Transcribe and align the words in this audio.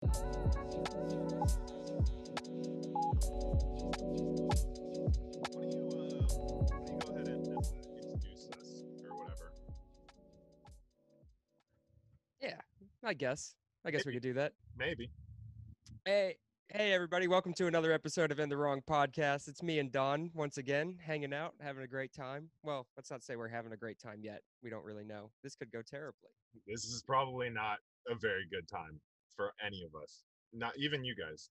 Why 0.00 0.08
don't 0.08 0.24
you, 4.16 4.32
uh, 4.32 4.56
why 5.50 5.64
don't 6.70 6.88
you 6.88 6.98
go 6.98 7.12
ahead 7.12 7.28
and 7.28 7.44
just 7.44 7.74
introduce 7.98 8.48
us 8.48 8.82
or 9.04 9.18
whatever? 9.18 9.52
Yeah, 12.40 12.54
I 13.04 13.12
guess. 13.12 13.54
I 13.84 13.90
guess 13.90 14.06
we 14.06 14.14
could 14.14 14.22
do 14.22 14.32
that. 14.34 14.54
Maybe. 14.74 15.10
Hey, 16.06 16.36
hey, 16.70 16.94
everybody! 16.94 17.28
Welcome 17.28 17.52
to 17.58 17.66
another 17.66 17.92
episode 17.92 18.32
of 18.32 18.38
In 18.38 18.48
the 18.48 18.56
Wrong 18.56 18.80
Podcast. 18.88 19.48
It's 19.48 19.62
me 19.62 19.80
and 19.80 19.92
Don 19.92 20.30
once 20.32 20.56
again, 20.56 20.96
hanging 21.04 21.34
out, 21.34 21.52
having 21.60 21.82
a 21.82 21.88
great 21.88 22.14
time. 22.14 22.48
Well, 22.62 22.86
let's 22.96 23.10
not 23.10 23.22
say 23.22 23.36
we're 23.36 23.48
having 23.48 23.72
a 23.72 23.76
great 23.76 23.98
time 23.98 24.20
yet. 24.22 24.40
We 24.62 24.70
don't 24.70 24.84
really 24.86 25.04
know. 25.04 25.30
This 25.42 25.56
could 25.56 25.70
go 25.70 25.82
terribly. 25.82 26.30
This 26.66 26.84
is 26.84 27.02
probably 27.06 27.50
not 27.50 27.80
a 28.10 28.14
very 28.14 28.46
good 28.50 28.66
time 28.66 28.98
for 29.36 29.52
any 29.64 29.82
of 29.84 30.00
us. 30.00 30.22
Not 30.52 30.72
even 30.78 31.04
you 31.04 31.14
guys. 31.14 31.50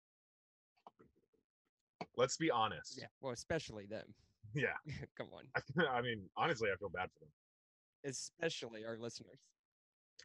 Let's 2.18 2.38
be 2.38 2.50
honest. 2.52 2.98
Yeah. 3.00 3.08
Well, 3.22 3.34
especially 3.34 3.86
them. 3.86 4.14
Yeah. 4.54 4.74
Come 5.18 5.28
on. 5.34 5.86
I 5.92 6.02
mean, 6.02 6.30
honestly, 6.38 6.70
I 6.74 6.78
feel 6.78 6.90
bad 6.90 7.10
for 7.14 7.20
them. 7.20 7.32
Especially 8.06 8.86
our 8.86 8.98
listeners. 8.98 9.40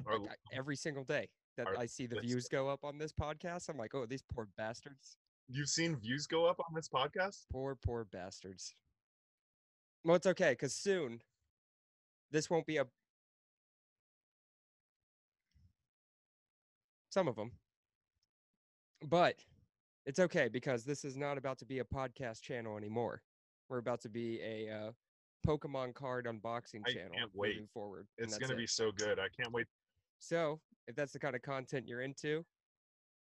Our 0.07 0.19
Like, 0.21 0.31
I- 0.31 0.57
every 0.57 0.77
single 0.77 1.05
day 1.05 1.29
that 1.57 1.67
I 1.79 1.87
see 1.87 2.07
the 2.07 2.17
listeners. 2.17 2.33
views 2.33 2.49
go 2.49 2.69
up 2.69 2.85
on 2.85 2.99
this 2.99 3.13
podcast, 3.13 3.69
I'm 3.69 3.77
like, 3.77 3.95
oh, 3.95 4.07
these 4.07 4.23
poor 4.23 4.49
bastards. 4.57 5.17
You've 5.49 5.69
seen 5.69 5.97
views 5.97 6.27
go 6.27 6.47
up 6.47 6.61
on 6.61 6.75
this 6.75 6.89
podcast? 6.89 7.47
Poor, 7.51 7.77
poor 7.85 8.05
bastards. 8.05 8.75
Well, 10.05 10.17
it's 10.17 10.27
okay 10.27 10.51
because 10.53 10.75
soon 10.75 11.21
this 12.31 12.49
won't 12.49 12.67
be 12.67 12.77
a. 12.77 12.87
Some 17.11 17.29
of 17.29 17.37
them. 17.37 17.51
But 19.03 19.37
it's 20.07 20.19
okay 20.19 20.49
because 20.49 20.85
this 20.85 21.05
is 21.05 21.17
not 21.17 21.39
about 21.39 21.59
to 21.59 21.65
be 21.65 21.81
a 21.81 21.85
podcast 21.85 22.41
channel 22.43 22.77
anymore. 22.77 23.23
We're 23.69 23.79
about 23.79 24.01
to 24.03 24.09
be 24.09 24.41
a 24.43 24.69
uh, 24.71 24.91
Pokemon 25.47 25.95
card 25.95 26.27
unboxing 26.27 26.83
I 26.87 26.93
channel 26.93 27.13
can't 27.15 27.31
wait. 27.35 27.55
moving 27.55 27.69
forward. 27.73 28.07
and 28.19 28.25
It's 28.25 28.35
that's 28.35 28.41
gonna 28.47 28.55
it. 28.59 28.63
be 28.63 28.67
so 28.67 28.91
good. 28.93 29.19
I 29.19 29.29
can't 29.39 29.53
wait. 29.53 29.67
So, 30.19 30.61
if 30.87 30.95
that's 30.95 31.13
the 31.13 31.19
kind 31.19 31.35
of 31.35 31.43
content 31.43 31.87
you're 31.89 32.03
into, 32.03 32.45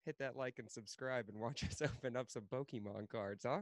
hit 0.04 0.16
that 0.18 0.36
like 0.36 0.58
and 0.58 0.70
subscribe 0.70 1.26
and 1.28 1.38
watch 1.38 1.64
us 1.70 1.82
open 1.82 2.16
up 2.16 2.30
some 2.30 2.44
Pokemon 2.52 3.08
cards, 3.10 3.44
huh? 3.46 3.60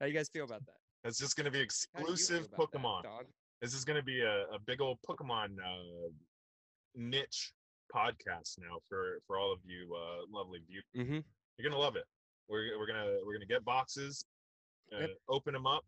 How 0.00 0.06
you 0.06 0.14
guys 0.14 0.28
feel 0.28 0.44
about 0.44 0.64
that? 0.66 0.76
It's 1.04 1.18
just 1.18 1.36
be 1.36 1.42
How 1.42 1.50
do 1.50 1.58
you 1.58 1.64
feel 1.64 1.64
exclusive 1.64 2.48
about 2.54 2.72
that, 2.72 2.78
Pokemon. 2.80 3.02
Don? 3.02 3.24
This 3.60 3.74
is 3.74 3.84
gonna 3.84 4.02
be 4.02 4.20
a, 4.20 4.42
a 4.54 4.58
big 4.66 4.80
old 4.80 4.98
Pokemon 5.08 5.58
uh, 5.58 6.08
niche 6.94 7.52
podcast 7.92 8.58
now 8.58 8.78
for 8.88 9.18
for 9.26 9.38
all 9.38 9.52
of 9.52 9.58
you 9.64 9.94
uh, 9.94 10.24
lovely 10.30 10.60
view. 10.68 10.80
Mm-hmm. 10.96 11.18
You're 11.58 11.70
gonna 11.70 11.80
love 11.80 11.96
it. 11.96 12.04
We're 12.48 12.78
we're 12.78 12.86
gonna 12.86 13.18
we're 13.24 13.34
gonna 13.34 13.46
get 13.46 13.64
boxes, 13.64 14.24
uh, 14.94 15.00
Yep. 15.00 15.10
open 15.28 15.52
them 15.54 15.66
up. 15.66 15.84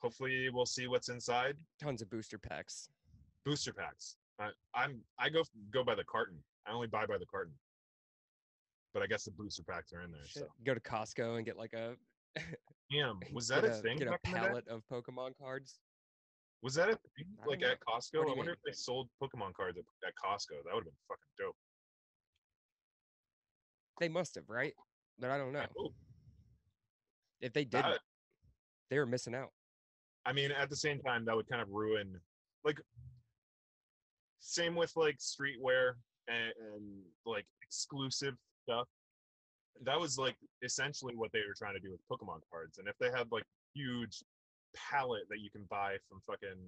Hopefully, 0.00 0.48
we'll 0.50 0.66
see 0.66 0.88
what's 0.88 1.08
inside. 1.08 1.56
Tons 1.80 2.02
of 2.02 2.10
booster 2.10 2.38
packs. 2.38 2.88
Booster 3.44 3.72
packs. 3.72 4.16
I, 4.40 4.50
I'm 4.74 5.00
I 5.18 5.28
go 5.28 5.42
go 5.70 5.84
by 5.84 5.94
the 5.94 6.04
carton. 6.04 6.38
I 6.66 6.72
only 6.72 6.86
buy 6.88 7.06
by 7.06 7.18
the 7.18 7.26
carton. 7.26 7.52
But 8.94 9.02
I 9.02 9.06
guess 9.06 9.24
the 9.24 9.30
booster 9.30 9.62
packs 9.62 9.92
are 9.92 10.02
in 10.02 10.10
there. 10.12 10.26
Shit. 10.26 10.42
So, 10.42 10.48
Go 10.64 10.74
to 10.74 10.80
Costco 10.80 11.36
and 11.36 11.46
get 11.46 11.56
like 11.56 11.72
a 11.72 11.94
damn, 12.90 13.20
was 13.32 13.48
that 13.48 13.62
get 13.62 13.70
a 13.70 13.74
thing? 13.74 13.98
Get 13.98 14.08
a 14.08 14.10
back 14.12 14.20
in 14.26 14.32
the 14.32 14.38
day? 14.38 14.46
pallet 14.46 14.68
of 14.68 14.82
Pokemon 14.92 15.30
cards. 15.40 15.78
Was 16.62 16.74
that 16.74 16.88
a 16.88 16.92
thing? 16.92 17.26
Like 17.46 17.62
at. 17.62 17.78
Costco? 17.80 18.22
I 18.22 18.26
wonder 18.26 18.42
mean? 18.42 18.50
if 18.50 18.58
they 18.64 18.72
sold 18.72 19.08
Pokemon 19.20 19.54
cards 19.54 19.78
at, 19.78 19.84
at 20.06 20.14
Costco. 20.14 20.62
That 20.64 20.74
would 20.74 20.84
have 20.84 20.84
been 20.84 20.92
fucking 21.08 21.32
dope. 21.38 21.56
They 24.00 24.08
must 24.08 24.36
have, 24.36 24.48
right? 24.48 24.72
But 25.18 25.30
I 25.30 25.38
don't 25.38 25.52
know. 25.52 25.60
I. 25.60 25.66
If 27.40 27.52
they 27.52 27.64
didn't, 27.64 27.98
they 28.90 28.98
were 28.98 29.06
missing 29.06 29.34
out. 29.34 29.50
I 30.24 30.32
mean, 30.32 30.52
at 30.52 30.70
the 30.70 30.76
same 30.76 31.00
time, 31.00 31.24
that 31.24 31.34
would 31.34 31.48
kind 31.48 31.60
of 31.60 31.68
ruin, 31.70 32.20
like, 32.64 32.78
same 34.38 34.76
with 34.76 34.92
like 34.94 35.18
streetwear 35.18 35.94
and, 36.28 36.52
and 36.74 37.02
like 37.26 37.46
exclusive 37.62 38.34
stuff. 38.62 38.86
That 39.84 39.98
was 39.98 40.18
like 40.18 40.36
essentially 40.62 41.14
what 41.16 41.32
they 41.32 41.40
were 41.40 41.54
trying 41.56 41.74
to 41.74 41.80
do 41.80 41.90
with 41.90 42.00
Pokemon 42.10 42.40
cards. 42.50 42.78
And 42.78 42.86
if 42.86 42.94
they 43.00 43.10
had 43.10 43.26
like 43.32 43.44
huge 43.74 44.22
palette 44.74 45.28
that 45.30 45.40
you 45.40 45.50
can 45.50 45.64
buy 45.68 45.96
from 46.08 46.20
fucking 46.26 46.58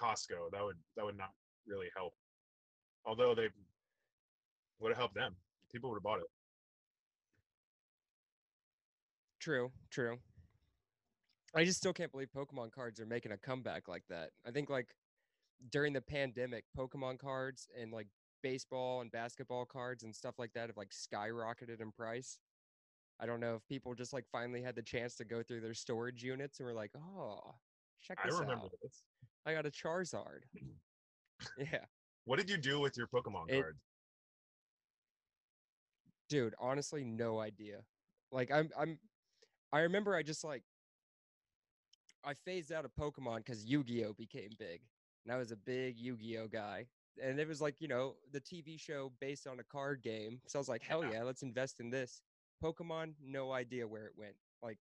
Costco, 0.00 0.50
that 0.52 0.62
would 0.62 0.76
that 0.96 1.04
would 1.04 1.16
not 1.16 1.32
really 1.66 1.88
help. 1.96 2.14
Although 3.04 3.34
they 3.34 3.48
would 4.80 4.90
have 4.90 4.98
helped 4.98 5.14
them, 5.14 5.36
people 5.72 5.90
would 5.90 5.96
have 5.96 6.02
bought 6.02 6.20
it. 6.20 6.26
True, 9.40 9.70
true. 9.90 10.18
I 11.54 11.64
just 11.64 11.78
still 11.78 11.92
can't 11.92 12.12
believe 12.12 12.28
Pokemon 12.34 12.72
cards 12.72 13.00
are 13.00 13.06
making 13.06 13.32
a 13.32 13.38
comeback 13.38 13.88
like 13.88 14.04
that. 14.10 14.30
I 14.46 14.50
think 14.50 14.68
like 14.68 14.88
during 15.70 15.92
the 15.92 16.00
pandemic, 16.00 16.64
Pokemon 16.76 17.18
cards 17.18 17.68
and 17.80 17.92
like 17.92 18.08
baseball 18.42 19.00
and 19.00 19.10
basketball 19.10 19.64
cards 19.64 20.04
and 20.04 20.14
stuff 20.14 20.38
like 20.38 20.52
that 20.54 20.68
have 20.68 20.76
like 20.76 20.90
skyrocketed 20.90 21.80
in 21.80 21.90
price. 21.90 22.38
I 23.20 23.26
don't 23.26 23.40
know 23.40 23.54
if 23.56 23.66
people 23.66 23.94
just 23.94 24.12
like 24.12 24.24
finally 24.30 24.62
had 24.62 24.76
the 24.76 24.82
chance 24.82 25.14
to 25.16 25.24
go 25.24 25.42
through 25.42 25.60
their 25.60 25.74
storage 25.74 26.22
units 26.22 26.60
and 26.60 26.66
were 26.66 26.74
like, 26.74 26.92
"Oh, 26.96 27.54
check 28.00 28.18
this 28.24 28.34
I 28.34 28.38
remember 28.40 28.66
out! 28.66 28.72
this. 28.82 29.02
I 29.44 29.54
got 29.54 29.66
a 29.66 29.70
Charizard." 29.70 30.42
yeah, 31.58 31.84
What 32.24 32.38
did 32.38 32.48
you 32.50 32.56
do 32.58 32.78
with 32.80 32.96
your 32.96 33.06
Pokemon 33.08 33.50
It- 33.50 33.60
cards? 33.62 33.78
dude. 36.28 36.54
Honestly, 36.60 37.04
no 37.04 37.40
idea. 37.40 37.78
Like 38.30 38.50
I'm, 38.52 38.68
I'm, 38.78 38.98
I 39.72 39.80
remember 39.80 40.14
I 40.14 40.22
just 40.22 40.44
like 40.44 40.62
I 42.24 42.34
phased 42.34 42.70
out 42.72 42.84
of 42.84 42.94
Pokemon 42.94 43.38
because 43.38 43.64
Yu-Gi-Oh 43.64 44.12
became 44.12 44.50
big, 44.58 44.82
and 45.24 45.32
I 45.32 45.38
was 45.38 45.50
a 45.52 45.56
big 45.56 45.98
Yu-Gi-Oh 45.98 46.48
guy. 46.48 46.86
And 47.22 47.40
it 47.40 47.48
was 47.48 47.60
like 47.60 47.80
you 47.80 47.88
know 47.88 48.14
the 48.32 48.40
TV 48.40 48.78
show 48.78 49.10
based 49.20 49.46
on 49.46 49.58
a 49.58 49.64
card 49.64 50.02
game, 50.02 50.40
so 50.46 50.58
I 50.58 50.60
was 50.60 50.68
like, 50.68 50.82
hell 50.82 51.04
yeah, 51.04 51.22
let's 51.22 51.42
invest 51.42 51.80
in 51.80 51.90
this. 51.90 52.20
Pokemon, 52.62 53.12
no 53.24 53.52
idea 53.52 53.86
where 53.86 54.06
it 54.06 54.12
went. 54.16 54.34
Like, 54.62 54.78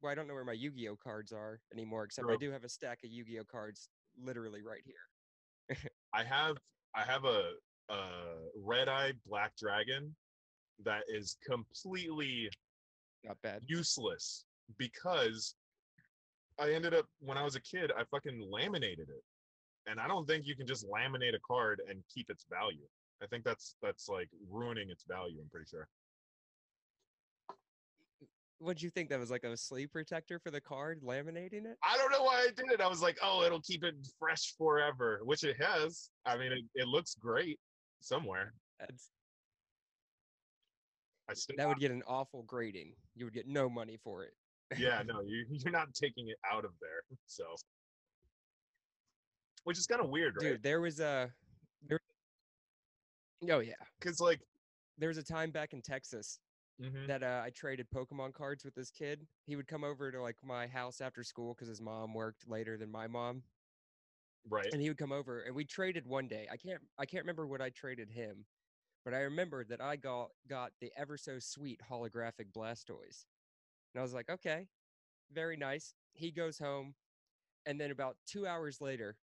well, 0.00 0.12
I 0.12 0.14
don't 0.14 0.28
know 0.28 0.34
where 0.34 0.44
my 0.44 0.52
Yu-Gi-Oh 0.52 0.96
cards 1.02 1.32
are 1.32 1.60
anymore, 1.72 2.04
except 2.04 2.30
I 2.30 2.36
do 2.36 2.50
have 2.50 2.64
a 2.64 2.68
stack 2.68 2.98
of 3.04 3.10
Yu-Gi-Oh 3.10 3.44
cards 3.50 3.88
literally 4.22 4.62
right 4.62 4.82
here. 4.84 5.76
I 6.14 6.24
have 6.24 6.56
I 6.94 7.02
have 7.04 7.24
a 7.24 7.52
a 7.90 8.10
red 8.56 8.88
eye 8.88 9.12
black 9.26 9.56
dragon 9.56 10.14
that 10.84 11.02
is 11.08 11.36
completely 11.44 12.48
Not 13.24 13.36
bad. 13.42 13.62
useless 13.66 14.44
because 14.76 15.54
I 16.60 16.72
ended 16.72 16.94
up 16.94 17.06
when 17.20 17.38
I 17.38 17.44
was 17.44 17.56
a 17.56 17.60
kid 17.60 17.92
I 17.96 18.04
fucking 18.10 18.48
laminated 18.50 19.08
it. 19.08 19.22
And 19.86 19.98
I 19.98 20.06
don't 20.06 20.26
think 20.26 20.46
you 20.46 20.54
can 20.54 20.66
just 20.66 20.86
laminate 20.86 21.34
a 21.34 21.40
card 21.46 21.80
and 21.88 22.02
keep 22.14 22.28
its 22.30 22.44
value. 22.50 22.86
I 23.22 23.26
think 23.26 23.44
that's 23.44 23.74
that's 23.82 24.08
like 24.08 24.28
ruining 24.50 24.90
its 24.90 25.04
value, 25.08 25.38
I'm 25.40 25.48
pretty 25.50 25.66
sure. 25.70 25.88
What'd 28.60 28.82
you 28.82 28.90
think? 28.90 29.08
That 29.10 29.20
was 29.20 29.30
like 29.30 29.44
a 29.44 29.56
sleeve 29.56 29.92
protector 29.92 30.40
for 30.40 30.50
the 30.50 30.60
card, 30.60 31.00
laminating 31.04 31.64
it? 31.64 31.76
I 31.82 31.96
don't 31.96 32.10
know 32.10 32.24
why 32.24 32.40
I 32.40 32.48
did 32.56 32.70
it. 32.72 32.80
I 32.80 32.88
was 32.88 33.00
like, 33.00 33.16
oh, 33.22 33.44
it'll 33.44 33.60
keep 33.60 33.84
it 33.84 33.94
fresh 34.18 34.54
forever, 34.58 35.20
which 35.24 35.44
it 35.44 35.56
has. 35.60 36.10
I 36.26 36.36
mean, 36.36 36.52
it, 36.52 36.64
it 36.74 36.88
looks 36.88 37.14
great 37.14 37.60
somewhere. 38.00 38.52
That's 38.80 39.10
that 41.56 41.68
would 41.68 41.78
get 41.78 41.90
an 41.90 42.02
awful 42.06 42.42
grading. 42.44 42.94
You 43.14 43.26
would 43.26 43.34
get 43.34 43.46
no 43.46 43.68
money 43.68 43.98
for 44.02 44.24
it. 44.24 44.32
yeah, 44.76 45.02
no, 45.06 45.20
you 45.20 45.44
you're 45.48 45.72
not 45.72 45.94
taking 45.94 46.28
it 46.28 46.38
out 46.50 46.64
of 46.64 46.72
there. 46.80 47.18
So, 47.26 47.44
which 49.64 49.78
is 49.78 49.86
kind 49.86 50.00
of 50.00 50.08
weird, 50.08 50.36
right? 50.40 50.52
Dude, 50.52 50.62
there 50.62 50.80
was 50.80 51.00
a 51.00 51.30
there. 51.86 52.00
Oh 53.50 53.60
yeah, 53.60 53.74
Because 54.00 54.20
like, 54.20 54.40
there 54.96 55.08
was 55.08 55.18
a 55.18 55.22
time 55.22 55.50
back 55.50 55.72
in 55.74 55.82
Texas 55.82 56.40
mhm, 56.78 57.06
that 57.06 57.22
uh, 57.22 57.42
I 57.44 57.50
traded 57.50 57.88
Pokemon 57.90 58.34
cards 58.34 58.64
with 58.64 58.74
this 58.74 58.90
kid. 58.90 59.26
He 59.46 59.56
would 59.56 59.66
come 59.68 59.84
over 59.84 60.10
to 60.12 60.20
like 60.22 60.36
my 60.42 60.66
house 60.66 61.00
after 61.00 61.22
school 61.24 61.54
because 61.54 61.68
his 61.68 61.80
mom 61.80 62.14
worked 62.14 62.48
later 62.48 62.76
than 62.76 62.90
my 62.90 63.06
mom, 63.06 63.42
right, 64.50 64.72
and 64.72 64.80
he 64.80 64.88
would 64.88 64.98
come 64.98 65.12
over 65.12 65.40
and 65.42 65.54
we 65.54 65.64
traded 65.64 66.06
one 66.06 66.28
day. 66.28 66.46
I 66.50 66.56
can't 66.56 66.80
I 66.98 67.06
can't 67.06 67.24
remember 67.24 67.46
what 67.46 67.60
I 67.60 67.70
traded 67.70 68.10
him, 68.10 68.46
but 69.04 69.14
I 69.14 69.20
remember 69.20 69.64
that 69.64 69.80
I 69.80 69.96
got 69.96 70.30
got 70.48 70.72
the 70.80 70.92
ever 70.96 71.16
so 71.16 71.38
sweet 71.38 71.80
holographic 71.90 72.52
Blastoise, 72.52 73.26
and 73.94 74.00
I 74.00 74.02
was 74.02 74.14
like, 74.14 74.30
okay, 74.30 74.66
very 75.32 75.56
nice. 75.56 75.94
He 76.14 76.30
goes 76.32 76.58
home, 76.58 76.94
and 77.66 77.80
then 77.80 77.90
about 77.90 78.16
two 78.26 78.46
hours 78.46 78.80
later, 78.80 79.16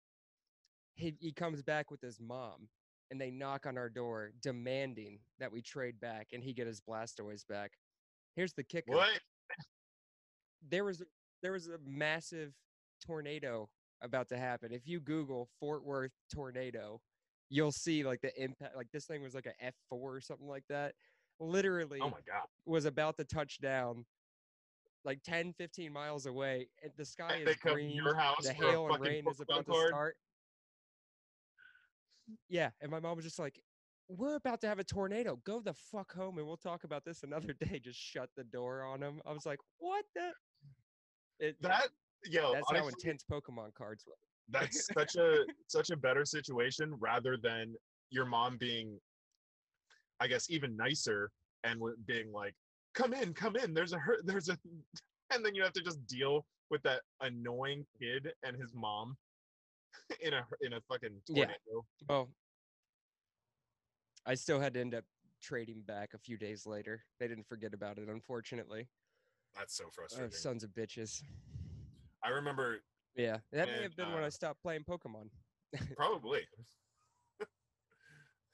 he 0.95 1.15
he 1.19 1.31
comes 1.31 1.61
back 1.61 1.91
with 1.91 2.01
his 2.01 2.19
mom, 2.19 2.69
and 3.11 3.19
they 3.19 3.31
knock 3.31 3.65
on 3.65 3.77
our 3.77 3.89
door 3.89 4.31
demanding 4.41 5.19
that 5.39 5.51
we 5.51 5.61
trade 5.61 5.99
back 5.99 6.27
and 6.33 6.43
he 6.43 6.53
get 6.53 6.67
his 6.67 6.81
Blastoise 6.81 7.47
back. 7.47 7.71
Here's 8.35 8.53
the 8.53 8.63
kicker 8.63 8.95
what? 8.95 9.19
there 10.69 10.83
was 10.83 11.03
there 11.41 11.51
was 11.51 11.67
a 11.67 11.77
massive 11.85 12.53
tornado 13.05 13.69
about 14.01 14.29
to 14.29 14.37
happen. 14.37 14.71
If 14.71 14.87
you 14.87 14.99
Google 14.99 15.49
Fort 15.59 15.85
Worth 15.85 16.11
tornado, 16.33 17.01
you'll 17.49 17.71
see 17.71 18.03
like 18.03 18.21
the 18.21 18.31
impact. 18.41 18.75
Like 18.75 18.87
this 18.91 19.05
thing 19.05 19.21
was 19.21 19.35
like 19.35 19.45
a 19.45 19.65
F 19.65 19.73
four 19.89 20.15
or 20.15 20.21
something 20.21 20.47
like 20.47 20.65
that. 20.69 20.93
Oh 21.39 21.45
literally 21.45 21.99
Oh 22.01 22.09
my 22.09 22.17
god. 22.25 22.47
was 22.65 22.85
about 22.85 23.17
to 23.17 23.25
touch 23.25 23.59
down 23.61 24.05
like 25.03 25.21
10 25.23 25.53
15 25.57 25.93
miles 25.93 26.25
away 26.25 26.67
and 26.81 26.91
the 26.97 27.05
sky 27.05 27.41
they 27.45 27.51
is 27.51 27.57
green 27.57 27.91
your 27.91 28.15
house 28.15 28.43
the 28.43 28.53
hail 28.53 28.87
and 28.87 28.99
rain 28.99 29.23
is 29.29 29.39
about 29.39 29.65
to 29.65 29.87
start 29.87 30.15
yeah 32.49 32.69
and 32.81 32.91
my 32.91 32.99
mom 32.99 33.15
was 33.15 33.25
just 33.25 33.39
like 33.39 33.61
we're 34.07 34.35
about 34.35 34.61
to 34.61 34.67
have 34.67 34.77
a 34.77 34.83
tornado. 34.83 35.39
Go 35.45 35.61
the 35.61 35.73
fuck 35.73 36.13
home 36.13 36.37
and 36.37 36.45
we'll 36.45 36.57
talk 36.57 36.83
about 36.83 37.03
this 37.03 37.23
another 37.23 37.53
day. 37.59 37.79
Just 37.83 37.99
shut 37.99 38.29
the 38.37 38.43
door 38.43 38.83
on 38.83 39.01
him 39.01 39.21
i 39.25 39.31
was 39.31 39.45
like 39.45 39.59
what 39.79 40.05
the 40.15 40.31
it, 41.39 41.55
That 41.61 41.89
yo, 42.23 42.53
that's 42.53 42.71
how 42.71 42.87
intense 42.87 43.23
pokemon 43.29 43.73
cards 43.73 44.03
were 44.07 44.13
that's 44.49 44.87
such 44.97 45.15
a 45.15 45.43
such 45.67 45.89
a 45.89 45.97
better 45.97 46.25
situation 46.25 46.93
rather 46.99 47.37
than 47.41 47.75
your 48.11 48.25
mom 48.25 48.57
being 48.57 48.97
i 50.19 50.27
guess 50.27 50.49
even 50.49 50.75
nicer 50.77 51.31
and 51.63 51.81
being 52.05 52.31
like 52.31 52.53
come 52.93 53.13
in 53.13 53.33
come 53.33 53.55
in 53.55 53.73
there's 53.73 53.93
a 53.93 53.97
hurt 53.97 54.25
there's 54.25 54.49
a 54.49 54.57
and 55.33 55.43
then 55.43 55.55
you 55.55 55.63
have 55.63 55.73
to 55.73 55.81
just 55.81 56.05
deal 56.07 56.45
with 56.69 56.81
that 56.83 57.01
annoying 57.21 57.85
kid 57.99 58.31
and 58.43 58.55
his 58.55 58.73
mom 58.73 59.15
in 60.21 60.33
a 60.33 60.45
in 60.61 60.73
a 60.73 60.81
fucking 60.81 61.21
Yeah. 61.27 61.47
well 62.07 62.29
i 64.25 64.35
still 64.35 64.59
had 64.59 64.73
to 64.73 64.81
end 64.81 64.95
up 64.95 65.03
trading 65.45 65.81
back 65.85 66.13
a 66.13 66.17
few 66.17 66.37
days 66.37 66.65
later. 66.65 67.03
They 67.19 67.27
didn't 67.27 67.47
forget 67.47 67.73
about 67.73 67.97
it 67.97 68.07
unfortunately. 68.09 68.87
That's 69.55 69.77
so 69.77 69.85
oh, 69.87 69.91
frustrating. 69.93 70.31
sons 70.31 70.63
of 70.63 70.71
bitches. 70.71 71.21
I 72.23 72.29
remember 72.29 72.79
yeah 73.15 73.37
that 73.53 73.67
may 73.67 73.83
have 73.83 73.95
been 73.95 74.11
when 74.11 74.23
uh, 74.23 74.25
i 74.25 74.29
stopped 74.29 74.61
playing 74.61 74.83
pokemon. 74.89 75.29
Probably. 75.95 76.41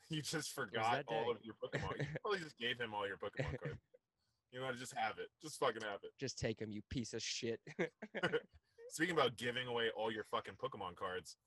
You 0.09 0.21
just 0.21 0.53
forgot 0.53 1.05
all 1.07 1.31
of 1.31 1.37
your 1.41 1.55
pokemon. 1.63 1.97
You 1.97 2.05
probably 2.21 2.39
just 2.39 2.57
gave 2.57 2.77
him 2.77 2.93
all 2.93 3.07
your 3.07 3.15
pokemon 3.15 3.57
cards. 3.63 3.79
You 4.51 4.59
know, 4.59 4.69
to 4.69 4.77
just 4.77 4.93
have 4.93 5.13
it. 5.19 5.29
Just 5.41 5.57
fucking 5.57 5.83
have 5.83 5.99
it. 6.03 6.11
Just 6.19 6.37
take 6.37 6.59
him 6.59 6.69
you 6.69 6.81
piece 6.89 7.13
of 7.13 7.21
shit 7.21 7.61
Speaking 8.91 9.15
about 9.15 9.37
giving 9.37 9.67
away 9.67 9.89
all 9.95 10.11
your 10.11 10.25
fucking 10.25 10.55
Pokemon 10.61 10.95
cards, 10.97 11.37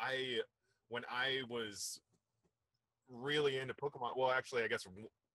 I 0.00 0.40
when 0.88 1.04
I 1.08 1.42
was 1.48 2.00
really 3.08 3.58
into 3.58 3.72
Pokemon, 3.74 4.16
well, 4.16 4.32
actually, 4.32 4.64
I 4.64 4.66
guess 4.68 4.84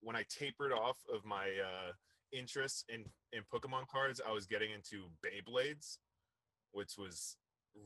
when 0.01 0.17
I 0.17 0.25
tapered 0.29 0.73
off 0.73 0.97
of 1.13 1.23
my 1.23 1.45
uh, 1.45 1.93
interest 2.33 2.83
in 2.89 3.05
in 3.31 3.43
Pokemon 3.43 3.87
cards, 3.87 4.19
I 4.27 4.33
was 4.33 4.45
getting 4.45 4.71
into 4.71 5.05
Beyblades, 5.23 5.99
which 6.73 6.97
was 6.97 7.37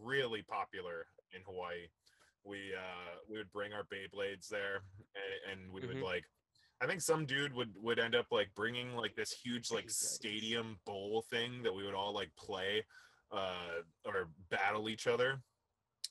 really 0.01 0.41
popular 0.41 1.05
in 1.31 1.41
Hawaii. 1.45 1.85
We 2.43 2.73
uh, 2.75 3.17
we 3.29 3.37
would 3.37 3.51
bring 3.51 3.73
our 3.73 3.83
Beyblades 3.83 4.47
there, 4.47 4.81
and, 5.45 5.61
and 5.61 5.71
we 5.71 5.85
would 5.85 5.97
Mhm. 5.97 6.03
like. 6.03 6.25
I 6.81 6.87
think 6.87 7.01
some 7.01 7.25
dude 7.27 7.53
would 7.53 7.73
would 7.75 7.99
end 7.99 8.15
up 8.15 8.27
like 8.31 8.55
bringing 8.55 8.95
like 8.95 9.13
this 9.13 9.33
huge 9.33 9.69
like 9.69 9.89
stadium 9.91 10.79
bowl 10.85 11.21
thing 11.29 11.61
that 11.63 11.73
we 11.75 11.83
would 11.83 11.93
all 11.93 12.13
like 12.13 12.33
play 12.37 12.85
uh 13.31 13.81
or 14.05 14.29
battle 14.49 14.89
each 14.89 15.07
other. 15.07 15.41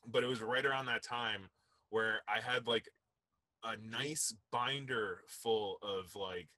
But 0.07 0.23
it 0.25 0.29
was 0.29 0.41
right 0.41 0.65
around 0.65 0.87
that 0.87 1.03
time 1.03 1.49
where 1.91 2.21
i 2.29 2.39
had 2.41 2.67
like 2.67 2.87
a 3.65 3.77
nice 3.79 4.33
binder 4.53 5.23
full 5.27 5.79
of 5.83 6.15
like 6.15 6.49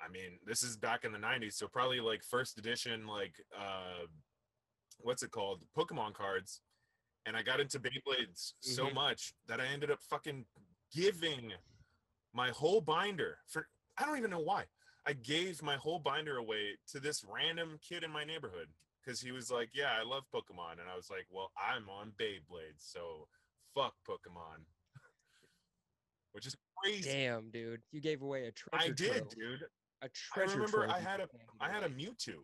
i 0.00 0.08
mean 0.10 0.38
this 0.46 0.62
is 0.62 0.76
back 0.76 1.04
in 1.04 1.12
the 1.12 1.18
90s 1.18 1.52
so 1.52 1.68
probably 1.68 2.00
like 2.00 2.22
first 2.24 2.58
edition 2.58 3.06
like 3.06 3.34
uh 3.56 4.06
what's 5.00 5.22
it 5.22 5.30
called? 5.32 5.62
Pokemon 5.76 6.14
cards. 6.14 6.60
And 7.26 7.36
i 7.36 7.42
got 7.42 7.60
into 7.60 7.78
beyblades 7.78 8.54
so 8.60 8.86
Mhm. 8.86 8.94
much 8.94 9.34
that 9.46 9.60
i 9.60 9.66
ended 9.66 9.90
up 9.90 10.00
fucking 10.02 10.46
giving 10.92 11.52
my 12.32 12.50
whole 12.50 12.80
binder 12.80 13.38
for 13.46 13.68
i 13.98 14.04
don't 14.06 14.18
even 14.18 14.30
know 14.30 14.40
why. 14.40 14.64
I 15.06 15.12
gave 15.12 15.62
my 15.62 15.76
whole 15.76 15.98
binder 15.98 16.38
away 16.38 16.78
to 16.92 16.98
this 17.00 17.22
random 17.24 17.78
kid 17.86 18.02
in 18.02 18.10
my 18.10 18.24
neighborhood 18.24 18.68
because 19.04 19.20
he 19.20 19.32
was 19.32 19.50
like, 19.50 19.70
"Yeah, 19.74 19.92
I 19.98 20.02
love 20.02 20.24
Pokemon," 20.34 20.80
and 20.80 20.88
I 20.92 20.96
was 20.96 21.10
like, 21.10 21.26
"Well, 21.30 21.50
I'm 21.58 21.88
on 21.88 22.12
Beyblade, 22.20 22.78
so 22.78 23.28
fuck 23.74 23.94
Pokemon," 24.08 24.64
which 26.32 26.46
is 26.46 26.56
crazy. 26.82 27.10
Damn, 27.10 27.50
dude, 27.50 27.82
you 27.92 28.00
gave 28.00 28.22
away 28.22 28.46
a 28.46 28.52
treasure. 28.52 28.84
I 28.84 28.94
did, 28.94 29.12
trove. 29.12 29.34
dude. 29.34 29.64
A 30.02 30.08
treasure. 30.08 30.54
remember 30.54 30.88
I 30.88 30.98
had 30.98 31.20
a- 31.20 31.28
I 31.60 31.70
had 31.70 31.82
a. 31.82 31.88
Mewtwo. 31.88 32.34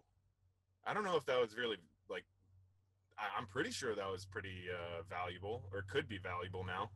I 0.86 0.94
don't 0.94 1.04
know 1.04 1.16
if 1.16 1.26
that 1.26 1.40
was 1.40 1.56
really 1.56 1.76
like. 2.08 2.24
I, 3.18 3.24
I'm 3.38 3.46
pretty 3.46 3.70
sure 3.70 3.94
that 3.94 4.10
was 4.10 4.24
pretty 4.24 4.64
uh, 4.72 5.02
valuable, 5.08 5.64
or 5.72 5.84
could 5.90 6.08
be 6.08 6.18
valuable 6.18 6.64
now. 6.64 6.90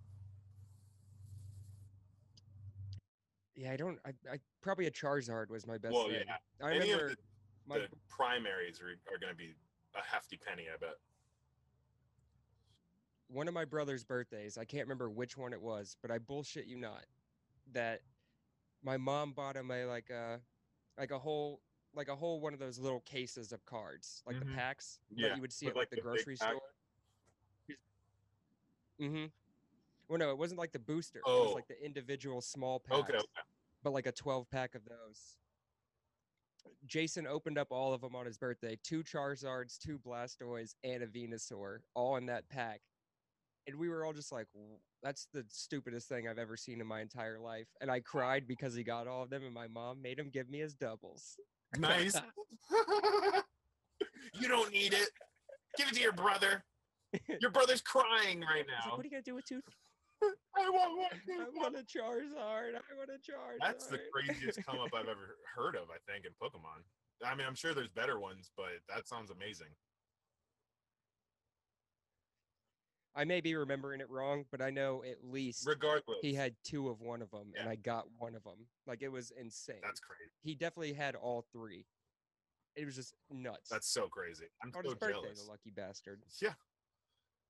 Yeah, 3.57 3.73
I 3.73 3.77
don't. 3.77 3.99
I, 4.05 4.11
I 4.33 4.39
probably 4.63 4.87
a 4.87 4.91
Charizard 4.91 5.51
was 5.51 5.67
my 5.67 5.79
best. 5.79 5.95
well, 5.95 6.09
thing. 6.09 6.23
yeah, 6.27 6.37
I 6.67 6.73
any 6.73 6.93
remember 6.93 7.15
my 7.67 7.79
the 7.79 7.89
primaries 8.09 8.81
are, 8.81 8.91
are 9.13 9.19
going 9.19 9.33
to 9.33 9.37
be 9.37 9.55
a 9.95 10.03
hefty 10.03 10.37
penny, 10.37 10.65
I 10.73 10.77
bet. 10.77 10.97
one 13.29 13.49
of 13.49 13.55
my 13.55 13.65
brother's 13.65 14.05
birthdays. 14.05 14.59
I 14.59 14.65
can't 14.65 14.85
remember 14.85 15.09
which 15.11 15.37
one 15.37 15.53
it 15.53 15.61
was, 15.61 15.97
but 16.03 16.11
I 16.11 16.19
bullshit 16.19 16.67
you 16.67 16.77
not. 16.77 17.05
That 17.73 18.03
my 18.83 18.97
mom 18.97 19.33
bought 19.33 19.57
him 19.57 19.71
a 19.71 19.87
like 19.87 20.11
a 20.11 20.41
like 20.99 21.11
a 21.11 21.19
whole 21.19 21.63
like 21.95 22.09
a 22.09 22.15
whole 22.17 22.41
one 22.41 22.53
of 22.53 22.59
those 22.61 22.79
little 22.79 23.01
cases 23.01 23.53
of 23.53 23.65
cards, 23.65 24.23
like 24.27 24.37
Mhm. 24.37 24.41
the 24.41 24.55
packs 24.55 24.99
Yeah, 25.11 25.29
that 25.29 25.37
you 25.37 25.41
would 25.41 25.53
see 25.53 25.67
at 25.67 25.75
like 25.75 25.83
like, 25.83 25.91
the 25.91 25.97
the 25.97 26.03
grocery 26.03 26.37
store. 26.37 26.61
Mm-hmm. 29.01 29.27
Well, 30.09 30.19
no, 30.19 30.31
it 30.31 30.39
wasn't 30.39 30.59
like 30.61 30.71
the 30.73 30.79
booster. 30.79 31.19
It 31.21 31.25
Oh. 31.27 31.47
was 31.47 31.55
like 31.55 31.67
the 31.67 31.83
individual 31.85 32.41
small 32.41 32.79
packs, 32.79 33.01
Okay, 33.01 33.17
okay. 33.17 33.43
but 33.83 33.93
like 33.93 34.07
a 34.07 34.13
12 34.13 34.49
pack 34.51 34.75
of 34.77 34.85
those. 34.85 35.39
Jason 36.87 37.27
opened 37.27 37.59
up 37.59 37.69
all 37.71 37.93
of 37.93 38.01
them 38.01 38.15
on 38.15 38.27
his 38.27 38.39
birthday. 38.39 38.79
Two 38.83 39.03
Charizards, 39.03 39.79
two 39.79 39.99
Blastoise, 39.99 40.75
and 40.85 41.03
a 41.03 41.07
Venusaur, 41.07 41.79
all 41.95 42.17
in 42.17 42.27
that 42.27 42.49
pack. 42.49 42.81
And 43.67 43.77
we 43.77 43.89
were 43.89 44.05
all 44.05 44.13
just 44.13 44.31
like, 44.33 44.47
"That's 45.03 45.27
the 45.33 45.45
stupidest 45.49 46.09
thing 46.09 46.29
I've 46.29 46.39
ever 46.39 46.57
seen 46.57 46.81
in 46.81 46.87
my 46.87 47.01
entire 47.01 47.39
life." 47.39 47.69
And 47.81 47.91
I 47.91 48.01
cried 48.01 48.47
because 48.47 48.75
he 48.75 48.85
got 48.85 49.07
all 49.07 49.23
of 49.23 49.31
them, 49.31 49.45
and 49.45 49.55
my 49.55 49.69
mom 49.69 50.03
made 50.03 50.19
him 50.19 50.29
give 50.29 50.51
me 50.51 50.59
his 50.59 50.75
doubles. 50.75 51.39
Nice. 51.79 52.15
you 54.35 54.49
don't 54.49 54.71
need 54.73 54.93
it. 54.93 55.09
Give 55.77 55.89
it 55.89 55.95
to 55.95 56.01
your 56.01 56.13
brother. 56.13 56.63
Your 57.41 57.51
brother's 57.51 57.81
crying 57.81 58.41
right 58.41 58.59
He's 58.59 58.67
like, 58.67 58.87
now. 58.87 58.91
what 58.97 59.01
are 59.01 59.05
you 59.05 59.11
gonna 59.11 59.23
do 59.23 59.35
with 59.35 59.47
two? 59.47 59.61
I 60.65 60.71
want 60.71 60.99
one. 60.99 61.21
I 61.41 61.59
want 61.59 61.77
a 61.77 61.83
Charizard. 61.83 62.75
I 62.75 62.97
want 62.97 63.11
a 63.11 63.19
Charizard. 63.19 63.59
That's 63.61 63.87
the 63.87 63.99
craziest 64.13 64.65
come 64.65 64.79
up 64.79 64.91
I've 64.95 65.09
ever 65.09 65.37
heard 65.55 65.77
of, 65.77 65.89
I 65.91 65.99
think, 66.11 66.25
in 66.25 66.33
Pokemon. 66.43 66.83
I 67.25 67.35
mean, 67.35 67.47
I'm 67.47 67.55
sure 67.55 67.75
there's 67.75 67.89
better 67.89 68.19
ones, 68.19 68.51
but 68.57 68.67
that 68.95 69.09
sounds 69.09 69.31
amazing. 69.31 69.69
I 73.17 73.25
may 73.25 73.41
be 73.41 73.55
remembering 73.55 74.01
it 74.01 74.11
wrong, 74.11 74.45
but 74.51 74.61
I 74.61 74.71
know 74.71 75.05
at 75.09 75.19
least 75.23 75.65
Regardless, 75.67 76.19
he 76.21 76.35
had 76.35 76.55
two 76.65 76.89
of 76.89 77.01
one 77.01 77.23
of 77.23 77.31
them, 77.31 77.53
and 77.59 77.69
I 77.69 77.77
got 77.77 78.07
one 78.19 78.35
of 78.35 78.43
them. 78.43 78.67
Like 78.89 79.03
it 79.03 79.09
was 79.13 79.33
insane. 79.41 79.77
that's 79.85 80.01
crazy. 80.01 80.31
he 80.43 80.55
definitely 80.57 80.95
had 80.95 81.15
all 81.15 81.45
three. 81.53 81.87
It 82.75 82.85
was 82.85 82.97
just 82.97 83.15
nuts. 83.31 83.69
That's 83.71 83.89
so 83.89 84.09
crazy. 84.09 84.47
I'm 84.63 84.73
on 84.77 84.83
so 84.83 84.91
his 84.91 84.95
birthday, 84.99 85.13
jealous. 85.13 85.43
the 85.45 85.51
lucky 85.51 85.71
bastard. 85.71 86.23
Yeah. 86.43 86.55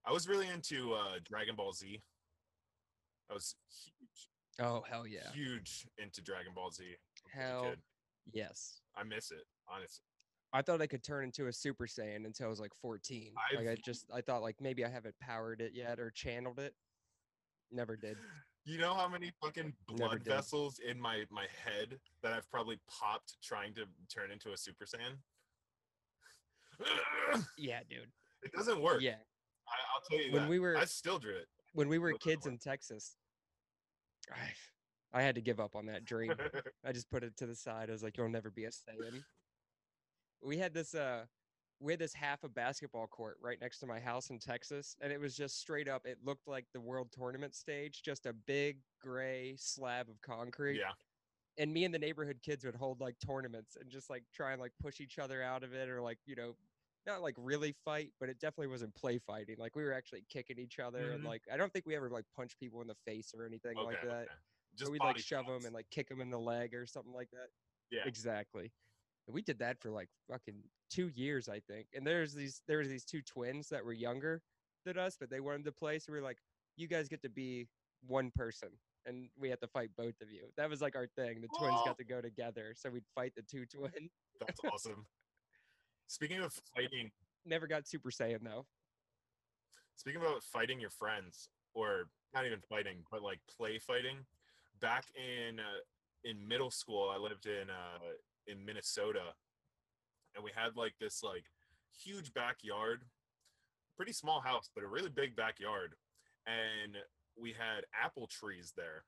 I 0.06 0.12
was 0.12 0.28
really 0.28 0.48
into 0.48 0.92
uh, 0.92 1.14
Dragon 1.24 1.56
Ball 1.56 1.72
Z. 1.72 2.02
I 3.30 3.34
was 3.34 3.54
huge, 3.68 4.28
Oh 4.60 4.82
hell 4.88 5.06
yeah! 5.06 5.30
huge 5.32 5.86
into 5.98 6.20
Dragon 6.22 6.52
Ball 6.54 6.70
Z. 6.70 6.84
Hell 7.32 7.74
yes. 8.32 8.80
I 8.96 9.02
miss 9.02 9.30
it, 9.30 9.44
honestly. 9.68 10.04
I 10.52 10.62
thought 10.62 10.80
I 10.80 10.86
could 10.86 11.02
turn 11.02 11.24
into 11.24 11.48
a 11.48 11.52
Super 11.52 11.86
Saiyan 11.86 12.26
until 12.26 12.46
I 12.46 12.50
was 12.50 12.60
like 12.60 12.72
14. 12.80 13.32
like 13.56 13.66
I 13.68 13.76
just 13.84 14.06
I 14.14 14.20
thought 14.20 14.40
like 14.42 14.56
maybe 14.60 14.84
I 14.84 14.88
haven't 14.88 15.16
powered 15.20 15.60
it 15.60 15.72
yet 15.74 15.98
or 15.98 16.10
channeled 16.12 16.60
it. 16.60 16.74
Never 17.72 17.96
did. 17.96 18.16
You 18.66 18.78
know 18.78 18.94
how 18.94 19.06
many 19.06 19.30
fucking 19.42 19.74
blood 19.86 20.22
vessels 20.24 20.78
in 20.78 20.98
my 20.98 21.24
my 21.30 21.44
head 21.66 21.98
that 22.22 22.32
I've 22.32 22.50
probably 22.50 22.78
popped 22.88 23.36
trying 23.42 23.74
to 23.74 23.82
turn 24.10 24.30
into 24.30 24.52
a 24.52 24.56
Super 24.56 24.86
Saiyan? 24.86 25.18
Yeah, 27.58 27.80
dude. 27.90 28.08
it 28.42 28.52
doesn't 28.52 28.80
work. 28.80 29.02
Yeah. 29.02 29.16
I, 29.68 29.74
I'll 29.94 30.00
tell 30.08 30.26
you 30.26 30.32
When 30.32 30.42
that. 30.44 30.48
we 30.48 30.58
were 30.60 30.78
I 30.78 30.86
still 30.86 31.18
drew 31.18 31.36
it. 31.36 31.46
When 31.74 31.88
we 31.88 31.98
were 31.98 32.12
kids 32.14 32.46
in 32.46 32.58
Texas, 32.58 33.16
I, 34.32 35.18
I 35.18 35.22
had 35.22 35.34
to 35.34 35.40
give 35.40 35.60
up 35.60 35.76
on 35.76 35.86
that 35.86 36.04
dream. 36.04 36.32
I 36.84 36.92
just 36.92 37.10
put 37.10 37.22
it 37.22 37.36
to 37.38 37.46
the 37.46 37.54
side. 37.54 37.90
I 37.90 37.92
was 37.92 38.02
like, 38.02 38.16
"You'll 38.16 38.28
never 38.28 38.50
be 38.50 38.64
a 38.64 38.70
Saiyan." 38.70 39.22
We 40.42 40.58
had 40.58 40.72
this 40.72 40.94
uh, 40.94 41.24
we 41.80 41.92
had 41.92 42.00
this 42.00 42.14
half 42.14 42.44
a 42.44 42.48
basketball 42.48 43.06
court 43.06 43.36
right 43.42 43.58
next 43.60 43.78
to 43.80 43.86
my 43.86 44.00
house 44.00 44.30
in 44.30 44.38
Texas, 44.38 44.96
and 45.00 45.12
it 45.12 45.20
was 45.20 45.36
just 45.36 45.60
straight 45.60 45.88
up. 45.88 46.06
It 46.06 46.18
looked 46.24 46.48
like 46.48 46.66
the 46.72 46.80
world 46.80 47.08
tournament 47.12 47.54
stage, 47.54 48.02
just 48.02 48.26
a 48.26 48.32
big 48.32 48.78
gray 49.02 49.54
slab 49.58 50.08
of 50.08 50.20
concrete. 50.22 50.78
yeah. 50.78 50.92
And 51.56 51.72
me 51.72 51.84
and 51.84 51.94
the 51.94 52.00
neighborhood 52.00 52.40
kids 52.44 52.64
would 52.64 52.74
hold 52.74 53.00
like 53.00 53.14
tournaments 53.24 53.76
and 53.80 53.88
just 53.88 54.10
like 54.10 54.24
try 54.34 54.52
and 54.52 54.60
like 54.60 54.72
push 54.82 55.00
each 55.00 55.20
other 55.20 55.40
out 55.40 55.62
of 55.62 55.72
it, 55.72 55.88
or 55.88 56.02
like 56.02 56.18
you 56.26 56.34
know, 56.34 56.56
not 57.06 57.22
like 57.22 57.34
really 57.38 57.72
fight, 57.84 58.12
but 58.20 58.28
it 58.28 58.38
definitely 58.38 58.68
wasn't 58.68 58.94
play 58.94 59.18
fighting. 59.18 59.56
Like 59.58 59.76
we 59.76 59.84
were 59.84 59.92
actually 59.92 60.24
kicking 60.28 60.58
each 60.58 60.78
other, 60.78 61.12
and 61.12 61.22
Mhm. 61.22 61.26
like 61.28 61.42
I 61.50 61.56
don't 61.56 61.72
think 61.72 61.86
we 61.86 61.96
ever 61.96 62.10
like 62.10 62.24
punched 62.34 62.58
people 62.58 62.80
in 62.82 62.88
the 62.88 62.94
face 62.94 63.34
or 63.34 63.44
anything 63.46 63.76
Okay. 63.76 63.86
like 63.86 64.00
that 64.02 64.22
okay. 64.24 64.34
just 64.76 64.90
we'd 64.90 65.02
like 65.02 65.18
shove 65.18 65.46
them 65.46 65.64
and 65.64 65.74
like 65.74 65.88
kick 65.90 66.08
them 66.08 66.20
in 66.20 66.30
the 66.30 66.38
leg 66.38 66.74
or 66.74 66.86
something 66.86 67.12
like 67.12 67.30
that. 67.30 67.50
Yeah. 67.90 68.04
exactly. 68.06 68.72
And 69.26 69.34
we 69.34 69.42
did 69.42 69.58
that 69.60 69.78
for 69.80 69.90
like 69.90 70.08
fucking 70.28 70.70
two 70.90 71.08
years, 71.08 71.48
I 71.48 71.60
think. 71.60 71.88
And 71.94 72.06
there's 72.06 72.34
these 72.34 72.62
there 72.66 72.78
was 72.78 72.88
these 72.88 73.04
two 73.04 73.22
twins 73.22 73.68
that 73.68 73.84
were 73.84 73.92
younger 73.92 74.42
than 74.84 74.98
us, 74.98 75.16
but 75.18 75.30
they 75.30 75.40
wanted 75.40 75.64
to 75.64 75.72
play, 75.72 75.98
so 75.98 76.12
we 76.12 76.18
were 76.18 76.24
like, 76.24 76.42
"You 76.76 76.88
guys 76.88 77.08
get 77.08 77.22
to 77.22 77.30
be 77.30 77.68
one 78.02 78.30
person." 78.32 78.78
And 79.06 79.30
we 79.36 79.50
had 79.50 79.60
to 79.60 79.68
fight 79.68 79.94
both 79.96 80.20
of 80.22 80.30
you. 80.30 80.50
That 80.56 80.70
was 80.70 80.80
like 80.80 80.96
our 80.96 81.06
thing. 81.06 81.42
The 81.42 81.48
twins 81.48 81.80
got 81.84 81.98
to 81.98 82.04
go 82.04 82.20
together, 82.22 82.74
so 82.74 82.90
we'd 82.90 83.06
fight 83.14 83.34
the 83.34 83.42
two 83.42 83.66
twins. 83.66 84.10
That's 84.40 84.60
awesome. 84.64 85.06
Speaking 86.06 86.40
of 86.40 86.52
fighting, 86.74 87.10
Never 87.46 87.66
got 87.66 87.86
Super 87.86 88.10
Saiyan 88.10 88.42
though. 88.42 88.66
speaking 89.96 90.20
about 90.20 90.42
fighting 90.42 90.80
your 90.80 90.90
friends, 90.90 91.48
or 91.74 92.04
not 92.32 92.46
even 92.46 92.60
fighting, 92.68 93.04
but 93.10 93.22
like 93.22 93.40
play 93.54 93.78
fighting. 93.78 94.18
Back 94.80 95.04
in 95.14 95.60
uh, 95.60 95.80
in 96.24 96.46
middle 96.46 96.70
school, 96.70 97.10
I 97.14 97.18
lived 97.18 97.46
in 97.46 97.68
uh, 97.70 98.12
in 98.46 98.64
Minnesota, 98.64 99.34
and 100.34 100.42
we 100.44 100.50
had 100.54 100.76
like 100.76 100.94
this 100.98 101.22
like 101.22 101.44
huge 102.02 102.32
backyard, 102.32 103.02
pretty 103.96 104.12
small 104.12 104.40
house, 104.40 104.70
but 104.74 104.84
a 104.84 104.88
really 104.88 105.10
big 105.10 105.36
backyard, 105.36 105.94
and 106.46 106.96
we 107.36 107.50
had 107.50 107.84
apple 107.94 108.26
trees 108.26 108.72
there. 108.76 109.04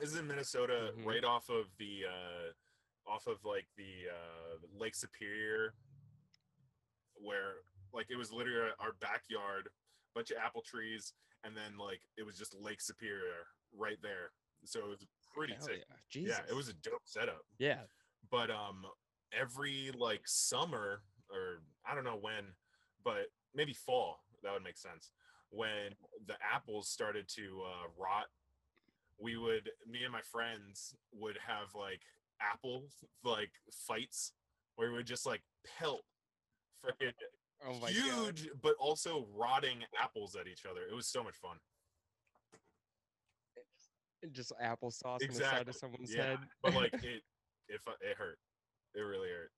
This 0.00 0.10
is 0.10 0.16
in 0.18 0.26
Minnesota, 0.26 0.92
Mhm. 0.96 1.06
right 1.06 1.24
off 1.24 1.48
of 1.48 1.66
the 1.78 2.06
uh, 2.06 2.52
off 3.10 3.26
of 3.26 3.44
like 3.44 3.66
the 3.76 4.08
uh, 4.10 4.56
Lake 4.78 4.94
Superior, 4.94 5.74
where 7.14 7.54
like 7.92 8.06
it 8.10 8.16
was 8.16 8.32
literally 8.32 8.70
our 8.78 8.92
backyard, 9.00 9.68
bunch 10.14 10.30
of 10.30 10.36
apple 10.44 10.62
trees, 10.62 11.12
and 11.44 11.56
then 11.56 11.76
like 11.78 12.00
it 12.16 12.24
was 12.24 12.36
just 12.38 12.54
Lake 12.60 12.80
Superior 12.80 13.46
right 13.76 13.98
there. 14.02 14.30
So 14.64 14.80
it 14.80 14.88
was 14.88 15.06
pretty 15.34 15.54
Hell 15.54 15.66
sick. 15.66 15.82
yeah. 16.14 16.22
Yeah, 16.28 16.40
it 16.50 16.54
was 16.54 16.68
a 16.68 16.74
dope 16.74 17.02
setup 17.04 17.42
Yeah. 17.58 17.78
but 18.30 18.50
um 18.50 18.84
every 19.32 19.90
like 19.96 20.22
summer 20.26 21.02
or 21.32 21.62
i 21.88 21.94
don't 21.94 22.02
know 22.02 22.18
when 22.20 22.44
but 23.04 23.26
maybe 23.54 23.72
fall 23.72 24.18
that 24.42 24.52
would 24.52 24.64
make 24.64 24.76
sense 24.76 25.12
when 25.50 25.94
the 26.26 26.34
apples 26.52 26.88
started 26.88 27.28
to 27.28 27.62
uh, 27.64 27.86
rot 27.96 28.26
we 29.20 29.36
would 29.36 29.70
me 29.88 30.02
and 30.02 30.12
my 30.12 30.20
friends 30.20 30.96
would 31.12 31.38
have 31.46 31.68
like 31.76 32.02
apple 32.40 32.84
like 33.24 33.50
fights 33.86 34.32
where 34.76 34.90
we 34.90 34.96
would 34.96 35.06
just 35.06 35.26
like 35.26 35.42
pelt 35.78 36.02
freaking 36.84 37.12
Oh 37.66 37.74
my 37.74 37.92
god. 37.92 37.92
huge 37.92 38.48
but 38.62 38.74
also 38.78 39.26
rotting 39.36 39.78
apples 40.02 40.34
at 40.34 40.46
each 40.46 40.64
other. 40.64 40.80
It 40.90 40.94
was 40.94 41.06
so 41.06 41.22
much 41.22 41.36
fun. 41.36 41.56
And 44.22 44.32
Just 44.32 44.52
applesauce 44.62 45.04
on 45.04 45.18
the 45.18 45.26
side 45.26 45.30
Exactly. 45.30 45.70
of 45.70 45.76
someone's 45.76 46.14
yeah. 46.14 46.22
head. 46.24 46.38
but 46.62 46.74
like 46.74 46.92
it 47.02 47.22
it, 47.68 47.80
it 48.00 48.16
hurt. 48.16 48.38
It 48.94 49.00
really 49.00 49.28
hurt. 49.28 49.50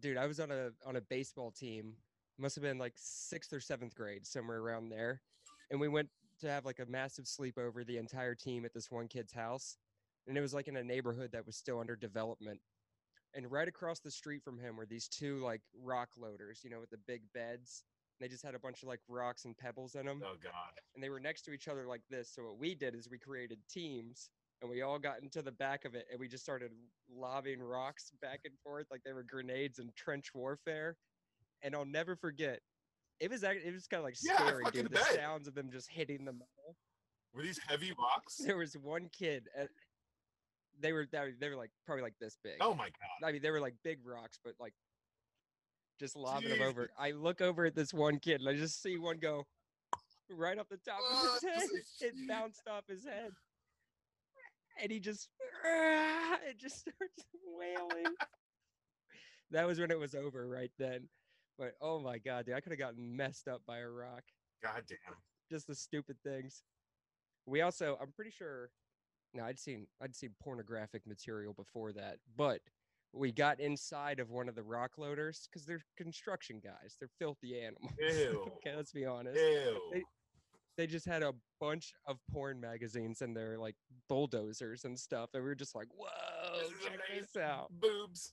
Dude 0.00 0.16
i 0.16 0.26
was 0.26 0.38
on 0.40 0.50
a 0.50 0.70
on 0.86 0.96
a 0.96 1.00
baseball 1.00 1.50
team. 1.50 1.94
Must 2.38 2.54
have 2.54 2.62
been 2.62 2.78
like 2.78 2.92
sixth 2.96 3.52
or 3.52 3.60
seventh 3.60 3.94
grade 3.94 4.26
somewhere 4.26 4.58
around 4.60 4.88
there. 4.90 5.20
And 5.70 5.80
we 5.80 5.88
went 5.88 6.08
to 6.40 6.48
have 6.48 6.64
like 6.64 6.78
a 6.78 6.86
massive 6.86 7.24
sleepover 7.24 7.84
the 7.84 7.98
entire 7.98 8.34
team 8.34 8.64
at 8.64 8.72
this 8.72 8.90
one 8.90 9.08
kid's 9.08 9.32
house 9.32 9.76
and 10.28 10.36
it 10.38 10.40
was 10.40 10.54
like 10.54 10.68
in 10.68 10.76
a 10.76 10.84
neighborhood 10.84 11.30
that 11.32 11.46
was 11.46 11.56
still 11.56 11.80
under 11.80 11.96
development 11.96 12.60
and 13.34 13.50
right 13.50 13.68
across 13.68 14.00
the 14.00 14.10
street 14.10 14.42
from 14.42 14.58
him 14.58 14.76
were 14.76 14.86
these 14.86 15.08
two 15.08 15.38
like 15.38 15.60
rock 15.82 16.08
loaders 16.16 16.60
you 16.62 16.70
know 16.70 16.80
with 16.80 16.90
the 16.90 16.98
big 17.06 17.22
beds 17.34 17.84
they 18.20 18.28
just 18.28 18.44
had 18.44 18.54
a 18.54 18.58
bunch 18.58 18.82
of 18.82 18.88
like 18.88 19.00
rocks 19.08 19.44
and 19.44 19.56
pebbles 19.56 19.94
in 19.94 20.06
them 20.06 20.20
oh 20.24 20.34
god 20.42 20.52
and 20.94 21.02
they 21.04 21.08
were 21.10 21.20
next 21.20 21.42
to 21.42 21.52
each 21.52 21.68
other 21.68 21.86
like 21.86 22.02
this. 22.10 22.32
So 22.34 22.42
what 22.42 22.58
we 22.58 22.74
did 22.74 22.96
is 22.96 23.08
we 23.08 23.18
created 23.18 23.58
teams 23.70 24.30
and 24.60 24.68
we 24.68 24.82
all 24.82 24.98
got 24.98 25.22
into 25.22 25.42
the 25.42 25.52
back 25.52 25.84
of 25.84 25.94
it 25.94 26.06
and 26.10 26.18
we 26.18 26.26
just 26.26 26.42
started 26.42 26.72
lobbing 27.08 27.60
rocks 27.62 28.10
back 28.20 28.40
and 28.44 28.54
forth 28.64 28.86
like 28.90 29.02
they 29.04 29.12
were 29.12 29.22
grenades 29.22 29.78
and 29.78 29.94
trench 29.94 30.34
warfare. 30.34 30.96
And 31.62 31.76
I'll 31.76 31.84
never 31.84 32.16
forget. 32.16 32.58
It 33.20 33.30
was 33.30 33.44
it 33.44 33.72
was 33.72 33.86
kind 33.86 34.00
of 34.00 34.04
like 34.04 34.16
Yeah, 34.20 34.34
scary, 34.38 34.64
dude. 34.72 34.86
The 34.86 34.90
bet. 34.90 35.14
sounds 35.14 35.46
of 35.46 35.54
them 35.54 35.70
just 35.70 35.88
hitting 35.88 36.24
the 36.24 36.32
metal. 36.32 36.74
were 37.32 37.42
these 37.42 37.60
heavy 37.68 37.92
rocks 37.96 38.38
There 38.44 38.56
was 38.56 38.74
one 38.76 39.08
kid. 39.16 39.46
At, 39.56 39.68
they 40.80 40.92
were 40.92 41.06
they 41.10 41.18
were- 41.18 41.34
they 41.40 41.48
were 41.48 41.56
like 41.56 41.70
probably 41.86 42.02
like 42.02 42.14
this 42.20 42.36
big. 42.42 42.56
oh 42.60 42.74
my 42.74 42.86
god 42.86 43.26
I 43.28 43.32
mean, 43.32 43.42
they 43.42 43.50
were 43.50 43.60
like 43.60 43.74
big 43.82 43.98
rocks, 44.04 44.38
but 44.44 44.54
like 44.60 44.74
just 46.00 46.16
lobbing 46.16 46.50
them 46.50 46.62
over. 46.62 46.88
I 46.98 47.10
look 47.10 47.40
over 47.40 47.64
at 47.66 47.74
this 47.74 47.92
one 47.92 48.18
kid 48.20 48.40
and 48.40 48.48
I 48.48 48.54
just 48.54 48.80
see 48.82 48.98
one 48.98 49.18
go 49.18 49.44
right 50.30 50.58
off 50.58 50.68
the 50.68 50.76
top 50.78 51.00
of 51.10 51.32
his 51.32 51.42
head. 51.42 51.68
It 52.00 52.14
bounced 52.28 52.68
off 52.68 52.84
his 52.88 53.04
head. 53.04 53.30
And 54.80 54.92
he 54.92 55.00
just 55.00 55.28
it 56.48 56.56
just 56.58 56.80
starts 56.80 57.24
wailing. 57.58 58.14
that 59.50 59.66
was 59.66 59.80
when 59.80 59.90
it 59.90 59.98
was 59.98 60.14
over 60.14 60.46
right 60.46 60.70
then. 60.78 61.08
But 61.58 61.74
oh 61.80 61.98
my 61.98 62.18
god, 62.18 62.46
dude, 62.46 62.54
I 62.54 62.60
could 62.60 62.70
have 62.70 62.78
gotten 62.78 63.16
messed 63.16 63.48
up 63.48 63.62
by 63.66 63.78
a 63.78 63.88
rock. 63.88 64.22
god 64.62 64.82
damn 64.88 64.98
Just 65.50 65.66
the 65.66 65.74
stupid 65.74 66.16
things. 66.22 66.62
We 67.46 67.62
also, 67.62 67.98
I'm 68.00 68.12
pretty 68.12 68.30
sure 68.30 68.70
no, 69.34 69.44
I'd 69.44 69.58
seen 69.58 69.86
I'd 70.02 70.14
seen 70.16 70.30
pornographic 70.42 71.06
material 71.06 71.52
before 71.52 71.92
that, 71.92 72.18
but 72.36 72.60
we 73.12 73.32
got 73.32 73.58
inside 73.60 74.20
of 74.20 74.30
one 74.30 74.48
of 74.48 74.54
the 74.54 74.62
rock 74.62 74.98
loaders 74.98 75.48
because 75.50 75.64
they're 75.66 75.82
construction 75.96 76.60
guys. 76.62 76.96
They're 76.98 77.08
filthy 77.18 77.60
animals. 77.60 77.92
Ew. 77.98 78.50
okay, 78.58 78.76
let's 78.76 78.92
be 78.92 79.06
honest. 79.06 79.38
Ew. 79.40 79.80
They- 79.92 80.04
They 80.76 80.86
just 80.86 81.06
had 81.06 81.24
a 81.24 81.34
bunch 81.58 81.92
of 82.06 82.18
porn 82.30 82.60
magazines 82.60 83.20
and 83.20 83.36
they're 83.36 83.58
like 83.58 83.74
bulldozers 84.08 84.84
and 84.84 84.96
stuff, 84.96 85.30
and 85.34 85.42
we 85.42 85.48
were 85.48 85.56
just 85.56 85.74
like, 85.74 85.88
"Whoa, 85.92 86.06
check 86.84 87.00
this 87.12 87.34
out!" 87.36 87.68
Boobs. 87.80 88.32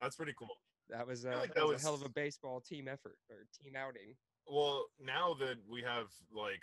That's 0.00 0.14
pretty 0.14 0.34
cool. 0.38 0.54
That 0.90 1.04
was, 1.06 1.26
uh, 1.26 1.30
like 1.30 1.48
that 1.54 1.56
that 1.56 1.66
was 1.66 1.82
a 1.82 1.84
hell 1.84 1.94
of 1.94 2.02
a 2.02 2.08
baseball 2.08 2.60
team 2.60 2.86
effort 2.88 3.18
or 3.28 3.44
team 3.60 3.74
outing. 3.76 4.14
Well, 4.46 4.84
now 5.00 5.34
that 5.40 5.56
we 5.68 5.82
have 5.82 6.06
like 6.32 6.62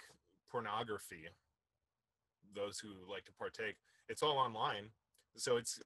pornography, 0.49 1.25
those 2.53 2.79
who 2.79 2.89
like 3.11 3.25
to 3.25 3.33
partake, 3.33 3.77
it's 4.09 4.21
all 4.23 4.37
online. 4.37 4.89
So 5.37 5.57
it's 5.57 5.79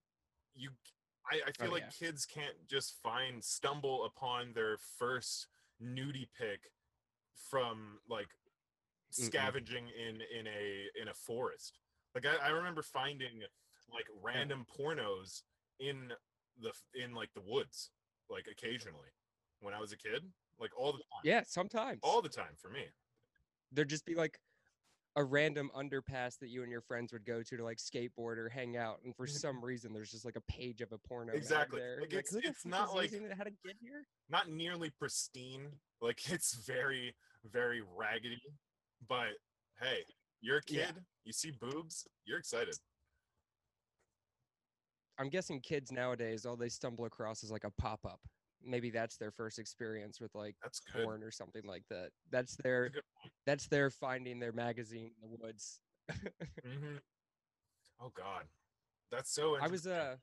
you 0.55 0.71
I, 1.31 1.41
I 1.47 1.51
feel 1.51 1.69
Oh, 1.69 1.73
like 1.73 1.83
yeah. 1.83 2.07
kids 2.07 2.25
can't 2.25 2.55
just 2.67 2.95
find 3.03 3.43
stumble 3.43 4.05
upon 4.05 4.53
their 4.53 4.77
first 4.97 5.47
nudie 5.81 6.27
pic 6.37 6.71
from 7.49 7.99
like 8.09 8.27
Mm-mm. 9.13 9.25
scavenging 9.25 9.85
in 9.89 10.15
in 10.37 10.47
a 10.47 11.01
in 11.01 11.07
a 11.07 11.13
forest. 11.13 11.79
Like 12.15 12.25
I, 12.25 12.47
I 12.47 12.49
remember 12.49 12.81
finding 12.81 13.41
like 13.93 14.05
random 14.21 14.65
pornos 14.65 15.41
in 15.79 16.11
the 16.61 16.71
in 16.93 17.13
like 17.13 17.33
the 17.33 17.41
woods, 17.41 17.91
like 18.29 18.47
occasionally 18.51 19.09
when 19.61 19.73
I 19.73 19.79
was 19.79 19.91
a 19.91 19.97
kid, 19.97 20.23
like 20.59 20.71
all 20.77 20.91
the 20.91 20.99
time, 20.99 21.21
Yeah, 21.23 21.43
sometimes 21.45 21.99
all 22.03 22.21
the 22.21 22.29
time 22.29 22.55
for 22.57 22.69
me. 22.69 22.85
there'd 23.71 23.89
just 23.89 24.05
be 24.05 24.15
like 24.15 24.39
a 25.15 25.23
random 25.23 25.69
underpass 25.75 26.37
that 26.39 26.49
you 26.49 26.61
and 26.63 26.71
your 26.71 26.81
friends 26.81 27.11
would 27.11 27.25
go 27.25 27.41
to 27.41 27.57
to 27.57 27.63
like 27.63 27.77
skateboard 27.77 28.37
or 28.37 28.49
hang 28.49 28.77
out, 28.77 28.99
and 29.03 29.15
for 29.15 29.25
mm-hmm. 29.25 29.35
some 29.35 29.63
reason 29.63 29.91
there's 29.93 30.11
just 30.11 30.25
like 30.25 30.35
a 30.35 30.51
page 30.51 30.81
of 30.81 30.91
a 30.91 30.97
porno. 30.97 31.33
Exactly. 31.33 31.79
there. 31.79 31.97
Like, 31.99 32.13
it's- 32.13 32.31
"Who 32.31 32.39
it's 32.43 32.65
not 32.65 32.95
like- 32.95 33.11
how 33.11 33.43
to 33.43 33.51
get 33.65 33.75
here. 33.81 34.05
Not 34.29 34.49
nearly 34.49 34.91
pristine, 34.91 35.67
like 36.01 36.19
it's 36.31 36.55
very 36.65 37.15
very 37.45 37.81
raggedy, 37.81 38.41
but 39.07 39.29
hey, 39.81 40.03
you're 40.41 40.57
a 40.57 40.61
Yeah. 40.67 40.87
kid, 40.87 41.05
you 41.23 41.33
see 41.33 41.51
boobs, 41.51 42.07
you're 42.25 42.39
excited. 42.39 42.75
I'm 45.17 45.29
guessing 45.29 45.59
kids 45.59 45.91
nowadays 45.91 46.45
all 46.45 46.55
they 46.55 46.69
stumble 46.69 47.05
across 47.05 47.43
is 47.43 47.51
like 47.51 47.65
a 47.65 47.71
pop 47.71 48.05
up. 48.05 48.21
Maybe 48.65 48.89
that's 48.89 49.17
their 49.17 49.31
first 49.31 49.59
experience 49.59 50.19
with 50.19 50.33
like 50.35 50.55
That's 50.61 50.79
good. 50.79 51.03
porn 51.03 51.23
or 51.23 51.31
something 51.31 51.63
like 51.65 51.83
that. 51.89 52.11
That's 52.31 52.55
their 52.57 52.89
good 52.89 53.03
that's 53.45 53.67
their 53.67 53.89
finding 53.89 54.39
their 54.39 54.51
magazine 54.51 55.11
in 55.23 55.29
the 55.31 55.37
woods. 55.37 55.79
hmm 56.63 56.97
Oh 58.01 58.11
God, 58.15 58.43
that's 59.11 59.29
so. 59.33 59.57
I 59.61 59.67
was 59.67 59.85
uh 59.87 60.15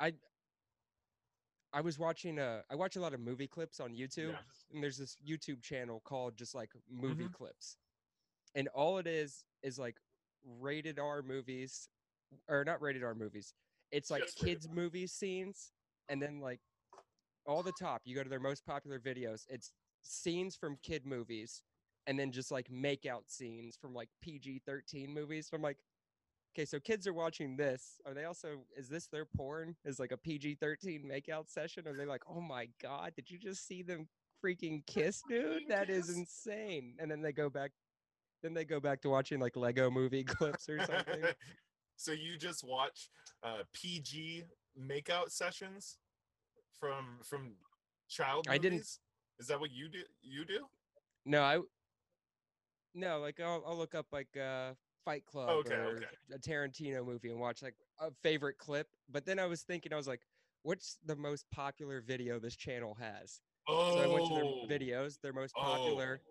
I 0.00 0.12
I 1.72 1.80
was 1.80 1.98
watching 1.98 2.38
uh 2.38 2.62
I 2.70 2.74
watch 2.74 2.96
a 2.96 3.00
lot 3.00 3.14
of 3.14 3.20
movie 3.20 3.46
clips 3.46 3.80
on 3.80 3.92
YouTube 3.94 4.30
Yeah. 4.30 4.36
and 4.72 4.82
there's 4.82 4.98
this 4.98 5.16
YouTube 5.26 5.62
channel 5.62 6.00
called 6.04 6.36
just 6.36 6.54
like 6.54 6.70
movie 6.90 7.24
Mm-hmm. 7.24 7.32
clips. 7.32 7.76
And 8.54 8.68
all 8.74 8.98
it 8.98 9.06
is 9.06 9.44
is 9.62 9.78
like 9.78 9.96
rated 10.60 10.98
R 10.98 11.22
movies 11.22 11.88
or 12.48 12.64
not 12.64 12.82
rated 12.82 13.02
R 13.04 13.14
movies. 13.14 13.54
It's 13.90 14.10
like 14.10 14.24
Just 14.24 14.38
kids 14.38 14.68
movie 14.68 15.06
scenes 15.06 15.72
and 16.08 16.20
then 16.20 16.40
like 16.40 16.60
all 17.46 17.62
the 17.62 17.72
top 17.72 18.02
you 18.04 18.14
go 18.14 18.22
to 18.22 18.28
their 18.28 18.40
most 18.40 18.64
popular 18.64 18.98
videos. 18.98 19.44
It's 19.48 19.72
scenes 20.02 20.56
from 20.56 20.78
kid 20.82 21.06
movies 21.06 21.62
and 22.06 22.18
then 22.18 22.32
just 22.32 22.50
like 22.50 22.70
make 22.70 23.06
out 23.06 23.24
scenes 23.28 23.76
from 23.80 23.94
like 23.94 24.08
PG-13 24.22 25.08
movies. 25.08 25.48
So 25.48 25.56
I'm 25.56 25.62
like 25.62 25.78
Okay, 26.54 26.66
so 26.66 26.78
kids 26.78 27.06
are 27.06 27.14
watching 27.14 27.56
this. 27.56 27.98
Are 28.04 28.12
they 28.12 28.24
also 28.24 28.64
is 28.76 28.88
this 28.88 29.06
their 29.06 29.24
porn? 29.24 29.74
Is 29.86 29.98
like 29.98 30.12
a 30.12 30.18
PG-13 30.18 31.02
makeout 31.02 31.48
session? 31.48 31.88
Are 31.88 31.96
they 31.96 32.04
like, 32.04 32.22
"Oh 32.28 32.42
my 32.42 32.68
god, 32.82 33.14
did 33.16 33.30
you 33.30 33.38
just 33.38 33.66
see 33.66 33.82
them 33.82 34.06
freaking 34.44 34.84
kiss, 34.86 35.22
dude? 35.28 35.62
That 35.68 35.88
is 35.88 36.14
insane." 36.14 36.96
And 36.98 37.10
then 37.10 37.22
they 37.22 37.32
go 37.32 37.48
back 37.48 37.72
then 38.42 38.52
they 38.52 38.64
go 38.64 38.80
back 38.80 39.00
to 39.02 39.08
watching 39.08 39.40
like 39.40 39.56
Lego 39.56 39.90
movie 39.90 40.24
clips 40.24 40.68
or 40.68 40.78
something. 40.80 41.24
so 41.96 42.12
you 42.12 42.36
just 42.36 42.64
watch 42.64 43.08
uh, 43.42 43.62
PG 43.72 44.44
makeout 44.78 45.30
sessions 45.30 45.98
from 46.82 47.18
from 47.22 47.52
child 48.08 48.46
I 48.48 48.58
didn't- 48.58 48.72
movies? 48.78 48.98
Is 49.38 49.46
that 49.48 49.60
what 49.60 49.70
you 49.72 49.88
do? 49.88 50.02
You 50.22 50.44
do? 50.44 50.66
No, 51.24 51.42
I 51.42 51.58
no, 52.94 53.20
like 53.20 53.40
I'll, 53.40 53.62
I'll 53.66 53.76
look 53.76 53.94
up 53.94 54.06
like 54.12 54.36
uh 54.36 54.72
Fight 55.04 55.24
Club 55.26 55.48
Okay, 55.48 55.74
or 55.74 55.96
okay. 55.96 56.06
a 56.34 56.38
Tarantino 56.38 57.04
movie 57.04 57.30
and 57.30 57.40
watch 57.40 57.62
like 57.62 57.74
a 58.00 58.10
favorite 58.22 58.58
clip. 58.58 58.88
But 59.10 59.24
then 59.24 59.38
I 59.38 59.46
was 59.46 59.62
thinking, 59.62 59.92
I 59.92 59.96
was 59.96 60.06
like, 60.06 60.20
what's 60.62 60.98
the 61.04 61.16
most 61.16 61.46
popular 61.50 62.00
video 62.00 62.38
this 62.38 62.54
channel 62.56 62.96
has? 63.00 63.40
Oh, 63.68 63.96
So 63.96 64.02
I 64.02 64.06
went 64.06 64.28
to 64.28 64.34
their 64.68 64.78
videos, 64.78 65.20
their 65.20 65.32
most 65.32 65.54
popular, 65.54 66.20
oh. 66.24 66.30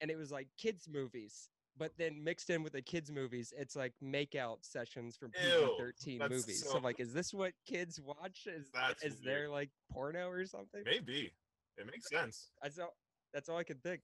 and 0.00 0.10
it 0.10 0.16
was 0.18 0.30
like 0.30 0.48
kids 0.58 0.88
movies. 0.90 1.48
But 1.80 1.92
then 1.96 2.22
mixed 2.22 2.50
in 2.50 2.62
with 2.62 2.74
the 2.74 2.82
kids 2.82 3.10
movies, 3.10 3.54
it's 3.56 3.74
like 3.74 3.94
makeout 4.04 4.58
sessions 4.60 5.16
from 5.16 5.32
Ew, 5.42 5.76
PG-13 6.04 6.28
movies. 6.28 6.62
So, 6.62 6.72
so- 6.72 6.78
like, 6.78 7.00
is 7.00 7.14
this 7.14 7.32
what 7.32 7.52
kids 7.66 7.98
watch? 7.98 8.46
Is 8.46 8.68
That's 8.74 9.02
is 9.02 9.18
there 9.20 9.48
like 9.48 9.70
porno 9.90 10.28
or 10.28 10.44
something? 10.44 10.82
Maybe 10.84 11.32
it 11.78 11.86
makes 11.86 12.10
sense. 12.10 12.50
That's 12.62 12.78
all. 12.78 12.94
That's 13.32 13.48
all 13.48 13.56
I 13.56 13.64
could 13.64 13.82
think. 13.82 14.02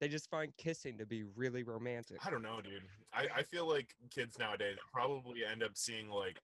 They 0.00 0.06
just 0.08 0.30
find 0.30 0.52
kissing 0.58 0.96
to 0.98 1.06
be 1.06 1.24
really 1.24 1.64
romantic. 1.64 2.24
I 2.24 2.30
don't 2.30 2.42
know, 2.42 2.60
dude. 2.62 2.82
I, 3.12 3.26
I 3.38 3.42
feel 3.42 3.66
like 3.68 3.94
kids 4.14 4.38
nowadays 4.38 4.76
probably 4.92 5.40
end 5.44 5.64
up 5.64 5.72
seeing 5.74 6.08
like 6.08 6.38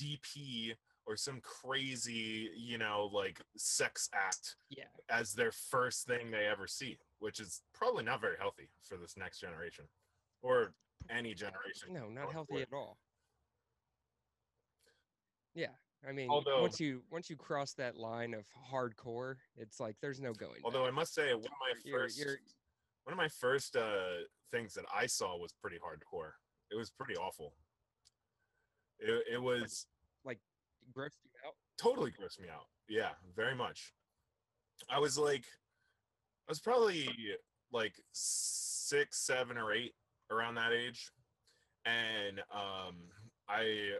DP 0.00 0.74
or 1.06 1.16
some 1.16 1.40
crazy, 1.40 2.50
you 2.56 2.78
know, 2.78 3.10
like 3.12 3.40
sex 3.56 4.08
act 4.14 4.54
Yeah. 4.70 4.84
as 5.10 5.32
their 5.32 5.50
first 5.50 6.06
thing 6.06 6.30
they 6.30 6.46
ever 6.46 6.66
see, 6.68 6.98
which 7.22 7.38
is 7.38 7.62
probably 7.72 8.02
not 8.02 8.20
very 8.20 8.36
healthy 8.36 8.68
for 8.82 8.96
this 8.96 9.16
next 9.16 9.38
generation 9.38 9.84
or 10.42 10.74
any 11.08 11.34
generation. 11.34 11.92
No, 11.92 12.08
not 12.08 12.32
healthy 12.32 12.48
forward. 12.54 12.66
at 12.72 12.76
all. 12.76 12.98
Yeah. 15.54 15.68
I 16.06 16.10
mean, 16.10 16.28
Although- 16.28 16.62
once 16.62 16.80
you 16.80 17.04
once 17.10 17.30
you 17.30 17.36
cross 17.36 17.74
that 17.74 17.96
line 17.96 18.34
of 18.34 18.44
hardcore, 18.72 19.36
it's 19.56 19.78
like 19.78 19.96
there's 20.00 20.20
no 20.20 20.32
going. 20.34 20.60
Although 20.64 20.84
I 20.84 20.90
must 20.90 21.14
say, 21.14 21.32
one 21.32 21.44
of 21.44 21.50
my 21.60 21.80
You're- 21.84 22.08
1st 22.08 22.18
you're- 22.18 22.38
one 23.04 23.12
of 23.12 23.16
my 23.18 23.28
first 23.28 23.76
uh, 23.76 24.24
things 24.50 24.74
that 24.74 24.84
I 24.92 25.06
saw 25.06 25.36
was 25.36 25.52
pretty 25.52 25.78
hardcore. 25.78 26.32
It 26.72 26.74
was 26.76 26.90
pretty 26.90 27.16
awful. 27.16 27.54
It, 28.98 29.26
it 29.34 29.38
was 29.42 29.86
like 30.24 30.40
grossed 30.92 31.22
you 31.24 31.30
out. 31.46 31.54
totally 31.78 32.10
grossed 32.10 32.40
me 32.40 32.48
out. 32.48 32.66
Yeah, 32.88 33.14
very 33.36 33.54
much. 33.54 33.92
I 34.88 34.98
was 34.98 35.16
like, 35.16 35.44
I 36.48 36.50
was 36.50 36.60
probably 36.60 37.08
like 37.72 37.94
six, 38.12 39.24
seven, 39.24 39.56
or 39.56 39.72
eight 39.72 39.94
around 40.30 40.56
that 40.56 40.72
age, 40.72 41.10
and 41.84 42.40
um, 42.52 42.96
I 43.48 43.92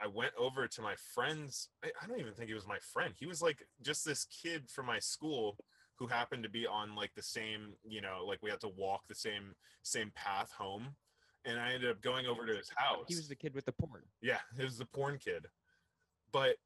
I 0.00 0.06
went 0.08 0.32
over 0.38 0.66
to 0.66 0.82
my 0.82 0.94
friend's. 1.14 1.68
I, 1.84 1.90
I 2.02 2.06
don't 2.06 2.20
even 2.20 2.32
think 2.32 2.48
he 2.48 2.54
was 2.54 2.66
my 2.66 2.78
friend. 2.92 3.14
He 3.16 3.26
was 3.26 3.42
like 3.42 3.64
just 3.82 4.04
this 4.04 4.24
kid 4.24 4.70
from 4.70 4.86
my 4.86 4.98
school 4.98 5.56
who 5.96 6.06
happened 6.06 6.42
to 6.42 6.50
be 6.50 6.66
on 6.66 6.94
like 6.96 7.12
the 7.14 7.22
same, 7.22 7.74
you 7.84 8.00
know, 8.00 8.24
like 8.26 8.38
we 8.42 8.50
had 8.50 8.60
to 8.60 8.70
walk 8.76 9.02
the 9.08 9.14
same 9.14 9.54
same 9.82 10.10
path 10.14 10.50
home, 10.56 10.96
and 11.44 11.60
I 11.60 11.72
ended 11.72 11.90
up 11.90 12.02
going 12.02 12.26
over 12.26 12.46
to 12.46 12.56
his 12.56 12.70
house. 12.74 13.04
He 13.08 13.16
was 13.16 13.28
the 13.28 13.36
kid 13.36 13.54
with 13.54 13.64
the 13.64 13.72
porn. 13.72 14.02
Yeah, 14.20 14.38
he 14.56 14.64
was 14.64 14.78
the 14.78 14.86
porn 14.86 15.18
kid. 15.18 15.46
But 16.32 16.56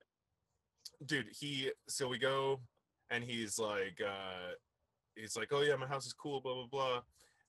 dude, 1.05 1.27
he 1.39 1.71
so 1.89 2.09
we 2.09 2.19
go 2.19 2.61
and 3.11 3.23
he's 3.23 3.59
like 3.59 4.01
uh 4.01 4.53
he's 5.17 5.37
like, 5.37 5.49
Oh 5.53 5.63
yeah, 5.63 5.77
my 5.77 5.87
house 5.87 6.07
is 6.07 6.13
cool, 6.13 6.41
blah 6.41 6.55
blah 6.55 6.67
blah. 6.71 7.01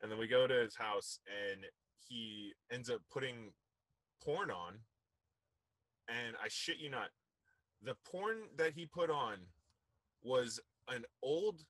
And 0.01 0.11
then 0.11 0.19
we 0.19 0.27
go 0.27 0.47
to 0.47 0.53
his 0.53 0.75
house 0.75 1.19
and 1.27 1.61
he 2.07 2.53
ends 2.71 2.89
up 2.89 3.01
putting 3.11 3.51
porn 4.23 4.51
on. 4.51 4.79
And 6.07 6.35
I 6.43 6.47
shit 6.47 6.77
you 6.77 6.89
not, 6.89 7.09
the 7.83 7.95
porn 8.09 8.37
that 8.57 8.73
he 8.73 8.85
put 8.85 9.09
on 9.09 9.37
was 10.23 10.59
an 10.89 11.03
old 11.21 11.61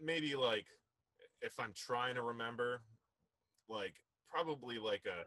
maybe 0.00 0.36
like 0.36 0.66
if 1.42 1.58
I'm 1.58 1.72
trying 1.76 2.14
to 2.14 2.22
remember, 2.22 2.82
like 3.68 3.94
probably 4.30 4.78
like 4.78 5.02
a 5.06 5.24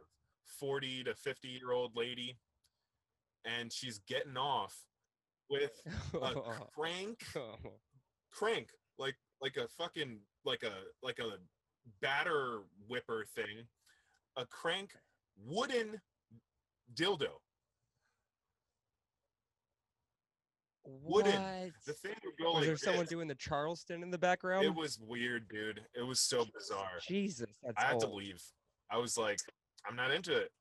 40 0.60 1.05
to 1.05 1.15
50 1.15 1.47
year 1.47 1.71
old 1.71 1.95
lady 1.95 2.38
and 3.45 3.71
she's 3.71 3.99
getting 4.07 4.38
off 4.38 4.75
with 5.49 5.71
a 6.21 6.34
crank 6.75 7.19
oh. 7.36 7.55
Crank 8.32 8.70
like 8.98 9.15
like 9.41 9.58
a 9.58 9.67
fucking 9.67 10.20
like 10.46 10.63
a 10.63 10.74
like 11.04 11.20
a 11.20 11.38
batter 12.02 12.62
whipper 12.88 13.26
thing 13.36 13.67
a 14.38 14.46
crank 14.46 14.91
wooden 15.46 16.00
dildo 16.94 17.28
wooden. 20.84 21.34
What? 21.34 21.72
the 21.86 21.94
thing 21.94 22.15
would 22.24 22.34
go 22.44 22.52
Was 22.52 22.56
like 22.56 22.65
there 22.65 22.78
someone 22.78 23.06
doing 23.06 23.28
the 23.28 23.36
Charleston 23.36 24.04
in 24.04 24.12
the 24.12 24.17
background? 24.17 24.65
it 24.65 24.74
was 24.74 25.00
weird 25.00 25.48
dude 25.50 25.82
it 25.96 26.04
was 26.06 26.20
so 26.20 26.46
bizarre 26.54 27.00
Jesus, 27.08 27.58
that's 27.63 27.78
I 27.78 27.88
had 27.88 28.00
to 28.02 28.08
leave. 28.08 28.41
I 28.91 28.98
was 28.98 29.17
like, 29.17 29.39
I'm 29.88 29.96
not 29.96 30.12
into 30.12 30.36
it. 30.36 30.52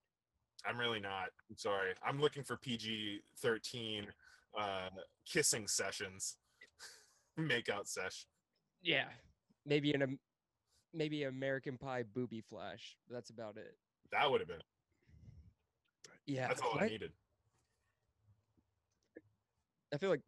I'm 0.65 0.79
really 0.79 1.01
not. 1.01 1.31
I'm 1.51 1.57
sorry. 1.57 1.95
I'm 2.07 2.21
looking 2.21 2.45
for 2.45 2.57
PG 2.59 3.21
13 3.43 4.07
uh, 4.59 4.89
kissing 5.27 5.67
sessions, 5.67 6.37
makeout 7.38 7.87
sesh. 7.87 8.27
Yeah, 8.83 9.07
maybe 9.66 9.93
an 9.93 10.03
Am- 10.03 10.19
maybe 10.95 11.25
American 11.25 11.77
Pie 11.77 12.05
booby 12.14 12.40
flash. 12.40 12.97
That's 13.09 13.31
about 13.31 13.57
it. 13.57 13.77
That 14.12 14.31
would 14.31 14.40
have 14.40 14.49
been. 14.49 14.62
Yeah, 16.27 16.49
That's 16.49 16.61
all 16.61 16.79
I 16.79 16.85
I, 16.85 16.88
needed. 16.88 17.12
I 19.93 19.97
feel 19.97 20.11
like, 20.11 20.21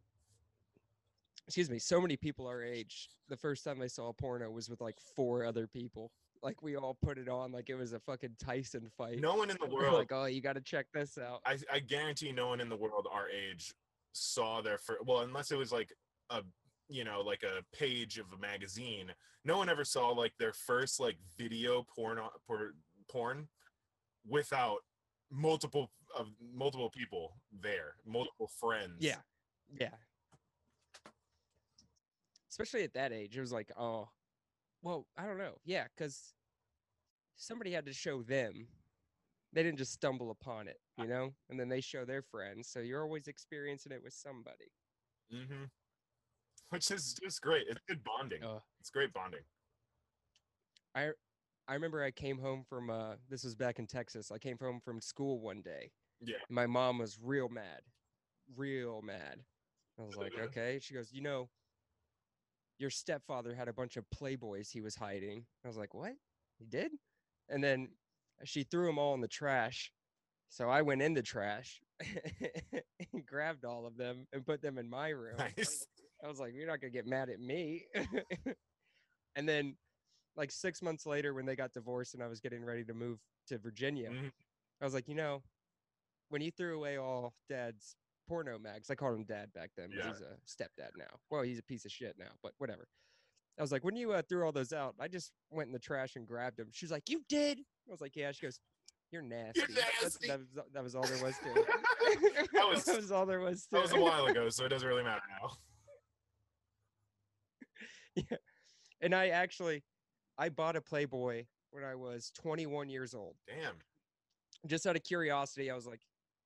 excuse 1.47 1.69
me, 1.69 1.79
so 1.79 2.01
many 2.01 2.17
people 2.17 2.47
our 2.47 2.61
age. 2.61 3.09
The 3.29 3.37
first 3.37 3.63
time 3.63 3.79
they 3.79 3.87
saw 3.87 4.09
a 4.09 4.13
porno 4.13 4.49
was 4.51 4.69
with 4.69 4.81
like 4.81 4.97
four 5.15 5.45
other 5.45 5.67
people. 5.67 6.11
Like 6.41 6.61
we 6.61 6.75
all 6.75 6.97
put 7.01 7.17
it 7.17 7.29
on 7.29 7.53
like 7.53 7.69
it 7.69 7.75
was 7.75 7.93
a 7.93 7.99
fucking 7.99 8.35
Tyson 8.37 8.89
fight. 8.97 9.21
No 9.21 9.35
one 9.35 9.49
in 9.49 9.57
the 9.61 9.67
world, 9.73 9.93
like, 9.93 10.11
oh, 10.11 10.25
you 10.25 10.41
got 10.41 10.53
to 10.53 10.61
check 10.61 10.87
this 10.93 11.17
out. 11.17 11.39
I, 11.45 11.57
I 11.71 11.79
guarantee 11.79 12.33
no 12.33 12.47
one 12.47 12.59
in 12.59 12.67
the 12.67 12.75
world 12.75 13.07
our 13.11 13.29
age 13.29 13.73
saw 14.11 14.61
their 14.61 14.77
first, 14.77 15.05
well, 15.05 15.21
unless 15.21 15.51
it 15.51 15.57
was 15.57 15.71
like 15.71 15.93
a, 16.29 16.41
you 16.89 17.03
know, 17.03 17.21
like 17.21 17.43
a 17.43 17.63
page 17.75 18.17
of 18.17 18.25
a 18.33 18.37
magazine. 18.41 19.11
No 19.45 19.57
one 19.57 19.69
ever 19.69 19.83
saw 19.83 20.09
like 20.09 20.33
their 20.37 20.53
first 20.53 20.99
like 20.99 21.17
video 21.37 21.85
porn, 21.95 22.19
porn 23.09 23.47
without 24.27 24.79
multiple 25.31 25.91
of 26.17 26.27
multiple 26.53 26.89
people 26.89 27.33
there, 27.61 27.95
multiple 28.05 28.49
friends. 28.59 28.97
Yeah, 28.99 29.21
yeah. 29.79 29.89
Especially 32.49 32.83
at 32.83 32.93
that 32.93 33.11
age, 33.11 33.35
it 33.35 33.41
was 33.41 33.51
like, 33.51 33.71
oh, 33.77 34.09
well, 34.83 35.07
I 35.17 35.25
don't 35.25 35.39
know. 35.39 35.55
Yeah, 35.65 35.85
because 35.95 36.33
somebody 37.35 37.71
had 37.71 37.85
to 37.87 37.93
show 37.93 38.21
them. 38.21 38.67
They 39.53 39.63
didn't 39.63 39.77
just 39.77 39.93
stumble 39.93 40.31
upon 40.31 40.67
it, 40.67 40.79
you 40.97 41.07
know, 41.07 41.33
and 41.49 41.59
then 41.59 41.69
they 41.69 41.81
show 41.81 42.05
their 42.05 42.23
friends. 42.23 42.67
So 42.67 42.79
you're 42.79 43.03
always 43.03 43.27
experiencing 43.27 43.91
it 43.91 44.03
with 44.03 44.13
somebody. 44.13 44.71
Mm-hmm. 45.33 45.65
Which 46.73 46.89
is 46.89 47.13
just 47.13 47.39
great. 47.39 47.67
It's 47.69 47.79
good 47.87 48.03
bonding. 48.03 48.43
Uh, 48.43 48.57
It's 48.79 48.89
great 48.89 49.13
bonding. 49.13 49.41
I 50.95 51.11
I 51.67 51.75
remember 51.75 52.03
I 52.03 52.09
came 52.09 52.39
home 52.39 52.63
from 52.67 52.89
uh 52.89 53.13
this 53.29 53.43
was 53.43 53.53
back 53.53 53.77
in 53.77 53.85
Texas. 53.85 54.31
I 54.31 54.39
came 54.39 54.57
home 54.59 54.79
from 54.83 54.99
school 54.99 55.39
one 55.39 55.61
day. 55.61 55.91
Yeah. 56.19 56.37
My 56.49 56.65
mom 56.65 56.97
was 56.97 57.19
real 57.21 57.47
mad. 57.47 57.81
Real 58.55 59.03
mad. 59.03 59.43
I 59.99 60.03
was 60.03 60.15
like, 60.15 60.33
"Okay." 60.39 60.79
She 60.81 60.95
goes, 60.95 61.13
"You 61.13 61.21
know, 61.21 61.51
your 62.79 62.89
stepfather 62.89 63.53
had 63.53 63.67
a 63.67 63.73
bunch 63.73 63.95
of 63.95 64.09
playboys 64.09 64.71
he 64.71 64.81
was 64.81 64.95
hiding." 64.95 65.45
I 65.63 65.67
was 65.67 65.77
like, 65.77 65.93
"What? 65.93 66.13
He 66.57 66.65
did?" 66.65 66.91
And 67.49 67.63
then 67.63 67.89
she 68.45 68.63
threw 68.63 68.87
them 68.87 68.97
all 68.97 69.13
in 69.13 69.21
the 69.21 69.27
trash. 69.27 69.91
So 70.49 70.69
I 70.71 70.81
went 70.81 71.03
in 71.03 71.13
the 71.13 71.21
trash 71.21 71.81
and 72.01 73.25
grabbed 73.27 73.63
all 73.63 73.85
of 73.85 73.95
them 73.95 74.27
and 74.33 74.43
put 74.43 74.61
them 74.61 74.79
in 74.79 74.89
my 74.89 75.09
room. 75.09 75.37
Nice. 75.37 75.85
I 76.23 76.27
was 76.27 76.39
like, 76.39 76.53
you're 76.55 76.67
not 76.67 76.79
gonna 76.79 76.91
get 76.91 77.05
mad 77.05 77.29
at 77.29 77.39
me. 77.39 77.85
and 79.35 79.47
then, 79.47 79.75
like 80.35 80.51
six 80.51 80.81
months 80.81 81.05
later, 81.05 81.33
when 81.33 81.45
they 81.45 81.55
got 81.55 81.73
divorced 81.73 82.13
and 82.13 82.23
I 82.23 82.27
was 82.27 82.39
getting 82.39 82.63
ready 82.63 82.83
to 82.85 82.93
move 82.93 83.19
to 83.47 83.57
Virginia, 83.57 84.09
Mhm. 84.09 84.31
I 84.81 84.85
was 84.85 84.93
like, 84.93 85.07
you 85.07 85.15
know, 85.15 85.43
when 86.29 86.41
you 86.41 86.51
threw 86.51 86.75
away 86.75 86.97
all 86.97 87.33
Dad's 87.49 87.95
porno 88.27 88.57
mags, 88.57 88.89
I 88.89 88.95
called 88.95 89.15
him 89.15 89.25
Dad 89.25 89.51
back 89.53 89.71
then, 89.75 89.91
Yeah. 89.91 90.07
he's 90.07 90.21
a 90.21 90.37
stepdad 90.47 90.91
now. 90.97 91.19
Well, 91.29 91.41
he's 91.43 91.59
a 91.59 91.63
piece 91.63 91.85
of 91.85 91.91
shit 91.91 92.17
now, 92.17 92.31
but 92.41 92.53
whatever. 92.57 92.87
I 93.59 93.61
was 93.61 93.71
like, 93.71 93.83
when 93.83 93.95
you 93.95 94.13
uh, 94.13 94.23
threw 94.27 94.43
all 94.45 94.51
those 94.51 94.73
out, 94.73 94.95
I 94.99 95.07
just 95.07 95.31
went 95.51 95.67
in 95.67 95.73
the 95.73 95.79
trash 95.79 96.15
and 96.15 96.25
grabbed 96.27 96.57
them. 96.57 96.69
She's 96.71 96.89
like, 96.89 97.07
you 97.09 97.21
did? 97.29 97.59
I 97.59 97.91
was 97.91 98.01
like, 98.01 98.15
yeah. 98.15 98.31
She 98.31 98.41
goes, 98.45 98.59
you're 99.11 99.21
nasty. 99.21 99.61
That's- 99.73 100.01
nasty. 100.01 100.27
That, 100.27 100.39
was, 100.39 100.47
that 100.73 100.83
was 100.83 100.95
all 100.95 101.03
there 101.03 101.21
was 101.23 101.37
to 101.37 101.51
it. 101.55 102.49
That 102.53 102.67
was- 102.67 102.83
that 102.85 102.95
was 102.95 103.11
all 103.11 103.25
there 103.27 103.41
was 103.41 103.63
to 103.65 103.71
That 103.73 103.81
was 103.83 103.91
a 103.91 103.99
while 103.99 104.25
ago, 104.25 104.49
so 104.49 104.65
it 104.65 104.69
doesn't 104.69 104.87
really 104.87 105.03
matter 105.03 105.21
now. 105.41 105.51
and 109.01 109.13
I 109.15 109.29
actually, 109.29 109.83
I 110.37 110.49
bought 110.49 110.75
a 110.75 110.81
Playboy 110.81 111.45
when 111.71 111.83
I 111.83 111.95
was 111.95 112.31
21 112.41 112.89
years 112.89 113.13
old. 113.13 113.35
Damn. 113.47 113.75
Just 114.67 114.85
out 114.85 114.95
of 114.95 115.03
curiosity, 115.03 115.69
I 115.71 115.75
was 115.75 115.85
like, 115.87 116.01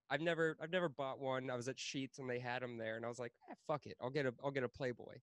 I've 0.09 0.21
never 0.21 0.55
I've 0.61 0.71
never 0.71 0.87
bought 0.89 1.19
one. 1.19 1.49
I 1.51 1.55
was 1.55 1.67
at 1.67 1.75
Sheetz 1.75 2.17
and 2.19 2.29
they 2.29 2.39
had 2.39 2.61
them 2.61 2.77
there, 2.77 2.95
and 2.95 3.05
I 3.05 3.09
was 3.09 3.19
like, 3.19 3.33
eh, 3.51 3.53
fuck 3.67 3.85
it, 3.85 3.95
I'll 4.01 4.09
get 4.09 4.25
a 4.25 4.33
I'll 4.43 4.51
get 4.51 4.63
a 4.63 4.69
Playboy. 4.69 5.15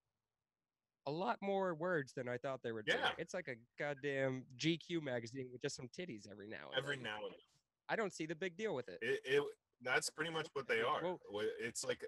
A 1.06 1.10
lot 1.10 1.38
more 1.42 1.74
words 1.74 2.12
than 2.12 2.28
I 2.28 2.36
thought 2.38 2.60
they 2.62 2.72
would. 2.72 2.84
be. 2.84 2.92
Yeah. 2.92 3.10
It's 3.18 3.34
like 3.34 3.48
a 3.48 3.56
goddamn 3.82 4.44
GQ 4.58 5.02
magazine 5.02 5.48
with 5.52 5.60
just 5.62 5.76
some 5.76 5.88
titties 5.88 6.30
every 6.30 6.48
now 6.48 6.68
and 6.74 6.82
Every 6.82 6.96
then. 6.96 7.04
now 7.04 7.16
and 7.24 7.32
then. 7.32 7.40
I 7.88 7.96
don't 7.96 8.12
see 8.12 8.24
the 8.26 8.34
big 8.34 8.56
deal 8.56 8.74
with 8.74 8.88
it. 8.88 8.98
It, 9.02 9.20
it 9.24 9.42
that's 9.82 10.08
pretty 10.10 10.30
much 10.30 10.46
what 10.54 10.66
they 10.68 10.80
are. 10.82 11.02
Well- 11.02 11.20
It's 11.60 11.84
like 11.84 12.04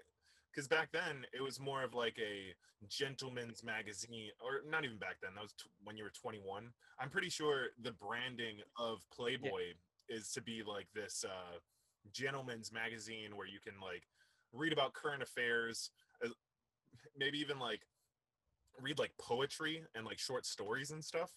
because 0.51 0.67
back 0.67 0.89
then 0.91 1.25
it 1.33 1.41
was 1.41 1.59
more 1.59 1.83
of 1.83 1.93
like 1.93 2.17
a 2.19 2.53
gentleman's 2.89 3.63
magazine, 3.63 4.29
or 4.41 4.61
not 4.69 4.85
even 4.85 4.97
back 4.97 5.17
then. 5.21 5.31
That 5.35 5.43
was 5.43 5.53
t- 5.53 5.69
when 5.83 5.97
you 5.97 6.03
were 6.03 6.11
21. 6.11 6.69
I'm 6.99 7.09
pretty 7.09 7.29
sure 7.29 7.67
the 7.81 7.91
branding 7.91 8.57
of 8.77 8.99
Playboy 9.13 9.73
is 10.09 10.31
to 10.33 10.41
be 10.41 10.63
like 10.65 10.87
this 10.93 11.25
uh, 11.27 11.57
gentleman's 12.11 12.71
magazine 12.71 13.35
where 13.35 13.47
you 13.47 13.59
can 13.59 13.73
like 13.81 14.03
read 14.53 14.73
about 14.73 14.93
current 14.93 15.21
affairs, 15.21 15.91
uh, 16.25 16.29
maybe 17.17 17.37
even 17.39 17.59
like 17.59 17.81
read 18.81 18.99
like 18.99 19.11
poetry 19.19 19.83
and 19.95 20.05
like 20.05 20.19
short 20.19 20.45
stories 20.45 20.91
and 20.91 21.03
stuff. 21.03 21.31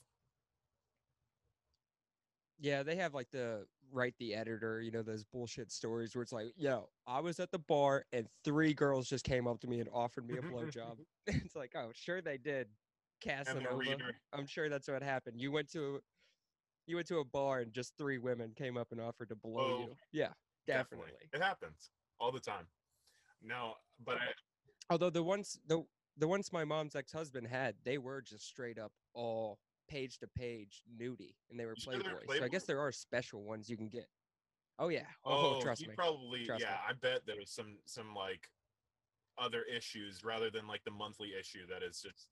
Yeah, 2.61 2.83
they 2.83 2.96
have 2.96 3.14
like 3.14 3.31
the 3.31 3.66
write 3.92 4.14
the 4.18 4.35
editor, 4.35 4.81
you 4.81 4.90
know, 4.90 5.03
those 5.03 5.25
bullshit 5.25 5.73
stories 5.73 6.14
where 6.14 6.23
it's 6.23 6.33
like, 6.33 6.53
yo, 6.57 6.88
I 7.07 7.20
was 7.20 7.40
at 7.40 7.51
the 7.51 7.59
bar 7.59 8.05
and 8.12 8.27
three 8.44 8.75
girls 8.75 9.09
just 9.09 9.25
came 9.25 9.46
up 9.46 9.61
to 9.61 9.66
me 9.66 9.81
and 9.81 9.88
offered 9.92 10.29
me 10.29 10.38
a 10.38 10.42
blowjob. 10.42 10.99
it's 11.27 11.57
like, 11.57 11.73
oh, 11.75 11.90
sure 11.94 12.20
they 12.20 12.37
did. 12.38 12.68
Casanova. 13.20 13.96
I'm 14.33 14.46
sure 14.46 14.68
that's 14.68 14.88
what 14.88 15.03
happened. 15.03 15.40
You 15.40 15.53
went 15.53 15.70
to 15.73 16.01
you 16.87 16.96
went 16.96 17.09
to 17.09 17.18
a 17.18 17.25
bar 17.25 17.61
and 17.61 17.73
just 17.73 17.94
three 17.99 18.18
women 18.18 18.53
came 18.57 18.77
up 18.77 18.92
and 18.92 19.01
offered 19.01 19.29
to 19.29 19.37
blow 19.37 19.61
Oh, 19.61 19.81
you. 19.81 19.96
Yeah, 20.12 20.29
definitely. 20.66 21.11
It 21.33 21.42
happens 21.42 21.90
all 22.18 22.33
the 22.33 22.40
time. 22.40 22.66
No, 23.42 23.75
but 24.05 24.16
I, 24.16 24.27
Although 24.90 25.11
the 25.11 25.23
ones 25.23 25.59
the 25.66 25.85
the 26.16 26.29
ones 26.29 26.53
my 26.53 26.64
mom's 26.64 26.96
ex-husband 26.96 27.46
had, 27.46 27.77
they 27.85 27.99
were 27.99 28.20
just 28.20 28.46
straight 28.46 28.79
up 28.79 28.92
all 29.14 29.59
page 29.90 30.18
to 30.18 30.29
page 30.29 30.83
nudie 31.00 31.35
and 31.50 31.59
they 31.59 31.66
were 31.66 31.74
sure 31.76 31.94
Playboy. 31.94 32.38
So 32.38 32.44
I 32.44 32.48
guess 32.48 32.64
there 32.64 32.81
are 32.81 32.92
special 32.92 33.42
ones 33.42 33.68
you 33.68 33.76
can 33.76 33.88
get. 33.88 34.09
Oh 34.79 34.88
yeah. 34.88 35.07
Oh, 35.24 35.57
Oh, 35.57 35.61
trust 35.62 35.87
me. 35.87 35.94
probably 35.96 36.44
Trust 36.46 36.62
me. 36.62 36.68
yeah. 36.70 36.79
I 36.88 36.92
bet 36.92 37.20
there 37.26 37.37
was 37.37 37.50
some 37.50 37.76
some 37.85 38.14
like 38.14 38.48
other 39.38 39.62
issues 39.64 40.22
rather 40.24 40.50
than 40.50 40.66
like 40.66 40.85
the 40.85 40.90
monthly 40.90 41.31
issue 41.38 41.66
that 41.68 41.83
is 41.83 42.00
just 42.00 42.29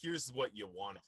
here's 0.00 0.30
what 0.34 0.50
you 0.54 0.66
want. 0.68 0.98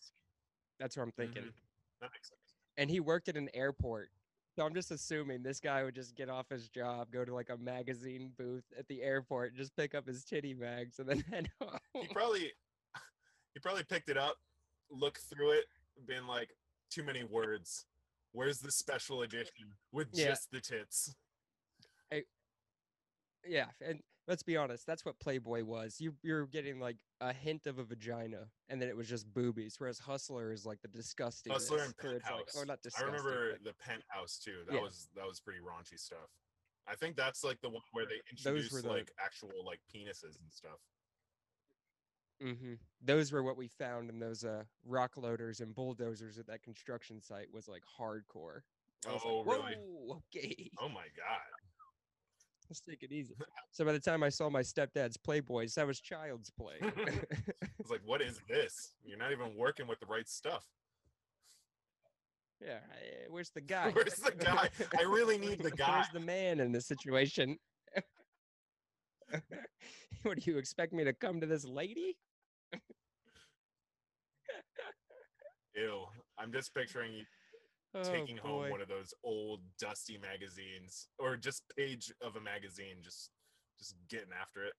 That's 0.80 0.96
what 0.96 1.02
I'm 1.04 1.12
thinking. 1.12 1.42
Mhm. 1.44 1.52
That 2.00 2.10
makes 2.12 2.28
sense. 2.30 2.40
And 2.78 2.90
he 2.90 3.00
worked 3.00 3.28
at 3.28 3.36
an 3.36 3.48
airport. 3.54 4.08
So 4.56 4.64
I'm 4.66 4.74
just 4.74 4.90
assuming 4.90 5.42
this 5.42 5.60
guy 5.60 5.82
would 5.82 5.94
just 5.94 6.14
get 6.14 6.28
off 6.28 6.48
his 6.50 6.68
job, 6.68 7.10
go 7.10 7.24
to 7.24 7.34
like 7.34 7.48
a 7.48 7.56
magazine 7.56 8.32
booth 8.36 8.64
at 8.78 8.86
the 8.88 9.00
airport, 9.02 9.54
just 9.54 9.74
pick 9.76 9.94
up 9.94 10.06
his 10.06 10.24
titty 10.24 10.52
mags 10.52 10.98
and 10.98 11.08
then 11.08 11.20
head 11.32 11.48
home. 11.60 11.78
He 11.94 12.06
probably 12.08 12.52
he 13.54 13.60
probably 13.60 13.84
picked 13.84 14.08
it 14.10 14.16
up, 14.18 14.36
looked 14.90 15.22
through 15.22 15.52
it, 15.52 15.64
been 16.06 16.26
like 16.26 16.50
too 16.90 17.02
many 17.02 17.24
words. 17.24 17.86
Where's 18.32 18.58
the 18.60 18.72
special 18.72 19.22
edition 19.22 19.76
with 19.92 20.08
Yeah. 20.12 20.28
just 20.28 20.50
the 20.50 20.60
tits? 20.60 21.14
Yeah, 23.44 23.66
and 23.80 24.00
let's 24.28 24.44
be 24.44 24.56
honest, 24.56 24.86
that's 24.86 25.04
what 25.04 25.18
Playboy 25.18 25.64
was. 25.64 25.96
You 26.00 26.14
you're 26.22 26.46
getting 26.46 26.78
like 26.78 26.96
a 27.20 27.32
hint 27.32 27.66
of 27.66 27.78
a 27.80 27.84
vagina, 27.84 28.46
and 28.68 28.80
then 28.80 28.88
it 28.88 28.96
was 28.96 29.08
just 29.08 29.26
boobies. 29.34 29.74
Whereas 29.78 29.98
Hustler 29.98 30.52
is 30.52 30.64
like 30.64 30.80
the 30.80 30.86
disgusting. 30.88 31.52
Hustler 31.52 31.78
and 31.82 31.88
it's 31.92 32.04
like, 32.04 32.22
Penthouse. 32.22 32.56
oh, 32.56 32.62
not 32.62 32.78
I 32.96 33.02
remember 33.02 33.50
like- 33.52 33.64
the 33.64 33.74
penthouse 33.74 34.38
too. 34.38 34.62
That 34.66 34.74
Yeah. 34.76 34.80
was 34.82 35.08
that 35.16 35.26
was 35.26 35.40
pretty 35.40 35.58
raunchy 35.60 35.98
stuff. 35.98 36.30
I 36.86 36.94
think 36.94 37.16
that's 37.16 37.42
like 37.42 37.60
the 37.62 37.70
one 37.70 37.82
where 37.90 38.06
they 38.06 38.20
introduced 38.30 38.80
the- 38.82 38.88
like 38.88 39.10
actual 39.18 39.64
like 39.64 39.80
penises 39.92 40.38
and 40.40 40.52
stuff. 40.52 40.78
Hmm 42.42 42.74
Those 43.04 43.32
were 43.32 43.42
what 43.42 43.56
we 43.56 43.68
found 43.68 44.10
in 44.10 44.18
those 44.18 44.44
uh, 44.44 44.64
rock 44.84 45.16
loaders 45.16 45.60
and 45.60 45.74
bulldozers 45.74 46.38
at 46.38 46.46
that 46.48 46.62
construction 46.62 47.20
site 47.20 47.52
was 47.52 47.68
like 47.68 47.82
hardcore. 47.98 48.60
I 49.08 49.12
was 49.12 49.22
Oh, 49.24 49.42
like, 49.46 49.58
really? 49.58 49.76
Okay, 50.34 50.70
Oh 50.80 50.88
my 50.88 51.06
god. 51.16 51.40
let's 52.70 52.80
take 52.80 53.02
it 53.02 53.12
easy. 53.12 53.34
So 53.70 53.84
by 53.84 53.92
the 53.92 54.00
time 54.00 54.22
I 54.22 54.28
saw 54.28 54.48
my 54.50 54.62
stepdad's 54.62 55.16
Playboys, 55.16 55.74
that 55.74 55.86
was 55.86 56.00
child's 56.00 56.50
play. 56.50 56.76
It's 57.80 57.90
like, 57.90 58.02
what 58.04 58.22
is 58.22 58.40
this? 58.48 58.92
You're 59.04 59.18
not 59.18 59.32
even 59.32 59.56
working 59.56 59.88
with 59.88 59.98
the 59.98 60.06
right 60.06 60.28
stuff. 60.28 60.64
yeah, 62.64 62.78
where's 63.28 63.50
the 63.50 63.60
guy? 63.76 63.90
Where's 63.90 64.14
the 64.14 64.30
guy? 64.30 64.68
I 64.96 65.02
really 65.02 65.36
need 65.36 65.60
the 65.62 65.72
guy. 65.72 65.90
Where's 65.94 66.08
the 66.10 66.20
man 66.20 66.60
in 66.60 66.70
this 66.70 66.86
situation? 66.86 67.58
what 70.22 70.38
do 70.40 70.50
you 70.50 70.58
expect 70.58 70.92
me 70.92 71.02
to 71.04 71.12
come 71.12 71.40
to 71.40 71.46
this 71.46 71.64
lady? 71.64 72.16
Ew. 75.74 76.04
I'm 76.38 76.52
just 76.52 76.74
picturing 76.74 77.14
you 77.14 77.24
Oh, 77.94 78.02
taking 78.04 78.38
home 78.38 78.70
one 78.70 78.80
of 78.80 78.88
those 78.88 79.12
old 79.22 79.60
dusty 79.78 80.16
magazines 80.16 81.08
or 81.18 81.36
just 81.36 81.62
page 81.76 82.10
of 82.22 82.36
a 82.36 82.40
magazine, 82.40 82.96
just 83.02 83.28
just 83.78 83.96
getting 84.08 84.32
after 84.40 84.64
it. 84.64 84.72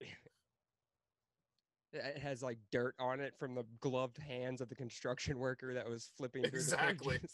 It 1.92 2.18
has 2.18 2.42
like 2.42 2.58
dirt 2.72 2.96
on 2.98 3.20
it 3.20 3.34
from 3.38 3.54
the 3.54 3.64
gloved 3.80 4.18
hands 4.18 4.60
of 4.60 4.68
the 4.68 4.74
construction 4.74 5.38
worker 5.38 5.74
that 5.74 5.88
was 5.88 6.10
flipping 6.16 6.42
through 6.42 6.58
Exactly. 6.58 7.20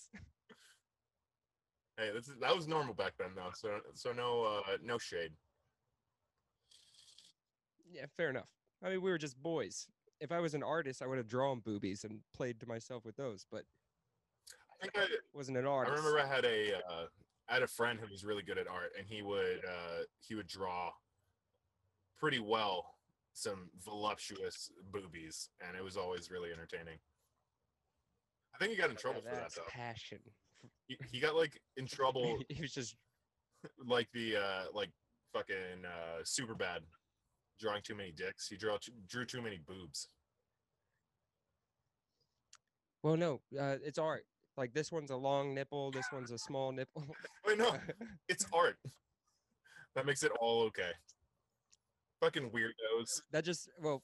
Hey, 1.96 2.10
this 2.14 2.28
is, 2.28 2.36
that 2.40 2.54
was 2.54 2.68
normal 2.68 2.92
back 2.92 3.14
then 3.18 3.30
though, 3.34 3.52
so 3.54 3.78
so 3.94 4.12
no 4.12 4.62
uh 4.68 4.76
no 4.82 4.98
shade. 4.98 5.32
yeah, 7.90 8.04
fair 8.16 8.28
enough. 8.28 8.48
I 8.82 8.90
mean, 8.90 9.02
we 9.02 9.10
were 9.10 9.18
just 9.18 9.40
boys. 9.42 9.86
If 10.20 10.32
I 10.32 10.40
was 10.40 10.54
an 10.54 10.62
artist, 10.62 11.02
I 11.02 11.06
would 11.06 11.18
have 11.18 11.28
drawn 11.28 11.60
boobies 11.60 12.04
and 12.04 12.20
played 12.34 12.60
to 12.60 12.66
myself 12.66 13.04
with 13.04 13.16
those, 13.16 13.46
but 13.50 13.64
I 14.80 14.86
think 14.86 14.98
I, 14.98 15.06
wasn't 15.34 15.58
an 15.58 15.66
artist. 15.66 15.92
I 15.92 15.98
remember 15.98 16.20
I 16.20 16.34
had 16.34 16.44
a 16.44 16.74
uh, 16.76 17.06
I 17.48 17.54
had 17.54 17.62
a 17.62 17.68
friend 17.68 17.98
who 18.00 18.06
was 18.10 18.24
really 18.24 18.42
good 18.42 18.58
at 18.58 18.68
art, 18.68 18.92
and 18.98 19.06
he 19.06 19.22
would 19.22 19.64
uh, 19.66 20.02
he 20.20 20.34
would 20.34 20.46
draw 20.46 20.90
pretty 22.18 22.38
well 22.38 22.94
some 23.32 23.70
voluptuous 23.84 24.70
boobies, 24.92 25.48
and 25.66 25.76
it 25.76 25.82
was 25.82 25.96
always 25.96 26.30
really 26.30 26.52
entertaining. 26.52 26.98
I 28.54 28.58
think 28.58 28.72
he 28.72 28.76
got 28.78 28.90
in 28.90 28.96
trouble 28.96 29.22
for 29.22 29.34
that 29.34 29.52
though. 29.54 29.62
passion. 29.68 30.18
He, 30.86 30.98
he 31.10 31.20
got 31.20 31.34
like 31.34 31.60
in 31.76 31.86
trouble, 31.86 32.38
he 32.48 32.60
was 32.60 32.72
just 32.72 32.96
like 33.86 34.08
the 34.12 34.36
uh, 34.36 34.64
like 34.74 34.90
fucking 35.32 35.84
uh, 35.84 36.22
Superbad, 36.22 36.80
drawing 37.60 37.82
too 37.82 37.94
many 37.94 38.12
dicks. 38.12 38.48
He 38.48 38.56
drew 38.56 38.76
drew 39.08 39.24
too 39.24 39.42
many 39.42 39.60
boobs. 39.66 40.08
well, 43.02 43.16
no, 43.16 43.40
uh, 43.58 43.76
it's 43.84 43.98
art. 43.98 44.24
Like 44.56 44.72
this 44.74 44.90
one's 44.92 45.10
a 45.10 45.16
long 45.16 45.54
nipple, 45.54 45.90
this 45.90 46.06
one's 46.12 46.30
a 46.30 46.38
small 46.38 46.72
nipple. 46.72 47.06
Wait, 47.46 47.58
no, 47.58 47.74
it's 48.28 48.46
art. 48.52 48.76
That 49.94 50.06
makes 50.06 50.22
it 50.22 50.32
all 50.40 50.62
okay. 50.64 50.90
Fucking 52.20 52.50
weirdos. 52.50 53.22
that 53.32 53.44
just 53.44 53.70
well 53.80 54.02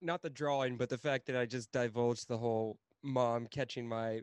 not 0.00 0.22
the 0.22 0.30
drawing 0.30 0.76
but 0.76 0.88
the 0.88 0.96
fact 0.96 1.26
that 1.26 1.36
i 1.36 1.44
just 1.44 1.70
divulged 1.72 2.28
the 2.28 2.38
whole 2.38 2.78
mom 3.02 3.46
catching 3.48 3.88
my 3.88 4.20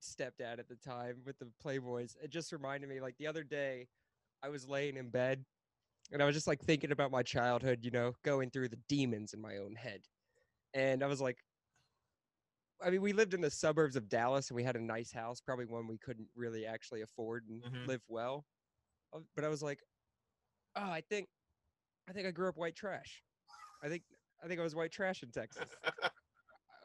stepdad 0.00 0.60
at 0.60 0.68
the 0.68 0.76
time 0.76 1.16
with 1.26 1.36
the 1.40 1.48
playboys 1.62 2.14
it 2.22 2.30
just 2.30 2.52
reminded 2.52 2.88
me 2.88 3.00
like 3.00 3.16
the 3.18 3.26
other 3.26 3.42
day 3.42 3.88
i 4.44 4.48
was 4.48 4.68
laying 4.68 4.96
in 4.96 5.08
bed 5.10 5.44
and 6.10 6.22
i 6.22 6.26
was 6.26 6.34
just 6.34 6.46
like 6.46 6.60
thinking 6.60 6.90
about 6.92 7.10
my 7.10 7.22
childhood 7.22 7.80
you 7.82 7.90
know 7.90 8.12
going 8.24 8.50
through 8.50 8.68
the 8.68 8.78
demons 8.88 9.32
in 9.34 9.40
my 9.40 9.56
own 9.58 9.74
head. 9.74 10.00
And 10.74 11.02
i 11.02 11.06
was 11.06 11.20
like 11.20 11.38
i 12.82 12.90
mean 12.90 13.00
we 13.02 13.12
lived 13.12 13.34
in 13.34 13.40
the 13.40 13.50
suburbs 13.50 13.94
of 13.96 14.08
dallas 14.08 14.48
and 14.50 14.56
we 14.56 14.62
had 14.64 14.76
a 14.76 14.80
nice 14.82 15.12
house 15.12 15.40
probably 15.40 15.66
one 15.66 15.86
we 15.86 15.98
couldn't 15.98 16.28
really 16.34 16.66
actually 16.66 17.02
afford 17.02 17.44
and 17.48 17.62
Mhm. 17.62 17.86
live 17.86 18.02
well. 18.08 18.44
Uh, 19.12 19.20
but 19.36 19.44
i 19.44 19.48
was 19.48 19.62
like 19.62 19.80
oh 20.76 20.90
i 20.90 21.00
think 21.02 21.28
i 22.08 22.12
think 22.12 22.26
i 22.26 22.30
grew 22.30 22.48
up 22.48 22.56
white 22.56 22.74
trash. 22.74 23.22
I 23.82 23.88
think 23.88 24.02
i 24.42 24.48
think 24.48 24.58
i 24.58 24.62
was 24.62 24.74
white 24.74 24.92
trash 24.92 25.22
in 25.22 25.30
texas. 25.30 25.68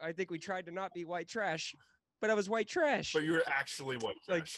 I 0.00 0.12
think 0.12 0.30
we 0.30 0.38
tried 0.38 0.66
to 0.66 0.70
not 0.70 0.92
be 0.94 1.04
white 1.04 1.28
trash 1.28 1.74
but 2.20 2.30
i 2.30 2.34
was 2.34 2.48
white 2.48 2.68
trash. 2.68 3.12
But 3.12 3.24
you 3.24 3.32
were 3.32 3.42
actually 3.46 3.96
white 3.96 4.16
Like, 4.28 4.48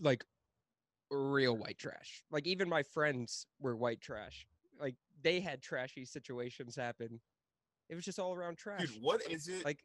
like 0.00 0.24
real 1.16 1.56
white 1.56 1.78
trash 1.78 2.24
like 2.30 2.46
even 2.46 2.68
my 2.68 2.82
friends 2.82 3.46
were 3.60 3.76
white 3.76 4.00
trash 4.00 4.46
like 4.80 4.94
they 5.22 5.40
had 5.40 5.60
trashy 5.60 6.04
situations 6.04 6.74
happen 6.74 7.20
it 7.88 7.94
was 7.94 8.04
just 8.04 8.18
all 8.18 8.34
around 8.34 8.56
trash 8.56 8.80
Dude, 8.80 9.02
what 9.02 9.20
is 9.30 9.48
it? 9.48 9.64
like 9.64 9.78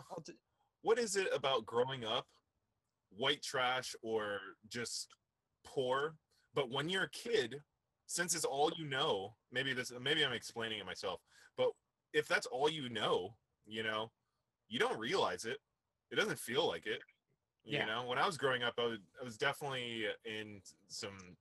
uh, 0.00 0.20
t- 0.26 0.32
what 0.82 0.98
is 0.98 1.16
it 1.16 1.28
about 1.34 1.66
growing 1.66 2.04
up 2.04 2.26
white 3.10 3.42
trash 3.42 3.94
or 4.02 4.38
just 4.68 5.08
poor? 5.64 6.14
But 6.54 6.70
when 6.70 6.88
you're 6.88 7.04
a 7.04 7.10
kid, 7.10 7.56
since 8.06 8.34
it's 8.34 8.44
all 8.44 8.70
you 8.76 8.86
know, 8.86 9.34
maybe 9.52 9.72
this 9.72 9.92
maybe 10.00 10.24
I'm 10.24 10.32
explaining 10.32 10.78
it 10.78 10.86
myself, 10.86 11.20
but 11.56 11.68
if 12.12 12.28
that's 12.28 12.46
all 12.46 12.70
you 12.70 12.88
know, 12.88 13.34
you 13.66 13.82
know, 13.82 14.10
you 14.68 14.78
don't 14.78 14.98
realize 14.98 15.44
it. 15.44 15.58
It 16.10 16.16
doesn't 16.16 16.38
feel 16.38 16.66
like 16.66 16.86
it. 16.86 17.00
You 17.66 17.78
Yeah. 17.78 17.86
know, 17.86 18.04
when 18.06 18.16
I 18.16 18.24
was 18.24 18.38
growing 18.38 18.62
up, 18.62 18.74
I 18.78 18.84
was, 18.84 18.98
I 19.20 19.24
was 19.24 19.36
definitely 19.36 20.04
in 20.24 20.60
some 20.86 21.36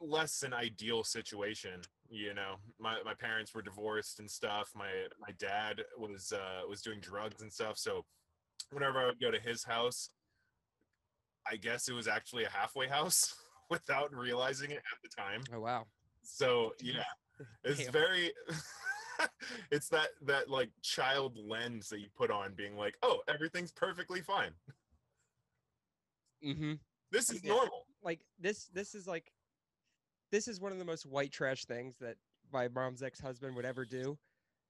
less 0.00 0.40
than 0.40 0.54
ideal 0.54 1.04
situation. 1.04 1.82
You 2.08 2.32
know, 2.32 2.56
my, 2.78 2.96
my 3.04 3.12
parents 3.12 3.54
were 3.54 3.60
divorced 3.60 4.18
and 4.18 4.30
stuff. 4.30 4.70
My 4.74 4.88
my 5.20 5.32
dad 5.38 5.82
was 5.98 6.32
uh, 6.32 6.66
was 6.66 6.80
doing 6.80 7.00
drugs 7.00 7.42
and 7.42 7.52
stuff. 7.52 7.76
So 7.76 8.06
whenever 8.72 8.98
I 8.98 9.06
would 9.06 9.20
go 9.20 9.30
to 9.30 9.38
his 9.38 9.62
house, 9.62 10.08
I 11.50 11.56
guess 11.56 11.88
it 11.88 11.92
was 11.92 12.08
actually 12.08 12.44
a 12.44 12.50
halfway 12.50 12.88
house 12.88 13.34
without 13.70 14.14
realizing 14.14 14.70
it 14.70 14.78
at 14.78 15.02
the 15.02 15.10
time. 15.14 15.42
Oh 15.52 15.60
wow. 15.60 15.84
So 16.22 16.72
yeah, 16.80 17.04
it's 17.62 17.84
Damn. 17.84 17.92
very 17.92 18.32
it's 19.70 19.88
that 19.90 20.08
that 20.22 20.48
like 20.48 20.70
child 20.82 21.36
lens 21.36 21.90
that 21.90 22.00
you 22.00 22.06
put 22.16 22.30
on 22.30 22.54
being 22.54 22.76
like, 22.76 22.96
"Oh, 23.02 23.20
everything's 23.28 23.72
perfectly 23.72 24.22
fine. 24.22 24.52
Mm-hmm. 26.44 26.72
This 27.10 27.30
is 27.30 27.42
Yeah. 27.42 27.52
normal." 27.54 27.86
Like 28.02 28.20
this. 28.38 28.66
This 28.66 28.94
is 28.94 29.06
like. 29.06 29.32
This 30.30 30.48
is 30.48 30.60
one 30.60 30.72
of 30.72 30.78
the 30.78 30.84
most 30.84 31.06
white 31.06 31.30
trash 31.32 31.64
things 31.64 31.96
that 31.98 32.16
my 32.52 32.66
mom's 32.68 33.02
ex-husband 33.02 33.54
would 33.54 33.64
ever 33.64 33.84
do. 33.84 34.18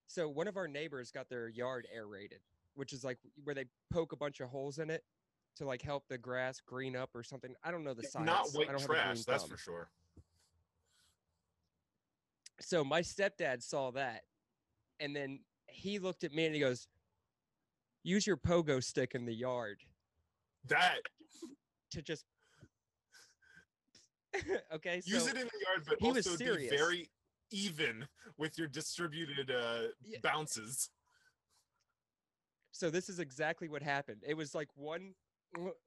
So 0.06 0.28
one 0.28 0.46
of 0.46 0.56
our 0.58 0.68
neighbors 0.68 1.10
got 1.10 1.28
their 1.30 1.48
yard 1.48 1.87
aerated, 1.94 2.40
which 2.74 2.92
is 2.92 3.02
like 3.02 3.18
where 3.44 3.54
they 3.54 3.64
poke 3.90 4.12
a 4.12 4.16
bunch 4.16 4.40
of 4.40 4.50
holes 4.50 4.78
in 4.78 4.90
it 4.90 5.04
to 5.56 5.64
like 5.64 5.80
help 5.80 6.06
the 6.08 6.18
grass 6.18 6.60
green 6.60 6.94
up 6.96 7.10
or 7.14 7.22
something. 7.22 7.54
I 7.64 7.70
don't 7.70 7.82
know 7.84 7.94
the 7.94 8.02
science. 8.02 8.26
not 8.26 8.46
I 8.46 8.58
white 8.72 8.78
trash, 8.78 9.22
that's 9.24 9.42
thumb. 9.44 9.50
for 9.50 9.56
sure. 9.56 9.88
so 12.60 12.84
my 12.84 13.00
stepdad 13.00 13.62
saw 13.62 13.90
that 13.92 14.22
and 15.00 15.14
then 15.14 15.40
he 15.66 15.98
looked 15.98 16.24
at 16.24 16.32
me 16.32 16.46
and 16.46 16.54
he 16.54 16.60
goes 16.60 16.87
use 18.02 18.26
your 18.26 18.37
pogo 18.37 18.82
stick 18.82 19.14
in 19.14 19.24
the 19.24 19.34
yard 19.34 19.78
That 20.68 20.98
to 21.94 22.02
just 22.02 22.24
okay 24.74 25.00
so 25.00 25.11
use 25.14 25.26
it 25.26 25.37
in 25.37 25.44
the 25.44 25.64
yard, 25.66 25.85
but 25.87 25.96
he 26.00 26.11
was 26.12 26.26
also 26.26 26.38
be 26.38 26.68
very 26.68 27.09
even 27.50 28.07
with 28.37 28.59
your 28.59 28.66
distributed 28.68 29.50
uh 29.50 29.88
Yeah. 30.02 30.18
bounces. 30.22 30.90
so 32.72 32.90
this 32.90 33.09
is 33.09 33.20
exactly 33.20 33.68
what 33.68 33.83
happened 33.83 34.22
it 34.26 34.35
was 34.35 34.54
like 34.54 34.68
one 34.74 35.14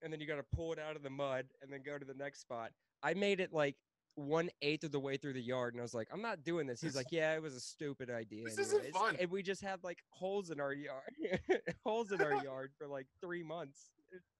and 0.02 0.14
then 0.14 0.22
you 0.22 0.26
got 0.26 0.38
to 0.38 0.46
pull 0.56 0.72
it 0.72 0.80
out 0.80 0.96
of 0.96 1.04
the 1.04 1.10
mud 1.10 1.46
and 1.62 1.72
then 1.72 1.82
go 1.86 1.98
to 1.98 2.06
the 2.06 2.14
next 2.14 2.40
spot 2.40 2.72
i 3.04 3.14
made 3.14 3.42
it 3.42 3.52
like 3.52 3.76
one 4.16 4.50
eighth 4.62 4.86
of 4.86 4.92
the 4.94 5.00
way 5.00 5.18
through 5.18 5.34
the 5.34 5.42
yard 5.42 5.74
and 5.74 5.82
i 5.82 5.84
was 5.84 5.94
like 5.94 6.08
i'm 6.14 6.22
not 6.22 6.44
doing 6.46 6.66
this 6.66 6.80
he's 6.80 6.96
like 6.96 7.12
yeah 7.12 7.34
it 7.36 7.42
was 7.42 7.54
a 7.56 7.60
stupid 7.60 8.10
idea 8.10 8.46
This 8.46 8.58
isn't 8.60 8.86
fun. 8.94 9.18
and 9.20 9.30
we 9.30 9.44
just 9.44 9.62
had 9.62 9.84
like 9.84 10.00
holes 10.12 10.50
in 10.50 10.62
our 10.62 10.72
yard 10.74 11.12
holes 11.86 12.14
in 12.14 12.22
our 12.22 12.36
yard 12.44 12.72
for 12.78 12.88
like 12.88 13.08
three 13.22 13.44
months 13.44 13.90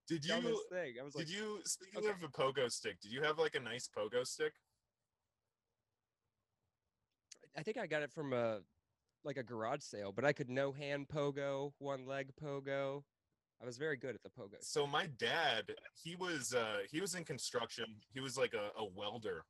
Did 0.08 0.24
you 0.24 0.62
thing 0.70 0.94
i 1.00 1.04
was 1.04 1.14
like 1.14 1.26
did 1.26 1.34
you 1.34 1.60
speaking 1.64 1.98
okay. 1.98 2.08
of 2.08 2.22
a 2.22 2.28
pogo 2.28 2.70
stick, 2.70 2.98
did 3.00 3.12
you 3.12 3.22
have 3.22 3.38
like 3.38 3.54
a 3.54 3.60
nice 3.60 3.88
pogo 3.88 4.26
stick? 4.26 4.52
I 7.56 7.62
think 7.62 7.76
I 7.76 7.86
got 7.86 8.02
it 8.02 8.12
from 8.12 8.32
a 8.32 8.60
like 9.24 9.36
a 9.36 9.42
garage 9.42 9.82
sale, 9.82 10.12
but 10.12 10.24
I 10.24 10.32
could 10.32 10.48
no 10.48 10.72
hand 10.72 11.08
pogo, 11.08 11.72
one 11.78 12.06
leg 12.06 12.30
pogo. 12.42 13.02
I 13.60 13.66
was 13.66 13.76
very 13.76 13.96
good 13.96 14.14
at 14.14 14.22
the 14.22 14.30
pogo. 14.30 14.54
so 14.60 14.86
my 14.86 15.06
dad 15.18 15.72
he 16.00 16.14
was 16.14 16.54
uh 16.54 16.78
he 16.90 17.00
was 17.00 17.14
in 17.14 17.24
construction 17.24 17.86
he 18.12 18.20
was 18.20 18.38
like 18.38 18.54
a, 18.54 18.70
a 18.80 18.84
welder 18.94 19.44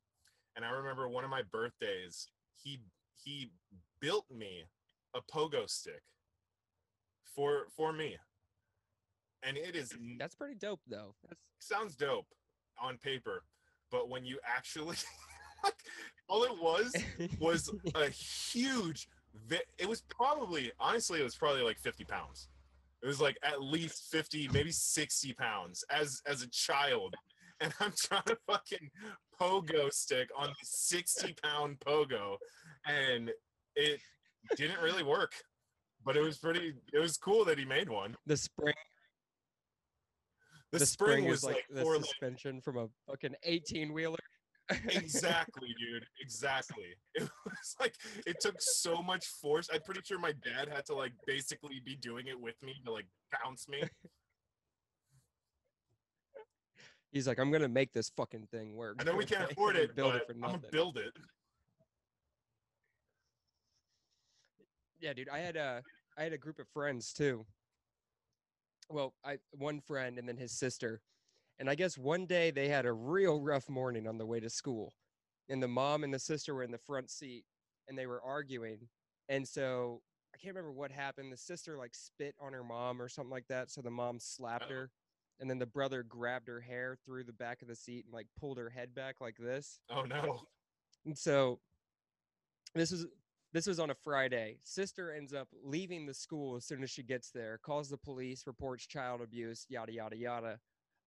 and 0.57 0.64
i 0.64 0.71
remember 0.71 1.09
one 1.09 1.25
of 1.25 1.31
my 1.31 1.42
birthdays 1.53 2.29
he 2.55 2.81
he 3.23 3.51
built 4.01 4.25
me 4.31 4.64
a 5.14 5.21
pogo 5.21 5.68
stick 5.68 6.03
for 7.23 7.66
for 7.77 7.92
me 7.92 8.16
and 9.42 9.57
it 9.57 9.77
is 9.77 9.92
That's 10.18 10.35
pretty 10.35 10.55
dope 10.55 10.81
though. 10.88 11.14
That's 11.29 11.40
sounds 11.61 11.96
dope 11.96 12.27
on 12.81 12.98
paper 12.98 13.42
but 13.90 14.09
when 14.09 14.24
you 14.24 14.38
actually 14.44 14.96
all 16.29 16.44
it 16.44 16.62
was 16.62 16.94
was 17.40 17.70
a 17.94 18.09
huge 18.09 19.09
it 19.79 19.88
was 19.88 20.03
probably 20.09 20.70
honestly 20.81 21.20
it 21.20 21.24
was 21.24 21.37
probably 21.37 21.62
like 21.62 21.79
50 21.79 22.05
pounds 22.05 22.48
it 23.03 23.07
was 23.07 23.20
like 23.20 23.37
at 23.42 23.62
least 23.62 24.11
50 24.11 24.48
maybe 24.53 24.70
60 24.70 25.33
pounds 25.35 25.85
as 25.90 26.20
as 26.27 26.42
a 26.42 26.48
child 26.51 27.14
and 27.61 27.72
i'm 27.81 27.92
trying 27.96 28.22
to 28.27 28.37
fucking 28.46 28.90
pogo 29.40 29.92
stick 29.92 30.29
on 30.37 30.48
the 30.48 30.55
60 30.62 31.35
pound 31.42 31.79
pogo 31.81 32.37
and 32.87 33.31
it 33.77 34.01
didn't 34.57 34.81
really 34.81 35.03
work 35.03 35.33
but 36.05 36.16
it 36.16 36.22
was 36.22 36.38
pretty 36.38 36.74
it 36.92 36.98
was 36.98 37.16
cool 37.16 37.44
that 37.44 37.59
he 37.59 37.64
made 37.64 37.88
one 37.88 38.16
the 38.27 38.37
spring. 38.37 38.74
The, 40.72 40.78
The, 40.78 40.87
spring, 40.87 41.24
is 41.24 41.31
was 41.31 41.44
like 41.44 41.64
like 41.70 41.85
the 41.85 41.98
suspension 42.02 42.61
from 42.61 42.76
a 42.76 42.88
fucking 43.07 43.35
eighteen 43.44 43.92
wheeler. 43.92 44.18
exactly 44.90 45.74
dude 45.81 46.04
exactly 46.20 46.94
it 47.14 47.22
was 47.22 47.74
like 47.81 47.94
it 48.26 48.37
took 48.38 48.57
so 48.61 49.00
much 49.02 49.24
force 49.26 49.66
i'm 49.72 49.81
pretty 49.81 50.02
sure 50.04 50.18
my 50.18 50.33
dad 50.44 50.68
had 50.68 50.85
to 50.85 50.94
like 50.94 51.12
basically 51.26 51.81
be 51.87 51.96
doing 51.96 52.26
it 52.26 52.38
with 52.38 52.62
me 52.62 52.74
to 52.85 52.92
like 52.92 53.07
bounce 53.42 53.66
me 53.68 53.83
He's 57.11 57.26
like, 57.26 57.38
I'm 57.38 57.50
gonna 57.50 57.68
make 57.68 57.94
this 57.94 58.11
fucking 58.14 58.48
thing 58.50 58.76
work. 58.76 58.96
i 59.00 59.04
know 59.04 59.16
we 59.16 59.24
can't 59.33 59.50
afford 59.50 59.76
it 59.76 59.96
build 59.96 60.12
but 60.12 60.20
it 60.20 60.26
for 60.26 60.33
i'm 60.35 60.40
gonna 60.40 60.52
nothing. 60.52 60.68
build 60.70 60.98
it 60.98 61.12
Yeah, 65.00 65.12
dude. 65.12 65.28
I 65.28 65.38
had 65.38 65.57
a 65.57 65.83
I 66.18 66.24
had 66.24 66.33
a 66.33 66.38
group 66.38 66.59
of 66.59 66.66
friends 66.74 67.12
too. 67.12 67.46
Well, 68.88 69.14
I 69.24 69.38
one 69.53 69.81
friend 69.81 70.18
and 70.18 70.29
then 70.29 70.37
his 70.37 70.53
sister. 70.53 71.01
And 71.59 71.68
I 71.68 71.74
guess 71.74 71.98
one 71.98 72.27
day 72.27 72.51
they 72.51 72.68
had 72.68 72.87
a 72.87 72.92
real 72.92 73.40
rough 73.40 73.68
morning 73.68 74.07
on 74.07 74.18
the 74.18 74.27
way 74.27 74.40
to 74.40 74.48
school. 74.48 74.94
And 75.48 75.62
the 75.62 75.68
mom 75.68 76.05
and 76.05 76.14
the 76.14 76.18
sister 76.18 76.55
were 76.55 76.62
in 76.62 76.70
the 76.70 76.79
front 76.79 77.11
seat 77.11 77.44
and 77.88 77.98
they 77.98 78.07
were 78.07 78.22
arguing. 78.22 78.88
And 79.29 79.46
so 79.46 80.03
I 80.35 80.38
can't 80.38 80.55
remember 80.55 80.72
what 80.72 80.92
happened. 80.92 81.33
The 81.33 81.37
sister 81.37 81.77
like 81.77 81.94
spit 81.94 82.35
on 82.40 82.53
her 82.53 82.62
mom 82.62 83.03
or 83.03 83.09
something 83.09 83.31
like 83.31 83.48
that. 83.48 83.70
So 83.70 83.81
the 83.81 83.90
mom 83.90 84.20
slapped 84.20 84.64
uh-huh. 84.64 84.74
her. 84.74 84.90
And 85.40 85.48
then 85.48 85.59
the 85.59 85.66
brother 85.66 86.03
grabbed 86.03 86.48
her 86.48 86.61
hair 86.61 86.96
through 87.05 87.24
the 87.24 87.33
back 87.33 87.62
of 87.62 87.68
the 87.68 87.77
seat 87.77 88.05
and 88.05 88.14
like 88.14 88.27
pulled 88.38 88.59
her 88.59 88.70
head 88.70 88.94
back 88.94 89.20
like 89.20 89.37
this. 89.37 89.81
oh 89.90 90.03
no 90.03 90.42
And 91.07 91.16
so 91.16 91.61
this 92.74 92.90
was 92.90 93.07
this 93.59 93.66
was 93.66 93.81
on 93.81 93.90
a 93.90 93.94
Friday. 94.05 94.57
Sister 94.62 95.12
ends 95.12 95.35
up 95.35 95.49
leaving 95.64 96.07
the 96.07 96.14
school 96.14 96.55
as 96.55 96.64
soon 96.64 96.85
as 96.85 96.90
she 96.90 97.03
gets 97.03 97.33
there, 97.33 97.59
calls 97.61 97.88
the 97.88 97.97
police, 97.97 98.47
reports 98.47 98.87
child 98.87 99.21
abuse, 99.21 99.66
yada 99.68 99.92
yada 99.92 100.16
yada. 100.16 100.61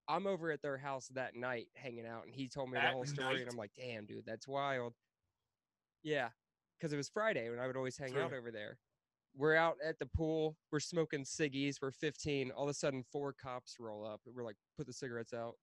I'm 0.09 0.27
over 0.27 0.51
at 0.51 0.61
their 0.61 0.77
house 0.77 1.07
that 1.13 1.33
night 1.33 1.67
hanging 1.75 2.05
out, 2.05 2.25
and 2.25 2.35
he 2.35 2.49
told 2.49 2.69
me 2.69 2.77
the 2.77 2.91
whole 2.91 3.05
story, 3.05 3.35
night? 3.35 3.41
and 3.43 3.49
I'm 3.49 3.55
like, 3.55 3.71
damn, 3.77 4.05
dude, 4.05 4.25
that's 4.25 4.49
wild. 4.49 4.95
Yeah, 6.03 6.27
because 6.77 6.91
it 6.91 6.97
was 6.97 7.07
Friday 7.07 7.49
when 7.49 7.57
I 7.57 7.67
would 7.67 7.77
always 7.77 7.97
hang 7.97 8.17
out 8.17 8.33
over 8.33 8.51
there. 8.51 8.77
We're 9.33 9.55
out 9.55 9.77
at 9.81 9.97
the 9.97 10.07
pool, 10.07 10.57
we're 10.73 10.81
smoking 10.81 11.23
ciggies, 11.23 11.77
we're 11.81 11.91
15. 11.91 12.51
All 12.51 12.63
of 12.63 12.69
a 12.69 12.73
sudden, 12.73 13.05
four 13.13 13.33
cops 13.41 13.77
roll 13.79 14.05
up. 14.05 14.19
We're 14.25 14.43
like, 14.43 14.57
put 14.75 14.87
the 14.87 14.93
cigarettes 14.93 15.31
out. 15.33 15.53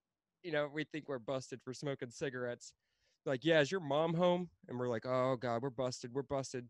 You 0.42 0.53
know, 0.53 0.70
we 0.72 0.85
think 0.85 1.07
we're 1.07 1.18
busted 1.18 1.61
for 1.62 1.74
smoking 1.74 2.09
cigarettes 2.09 2.72
like, 3.29 3.44
yeah, 3.44 3.61
is 3.61 3.70
your 3.70 3.81
mom 3.81 4.14
home? 4.14 4.48
And 4.68 4.79
we're 4.79 4.88
like, 4.88 5.07
oh 5.07 5.37
god, 5.37 5.62
we're 5.62 5.70
busted, 5.70 6.12
we're 6.12 6.22
busted. 6.22 6.66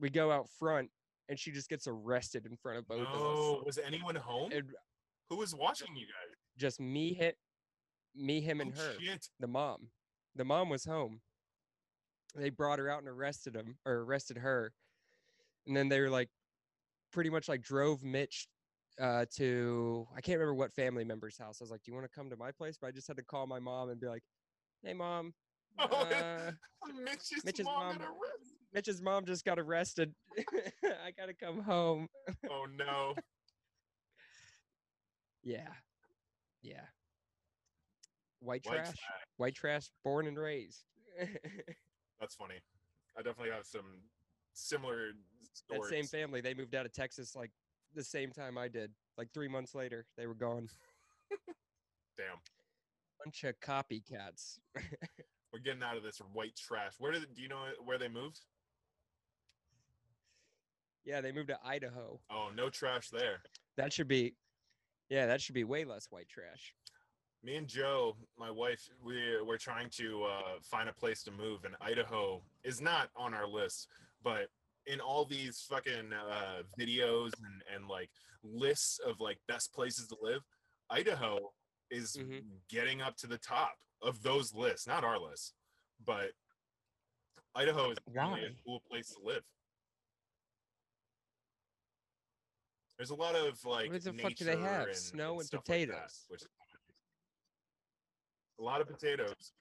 We 0.00 0.10
go 0.10 0.30
out 0.30 0.48
front, 0.58 0.90
and 1.28 1.38
she 1.38 1.50
just 1.52 1.68
gets 1.68 1.86
arrested 1.86 2.46
in 2.46 2.56
front 2.56 2.78
of 2.78 2.88
both 2.88 3.00
of 3.06 3.08
oh 3.22 3.56
us. 3.60 3.64
was 3.66 3.78
anyone 3.78 4.16
home 4.16 4.50
And 4.52 4.64
who 5.28 5.36
was 5.36 5.54
watching 5.54 5.94
you 5.96 6.06
guys 6.06 6.36
just 6.58 6.80
me 6.80 7.14
hit, 7.14 7.36
me, 8.14 8.40
him, 8.40 8.60
and 8.60 8.72
Oh, 8.76 8.80
her. 8.80 8.92
shit. 9.00 9.28
The 9.40 9.46
mom, 9.46 9.88
the 10.34 10.44
mom 10.44 10.68
was 10.68 10.84
home. 10.84 11.20
They 12.34 12.50
brought 12.50 12.78
her 12.78 12.88
out 12.90 13.00
and 13.00 13.08
arrested 13.08 13.54
him 13.54 13.78
or 13.86 14.00
arrested 14.02 14.38
her, 14.38 14.72
and 15.66 15.76
then 15.76 15.88
they 15.88 16.00
were 16.00 16.10
like, 16.10 16.28
pretty 17.12 17.30
much 17.30 17.48
like 17.48 17.62
drove 17.62 18.02
Mitch 18.02 18.48
uh, 19.00 19.24
to 19.36 20.06
I 20.16 20.20
can't 20.20 20.38
remember 20.38 20.54
what 20.54 20.72
family 20.74 21.04
member's 21.04 21.38
house. 21.38 21.58
I 21.60 21.64
was 21.64 21.70
like, 21.70 21.82
do 21.82 21.90
you 21.90 21.94
want 21.94 22.10
to 22.10 22.14
come 22.14 22.30
to 22.30 22.36
my 22.36 22.52
place? 22.52 22.76
But 22.80 22.88
I 22.88 22.90
just 22.90 23.06
had 23.08 23.16
to 23.18 23.22
call 23.22 23.46
my 23.46 23.58
mom 23.58 23.90
and 23.90 24.00
be 24.00 24.06
like, 24.06 24.22
hey 24.82 24.94
mom. 24.94 25.32
Oh, 25.78 25.86
Uh, 25.86 26.50
Mitch's, 27.02 27.42
Mitch's 27.44 27.64
mom, 27.64 27.96
mom-. 27.98 28.06
Mitch's 28.72 29.02
mom 29.02 29.24
just 29.26 29.44
got 29.44 29.58
arrested. 29.58 30.14
I 30.84 31.10
gotta 31.16 31.34
come 31.34 31.62
home. 31.62 32.08
oh 32.50 32.66
no 32.76 33.14
Yeah. 35.42 35.68
Yeah. 36.62 36.86
White 38.40 38.64
White 38.64 38.76
trash. 38.76 38.86
trash. 38.86 39.20
White 39.36 39.54
trash 39.54 39.90
born 40.04 40.26
and 40.26 40.38
raised. 40.38 40.84
that's 42.20 42.34
funny 42.36 42.54
i 43.18 43.20
definitely 43.22 43.52
have 43.52 43.66
some 43.66 44.00
similar 44.54 45.10
stories. 45.52 45.82
that 45.82 45.88
same 45.90 46.04
family, 46.06 46.40
they 46.40 46.54
moved 46.54 46.74
out 46.74 46.86
of 46.86 46.92
Texas 46.92 47.36
like 47.36 47.50
the 47.94 48.02
same 48.02 48.30
time 48.30 48.56
I 48.56 48.68
did. 48.68 48.90
Like 49.18 49.28
three 49.34 49.48
months 49.48 49.74
later, 49.74 50.06
they 50.16 50.26
were 50.26 50.34
gone. 50.34 50.68
damn 52.16 52.38
Bunch 53.22 53.44
of 53.44 53.60
copycats. 53.60 54.58
we're 55.52 55.58
getting 55.62 55.82
out 55.82 55.96
of 55.98 56.02
this 56.02 56.18
white 56.32 56.56
trash 56.56 56.92
where 56.98 57.12
did 57.12 57.26
do 57.34 57.42
you 57.42 57.48
know 57.48 57.64
where 57.84 57.98
they 57.98 58.08
moved 58.08 58.40
Yeah, 61.04 61.20
they 61.20 61.32
moved 61.32 61.48
to 61.48 61.58
Idaho. 61.64 62.20
Oh, 62.30 62.50
no 62.54 62.70
trash 62.70 63.10
there. 63.10 63.42
That 63.76 63.92
should 63.92 64.08
be, 64.08 64.34
yeah, 65.08 65.26
that 65.26 65.40
should 65.40 65.54
be 65.54 65.64
way 65.64 65.84
less 65.84 66.06
white 66.10 66.28
trash. 66.28 66.74
Me 67.44 67.56
and 67.56 67.66
Joe, 67.66 68.16
my 68.38 68.50
wife, 68.50 68.88
we 69.04 69.40
we're 69.44 69.58
trying 69.58 69.90
to 69.96 70.22
uh, 70.24 70.60
find 70.62 70.88
a 70.88 70.92
place 70.92 71.24
to 71.24 71.32
move, 71.32 71.64
and 71.64 71.74
Idaho 71.80 72.40
is 72.62 72.80
not 72.80 73.10
on 73.16 73.34
our 73.34 73.48
list. 73.48 73.88
But 74.22 74.46
in 74.86 75.00
all 75.00 75.24
these 75.24 75.66
fucking 75.68 76.12
uh, 76.12 76.62
videos 76.78 77.32
and 77.42 77.62
and 77.74 77.88
like 77.88 78.10
lists 78.44 79.00
of 79.04 79.18
like 79.18 79.38
best 79.48 79.72
places 79.74 80.06
to 80.08 80.16
live, 80.22 80.42
Idaho 80.88 81.52
is 81.90 82.16
Mhm. 82.16 82.44
getting 82.68 83.02
up 83.02 83.16
to 83.16 83.26
the 83.26 83.38
top 83.38 83.76
of 84.02 84.22
those 84.22 84.54
lists. 84.54 84.86
Not 84.86 85.02
our 85.02 85.18
list, 85.18 85.54
but 86.04 86.30
Idaho 87.56 87.90
is 87.90 87.98
really 88.06 88.44
a 88.46 88.54
cool 88.64 88.80
place 88.88 89.10
to 89.14 89.20
live. 89.20 89.42
There's 93.02 93.10
a 93.10 93.16
lot 93.16 93.34
of 93.34 93.58
like 93.64 93.90
What 93.90 94.04
the 94.04 94.12
fuck 94.12 94.32
do 94.36 94.44
they 94.44 94.54
nature 94.54 94.62
have? 94.62 94.86
and- 94.86 94.96
Snow 94.96 95.32
and 95.40 95.44
stuff 95.44 95.62
like 95.68 95.80
that, 95.80 95.86
potatoes. 95.88 96.24
which 96.28 96.42
a 98.60 98.62
lot 98.62 98.80
of 98.80 98.86
potatoes. 98.86 99.52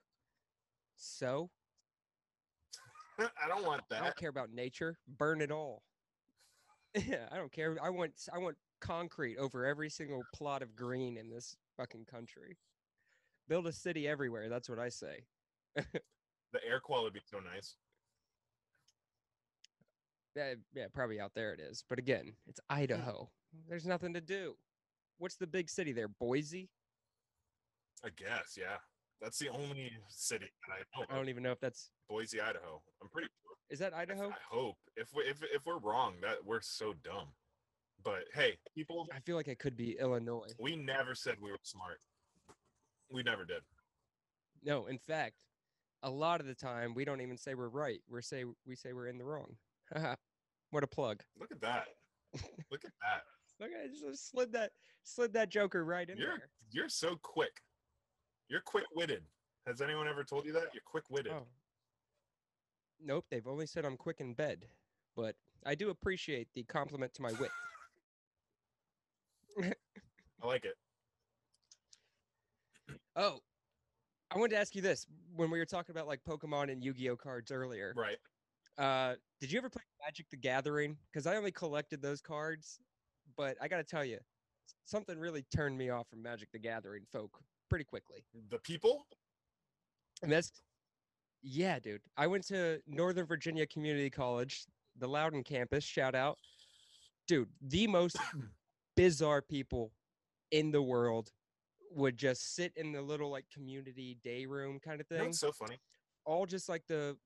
So 0.95 1.49
I 3.19 3.47
don't 3.47 3.65
want 3.65 3.81
that. 3.89 4.01
I 4.03 4.05
don't 4.05 4.15
care 4.15 4.29
about 4.29 4.51
nature. 4.53 4.95
Burn 5.17 5.41
it 5.41 5.49
all. 5.51 5.81
Yeah, 7.07 7.27
I 7.31 7.37
don't 7.37 7.51
care. 7.51 7.77
I 7.81 7.89
want 7.89 8.11
I 8.31 8.37
want 8.37 8.57
concrete 8.79 9.37
over 9.37 9.65
every 9.65 9.89
single 9.89 10.21
plot 10.35 10.61
of 10.61 10.75
green 10.75 11.17
in 11.17 11.27
this 11.31 11.55
fucking 11.77 12.05
country. 12.05 12.59
Build 13.49 13.65
a 13.65 13.71
city 13.71 14.07
everywhere. 14.07 14.49
That's 14.49 14.69
what 14.69 14.77
I 14.77 14.89
say. 14.89 15.23
The 16.53 16.59
air 16.67 16.79
quality 16.81 17.05
would 17.05 17.13
be 17.13 17.21
so 17.25 17.39
nice. 17.39 17.75
Yeah, 20.35 20.53
yeah, 20.73 20.85
probably 20.93 21.19
out 21.19 21.31
there 21.35 21.53
it 21.53 21.59
is. 21.59 21.83
But 21.89 21.99
again, 21.99 22.33
it's 22.47 22.59
Idaho. 22.69 23.29
There's 23.67 23.85
nothing 23.85 24.13
to 24.13 24.21
do. 24.21 24.55
What's 25.17 25.35
the 25.35 25.47
big 25.47 25.69
city 25.69 25.91
there? 25.91 26.07
Boise? 26.07 26.69
I 28.03 28.09
guess, 28.15 28.57
yeah. 28.57 28.77
That's 29.21 29.37
the 29.37 29.49
only 29.49 29.91
city 30.09 30.47
that 30.67 30.73
I 30.73 30.99
know. 30.99 31.05
I 31.09 31.15
don't 31.15 31.29
even 31.29 31.43
know 31.43 31.51
if 31.51 31.59
that's 31.59 31.91
Boise, 32.09 32.41
Idaho. 32.41 32.81
I'm 33.01 33.09
pretty 33.09 33.27
sure. 33.27 33.55
is 33.69 33.77
that 33.79 33.93
Idaho? 33.93 34.29
I 34.29 34.35
hope. 34.49 34.77
If 34.95 35.09
we 35.15 35.23
if 35.23 35.43
if 35.53 35.65
we're 35.65 35.77
wrong, 35.77 36.15
that 36.21 36.37
we're 36.43 36.61
so 36.61 36.93
dumb. 37.03 37.27
But 38.03 38.23
hey, 38.33 38.57
people, 38.75 39.07
I 39.15 39.19
feel 39.19 39.35
like 39.35 39.47
it 39.47 39.59
could 39.59 39.77
be 39.77 39.95
Illinois. 39.99 40.47
we 40.59 40.75
never 40.75 41.13
said 41.13 41.35
we 41.39 41.51
were 41.51 41.59
smart. 41.61 41.99
We 43.11 43.21
never 43.21 43.45
did. 43.45 43.61
No, 44.63 44.87
in 44.87 44.97
fact, 44.97 45.35
a 46.01 46.09
lot 46.09 46.41
of 46.41 46.47
the 46.47 46.55
time 46.55 46.95
we 46.95 47.05
don't 47.05 47.21
even 47.21 47.37
say 47.37 47.53
we're 47.53 47.69
right. 47.69 47.99
We 48.09 48.23
say 48.23 48.45
we 48.65 48.75
say 48.75 48.93
we're 48.93 49.07
in 49.07 49.19
the 49.19 49.25
wrong. 49.25 49.55
What 50.71 50.85
a 50.85 50.87
plug. 50.87 51.21
Look 51.37 51.51
at 51.51 51.59
that. 51.59 51.87
Look 52.71 52.85
at 52.85 52.93
that. 53.01 53.23
Look, 53.59 53.71
I 53.77 53.87
just 53.87 54.31
slid 54.31 54.53
that 54.53 54.71
slid 55.03 55.33
that 55.33 55.49
joker 55.49 55.83
right 55.83 56.09
in 56.09 56.17
You're 56.17 56.29
there. 56.29 56.49
you're 56.71 56.87
so 56.89 57.17
quick. 57.21 57.51
You're 58.47 58.61
quick 58.61 58.85
witted. 58.95 59.23
Has 59.67 59.81
anyone 59.81 60.07
ever 60.07 60.23
told 60.23 60.45
you 60.45 60.53
that? 60.53 60.67
You're 60.73 60.81
quick 60.85 61.03
witted. 61.09 61.33
Oh. 61.33 61.45
Nope, 63.03 63.25
they've 63.29 63.47
only 63.47 63.65
said 63.65 63.83
I'm 63.83 63.97
quick 63.97 64.21
in 64.21 64.33
bed, 64.33 64.65
but 65.15 65.35
I 65.65 65.75
do 65.75 65.89
appreciate 65.89 66.47
the 66.53 66.63
compliment 66.63 67.13
to 67.15 67.21
my 67.21 67.33
wit. 67.33 67.51
I 70.41 70.47
like 70.47 70.65
it. 70.65 70.75
Oh, 73.15 73.39
I 74.33 74.37
wanted 74.37 74.55
to 74.55 74.61
ask 74.61 74.73
you 74.73 74.81
this 74.81 75.05
when 75.35 75.51
we 75.51 75.59
were 75.59 75.65
talking 75.65 75.93
about 75.93 76.07
like 76.07 76.21
Pokemon 76.23 76.71
and 76.71 76.81
Yu-Gi-Oh 76.83 77.17
cards 77.17 77.51
earlier. 77.51 77.93
Right. 77.95 78.17
Uh, 78.77 79.13
did 79.39 79.51
you 79.51 79.59
ever 79.59 79.69
play 79.69 79.81
Magic 80.05 80.27
the 80.29 80.37
Gathering? 80.37 80.97
Because 81.11 81.27
I 81.27 81.35
only 81.35 81.51
collected 81.51 82.01
those 82.01 82.21
cards, 82.21 82.79
but 83.37 83.57
I 83.61 83.67
got 83.67 83.77
to 83.77 83.83
tell 83.83 84.05
you, 84.05 84.19
something 84.85 85.17
really 85.19 85.45
turned 85.53 85.77
me 85.77 85.89
off 85.89 86.09
from 86.09 86.21
Magic 86.21 86.49
the 86.51 86.59
Gathering 86.59 87.03
folk 87.11 87.31
pretty 87.69 87.85
quickly. 87.85 88.23
The 88.49 88.59
people? 88.59 89.05
And 90.23 90.31
that's, 90.31 90.51
yeah, 91.41 91.79
dude. 91.79 92.01
I 92.17 92.27
went 92.27 92.45
to 92.47 92.79
Northern 92.87 93.25
Virginia 93.25 93.65
Community 93.65 94.09
College, 94.09 94.65
the 94.99 95.07
Loudoun 95.07 95.43
campus. 95.43 95.83
Shout 95.83 96.15
out, 96.15 96.37
dude. 97.27 97.49
The 97.61 97.87
most 97.87 98.17
bizarre 98.95 99.41
people 99.41 99.91
in 100.51 100.71
the 100.71 100.81
world 100.81 101.31
would 101.93 102.17
just 102.17 102.55
sit 102.55 102.71
in 102.75 102.91
the 102.91 103.01
little 103.01 103.29
like 103.29 103.45
community 103.53 104.17
day 104.23 104.45
room 104.45 104.79
kind 104.79 105.01
of 105.01 105.07
thing 105.07 105.25
what's 105.25 105.39
so 105.39 105.51
funny? 105.51 105.77
all 106.25 106.45
just 106.45 106.69
like 106.69 106.83
the 106.87 107.17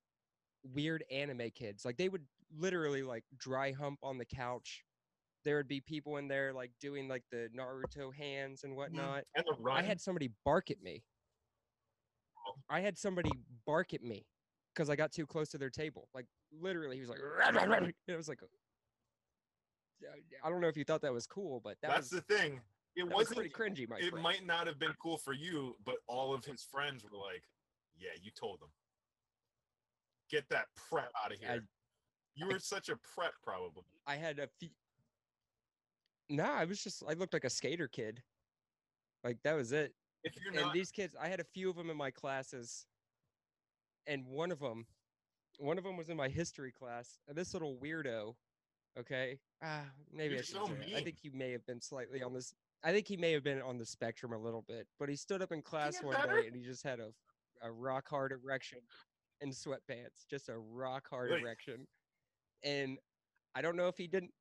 weird 0.74 1.04
anime 1.12 1.50
kids. 1.54 1.86
Like 1.86 1.98
they 1.98 2.10
would 2.10 2.24
literally 2.58 3.04
like 3.04 3.24
dry 3.38 3.72
hump 3.72 4.00
on 4.04 4.18
the 4.18 4.26
couch. 4.26 4.84
There 5.44 5.58
would 5.58 5.68
be 5.68 5.82
people 5.82 6.18
in 6.18 6.28
there 6.28 6.54
like 6.54 6.72
doing 6.82 7.08
like 7.08 7.24
the 7.32 7.50
Naruto 7.56 8.14
hands 8.14 8.64
and 8.64 8.76
whatnot. 8.76 9.24
And 9.36 9.46
the 9.46 9.56
run. 9.60 9.78
I 9.78 9.84
had 9.84 10.02
somebody 10.02 10.32
bark 10.44 10.72
at 10.72 10.82
me. 10.82 11.04
I 12.70 12.80
had 12.80 12.98
somebody 12.98 13.32
bark 13.66 13.94
at 13.94 14.04
me 14.04 14.26
because 14.74 14.90
I 14.90 14.96
got 14.96 15.12
too 15.12 15.26
close 15.26 15.50
to 15.50 15.58
their 15.58 15.70
table. 15.70 16.08
Like 16.14 16.26
literally, 16.52 16.96
he 16.96 17.02
was 17.02 17.10
like, 17.10 17.20
it 18.08 18.18
was 18.18 18.28
like, 18.28 18.40
I 20.44 20.50
don't 20.50 20.62
know 20.62 20.68
if 20.68 20.78
you 20.78 20.84
thought 20.84 21.02
that 21.02 21.14
was 21.14 21.26
cool, 21.28 21.62
but 21.64 21.78
that 21.82 21.92
That's 21.92 22.12
was, 22.12 22.22
the 22.22 22.36
thing. 22.36 22.62
It 22.96 23.02
that 23.02 23.16
was 23.16 23.30
wasn't 23.30 23.38
pretty 23.38 23.50
cringy, 23.50 23.90
my 23.90 23.98
it 23.98 24.10
friend. 24.10 24.24
might 24.24 24.46
not 24.46 24.68
have 24.68 24.80
been 24.80 24.94
cool 25.02 25.18
for 25.18 25.34
you, 25.34 25.76
but 25.86 25.96
all 26.08 26.34
of 26.34 26.46
his 26.46 26.64
friends 26.64 27.04
were 27.04 27.18
like, 27.18 27.44
"Yeah, 27.98 28.12
you 28.22 28.32
told 28.32 28.62
them. 28.62 28.70
Get 30.36 30.50
that 30.50 30.68
prep 30.90 31.12
out 31.24 31.32
of 31.32 31.40
here." 31.40 31.50
I- 31.50 31.68
you 32.36 32.48
were 32.48 32.60
such 32.60 32.90
a 32.90 32.98
prep, 32.98 33.34
probably. 33.42 33.84
I 34.06 34.18
had 34.18 34.40
a 34.40 34.48
few. 34.60 34.70
Nah, 36.30 36.54
I 36.54 36.66
was 36.66 36.84
just 36.84 37.02
I 37.08 37.14
looked 37.14 37.34
like 37.34 37.46
a 37.46 37.50
skater 37.50 37.88
kid. 37.88 38.22
Like 39.24 39.42
that 39.44 39.54
was 39.54 39.72
it. 39.72 39.96
And 40.48 40.56
not, 40.56 40.74
these 40.74 40.92
kids, 40.92 41.16
I 41.20 41.30
had 41.30 41.40
a 41.40 41.44
few 41.44 41.70
of 41.70 41.76
them 41.76 41.90
in 41.90 41.96
my 41.96 42.12
classes, 42.12 42.88
and 44.08 44.26
one 44.26 44.52
of 44.52 44.60
them, 44.60 44.86
one 45.60 45.78
of 45.78 45.84
them 45.84 45.98
was 45.98 46.10
in 46.10 46.18
my 46.18 46.28
history 46.28 46.72
class. 46.72 47.20
And 47.28 47.38
this 47.38 47.54
little 47.54 47.78
weirdo, 47.78 48.36
okay, 49.00 49.40
ah, 49.64 49.86
maybe 50.12 50.34
I 50.34 50.42
should 50.42 50.56
so. 50.56 50.70
I 50.96 51.02
think 51.02 51.18
he 51.22 51.30
may 51.30 51.52
have 51.52 51.66
been 51.66 51.80
slightly 51.80 52.22
on 52.24 52.34
this. 52.34 52.54
I 52.84 52.92
think 52.92 53.08
he 53.08 53.18
may 53.18 53.32
have 53.34 53.44
been 53.44 53.62
on 53.62 53.78
the 53.78 53.86
spectrum 53.86 54.34
a 54.34 54.38
little 54.38 54.64
bit, 54.64 54.88
but 55.00 55.10
he 55.10 55.16
stood 55.16 55.42
up 55.42 55.52
in 55.52 55.62
class 55.62 56.02
one 56.04 56.16
better? 56.16 56.42
day 56.42 56.48
and 56.48 56.56
he 56.56 56.64
just 56.64 56.84
had 56.84 57.00
a 57.00 57.14
a 57.62 57.72
rock 57.72 58.10
hard 58.10 58.32
erection 58.32 58.80
in 59.42 59.50
sweatpants, 59.50 60.26
just 60.30 60.50
a 60.50 60.58
rock 60.58 61.08
hard 61.10 61.32
erection, 61.32 61.88
and 62.64 62.98
I 63.56 63.62
don't 63.62 63.76
know 63.76 63.88
if 63.88 63.98
he 63.98 64.08
didn't. 64.08 64.32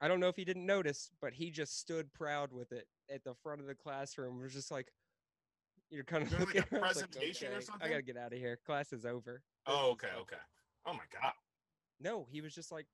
I 0.00 0.08
don't 0.08 0.20
know 0.20 0.28
if 0.28 0.36
he 0.36 0.44
didn't 0.44 0.66
notice, 0.66 1.10
but 1.22 1.32
he 1.32 1.50
just 1.50 1.78
stood 1.80 2.12
proud 2.12 2.52
with 2.52 2.70
it 2.72 2.86
at 3.12 3.24
the 3.24 3.34
front 3.42 3.60
of 3.60 3.66
the 3.66 3.74
classroom. 3.74 4.40
Was 4.40 4.52
just 4.52 4.70
like, 4.70 4.88
you're 5.90 6.04
kind 6.04 6.22
of 6.24 6.30
Doing, 6.30 6.44
like, 6.46 6.54
a 6.54 6.58
looking. 6.58 6.78
I 6.78 6.80
like, 6.80 6.92
presentation 6.92 7.52
or 7.52 7.60
something. 7.60 7.86
I 7.86 7.90
gotta 7.90 8.02
get 8.02 8.16
out 8.16 8.32
of 8.32 8.38
here. 8.38 8.58
Class 8.66 8.92
is 8.92 9.04
over. 9.06 9.42
oh, 9.66 9.90
okay, 9.92 10.08
okay. 10.20 10.36
Oh 10.86 10.92
my 10.92 11.04
god. 11.12 11.32
No, 12.00 12.26
he 12.30 12.40
was 12.40 12.54
just 12.54 12.70
like 12.70 12.86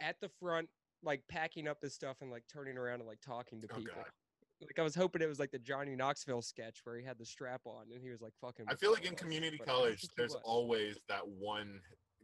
at 0.00 0.20
the 0.20 0.28
front, 0.40 0.68
like 1.02 1.22
packing 1.28 1.68
up 1.68 1.78
his 1.82 1.94
stuff 1.94 2.16
and 2.20 2.30
like 2.30 2.44
turning 2.52 2.76
around 2.76 3.00
and 3.00 3.06
like 3.08 3.20
talking 3.20 3.60
to 3.62 3.68
Oh, 3.72 3.76
people. 3.76 3.92
God. 3.96 4.04
Like 4.60 4.78
I 4.78 4.82
was 4.82 4.94
hoping 4.94 5.20
it 5.20 5.28
was 5.28 5.38
like 5.38 5.50
the 5.50 5.58
Johnny 5.58 5.94
Knoxville 5.94 6.42
sketch 6.42 6.80
where 6.84 6.96
he 6.96 7.04
had 7.04 7.18
the 7.18 7.26
strap 7.26 7.60
on 7.66 7.84
and 7.92 8.02
he 8.02 8.10
was 8.10 8.22
like 8.22 8.32
fucking. 8.40 8.66
I 8.68 8.74
feel 8.74 8.92
like 8.92 9.04
in 9.04 9.14
community 9.14 9.58
but 9.58 9.68
college, 9.68 10.06
there's 10.16 10.32
was. 10.32 10.42
always 10.44 10.98
that 11.08 11.26
one 11.26 11.80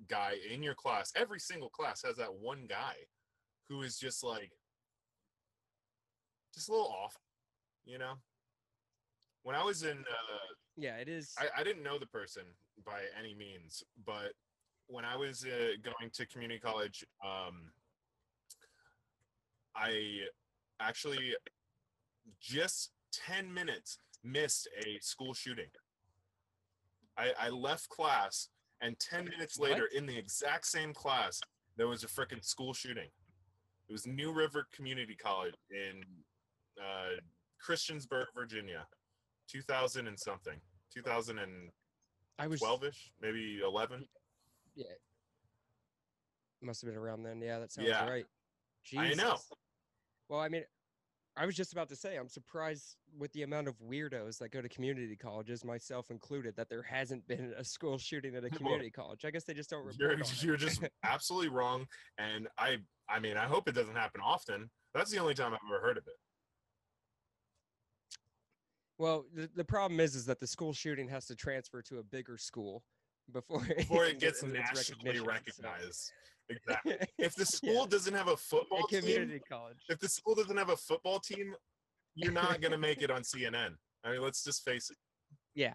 guy 0.08 0.36
in 0.50 0.62
your 0.62 0.74
class. 0.74 1.12
Every 1.14 1.38
single 1.38 1.68
class 1.68 2.02
has 2.04 2.16
that 2.16 2.34
one 2.34 2.66
guy 2.68 2.94
who 3.68 3.82
is 3.82 3.98
just 3.98 4.24
like, 4.24 4.50
just 6.54 6.68
a 6.68 6.72
little 6.72 6.88
off, 6.88 7.16
you 7.84 7.98
know. 7.98 8.14
When 9.42 9.56
I 9.56 9.64
was 9.64 9.82
in, 9.82 9.98
uh, 9.98 10.52
Yeah, 10.76 10.96
it 10.96 11.08
is. 11.08 11.34
I, 11.38 11.60
I 11.60 11.64
didn't 11.64 11.82
know 11.82 11.98
the 11.98 12.06
person 12.06 12.44
by 12.84 13.00
any 13.18 13.34
means, 13.34 13.82
but 14.06 14.32
when 14.86 15.04
I 15.04 15.16
was 15.16 15.44
uh, 15.44 15.72
going 15.82 16.10
to 16.12 16.26
community 16.26 16.60
college, 16.60 17.04
um, 17.24 17.70
I 19.74 20.20
actually 20.80 21.34
just 22.40 22.90
10 23.12 23.52
minutes 23.52 23.98
missed 24.24 24.68
a 24.86 24.98
school 25.00 25.34
shooting. 25.34 25.66
I, 27.18 27.32
I 27.38 27.48
left 27.50 27.88
class, 27.88 28.48
and 28.80 28.98
10 28.98 29.24
minutes 29.24 29.58
later, 29.58 29.82
What? 29.82 29.92
in 29.92 30.06
the 30.06 30.16
exact 30.16 30.66
same 30.66 30.94
class, 30.94 31.40
there 31.76 31.88
was 31.88 32.04
a 32.04 32.06
freaking 32.06 32.44
school 32.44 32.72
shooting. 32.72 33.08
It 33.88 33.92
was 33.92 34.06
New 34.06 34.32
River 34.32 34.66
Community 34.74 35.14
College 35.14 35.54
in 35.70 36.02
uh, 36.80 37.20
Christiansburg, 37.66 38.26
Virginia, 38.34 38.86
2000 39.48 40.06
and 40.06 40.18
something, 40.18 40.58
2012 40.94 41.70
I 42.38 42.46
was. 42.46 42.60
12 42.60 42.84
ish, 42.84 43.12
maybe 43.20 43.60
11. 43.64 44.06
Yeah. 44.74 44.86
Must 46.62 46.80
have 46.80 46.90
been 46.90 46.98
around 46.98 47.24
then. 47.24 47.42
Yeah, 47.42 47.58
that 47.58 47.72
sounds 47.72 47.88
Yeah. 47.88 48.08
right. 48.08 48.24
I 48.96 49.14
know. 49.14 49.36
Well, 50.28 50.40
I 50.40 50.48
mean, 50.48 50.64
I 51.36 51.46
was 51.46 51.56
just 51.56 51.72
about 51.72 51.88
to 51.88 51.96
say, 51.96 52.16
I'm 52.16 52.28
surprised 52.28 52.96
with 53.18 53.32
the 53.32 53.42
amount 53.42 53.66
of 53.66 53.74
weirdos 53.80 54.38
that 54.38 54.50
go 54.50 54.60
to 54.60 54.68
community 54.68 55.16
colleges, 55.16 55.64
myself 55.64 56.10
included, 56.10 56.56
that 56.56 56.68
there 56.68 56.82
hasn't 56.82 57.26
been 57.26 57.54
a 57.56 57.64
school 57.64 57.96
shooting 57.96 58.34
at 58.36 58.44
a 58.44 58.48
Well, 58.50 58.58
community 58.58 58.90
college. 58.90 59.24
I 59.24 59.30
guess 59.30 59.44
they 59.44 59.54
just 59.54 59.70
don't 59.70 59.84
report 59.84 59.98
You're 59.98 60.18
you're 60.42 60.56
just 60.56 60.82
absolutely 61.04 61.48
wrong, 61.48 61.86
and 62.18 62.48
I 62.58 62.78
I 63.08 63.18
mean 63.18 63.36
I 63.38 63.46
hope 63.46 63.66
it 63.66 63.74
doesn't 63.74 63.96
happen 63.96 64.20
often. 64.22 64.68
That's 64.94 65.10
the 65.10 65.18
only 65.18 65.34
time 65.34 65.54
I've 65.54 65.60
ever 65.66 65.80
heard 65.80 65.96
of 65.96 66.06
it. 66.06 66.14
Well, 68.98 69.24
the, 69.34 69.48
the 69.56 69.64
problem 69.64 70.00
is, 70.00 70.14
is 70.14 70.26
that 70.26 70.38
the 70.38 70.46
school 70.46 70.74
shooting 70.74 71.08
has 71.08 71.26
to 71.26 71.34
transfer 71.34 71.80
to 71.82 71.98
a 71.98 72.02
bigger 72.02 72.36
school 72.36 72.84
before, 73.32 73.60
Before 73.76 74.04
it 74.04 74.12
get 74.18 74.20
gets 74.20 74.40
some 74.40 74.50
of 74.50 74.56
its 74.56 74.72
nationally 74.74 75.20
recognition, 75.20 75.24
so- 75.62 75.68
recognized. 75.70 76.12
Exactly. 76.48 76.96
If 77.18 77.34
the 77.36 77.42
Yeah. 77.62 77.72
school 77.72 77.86
doesn't 77.86 78.14
have 78.14 78.28
a 78.28 78.36
football 78.36 78.84
a 78.84 79.00
team, 79.00 79.40
college. 79.48 79.78
if 79.88 79.98
the 80.00 80.08
school 80.08 80.34
doesn't 80.34 80.56
have 80.56 80.70
a 80.70 80.76
football 80.76 81.20
team, 81.20 81.54
you're 82.14 82.32
not 82.32 82.60
gonna 82.60 82.76
make 82.78 83.00
it 83.00 83.10
on 83.10 83.22
CNN. 83.22 83.76
I 84.04 84.10
mean, 84.12 84.20
let's 84.22 84.42
just 84.42 84.64
face 84.64 84.90
it. 84.90 84.96
Yeah. 85.54 85.74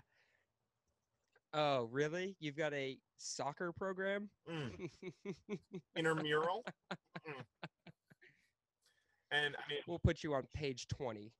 Oh, 1.53 1.85
really? 1.85 2.35
You've 2.39 2.57
got 2.57 2.73
a 2.73 2.99
soccer 3.17 3.71
program? 3.71 4.29
Mm, 4.51 4.89
intramural. 5.95 6.65
Mm. 7.27 7.43
And 9.31 9.55
I 9.55 9.69
mean, 9.69 9.79
we'll 9.87 9.99
put 9.99 10.21
you 10.23 10.33
on 10.35 10.43
page 10.53 10.87
20. 10.89 11.31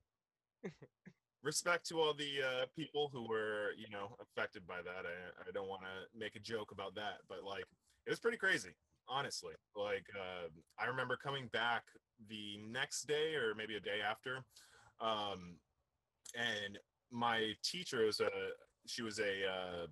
Respect 1.42 1.86
to 1.88 2.00
all 2.00 2.14
the 2.14 2.42
uh, 2.42 2.66
people 2.76 3.10
who 3.12 3.28
were, 3.28 3.70
you 3.76 3.88
know, 3.90 4.16
affected 4.20 4.66
by 4.66 4.78
that. 4.84 5.04
I, 5.06 5.48
I 5.48 5.52
don't 5.52 5.68
want 5.68 5.82
to 5.82 6.18
make 6.18 6.36
a 6.36 6.40
joke 6.40 6.72
about 6.72 6.94
that, 6.96 7.18
but 7.28 7.44
like, 7.44 7.64
it 8.06 8.10
was 8.10 8.18
pretty 8.18 8.38
crazy, 8.38 8.70
honestly. 9.08 9.54
Like, 9.76 10.06
uh, 10.14 10.48
I 10.78 10.86
remember 10.86 11.16
coming 11.16 11.48
back 11.52 11.84
the 12.28 12.58
next 12.70 13.06
day 13.06 13.34
or 13.34 13.54
maybe 13.54 13.76
a 13.76 13.80
day 13.80 14.00
after, 14.08 14.44
um, 15.00 15.56
and 16.34 16.78
my 17.10 17.52
teacher 17.62 18.06
was 18.06 18.20
a, 18.20 18.30
she 18.86 19.02
was 19.02 19.18
a, 19.18 19.46
uh, 19.46 19.86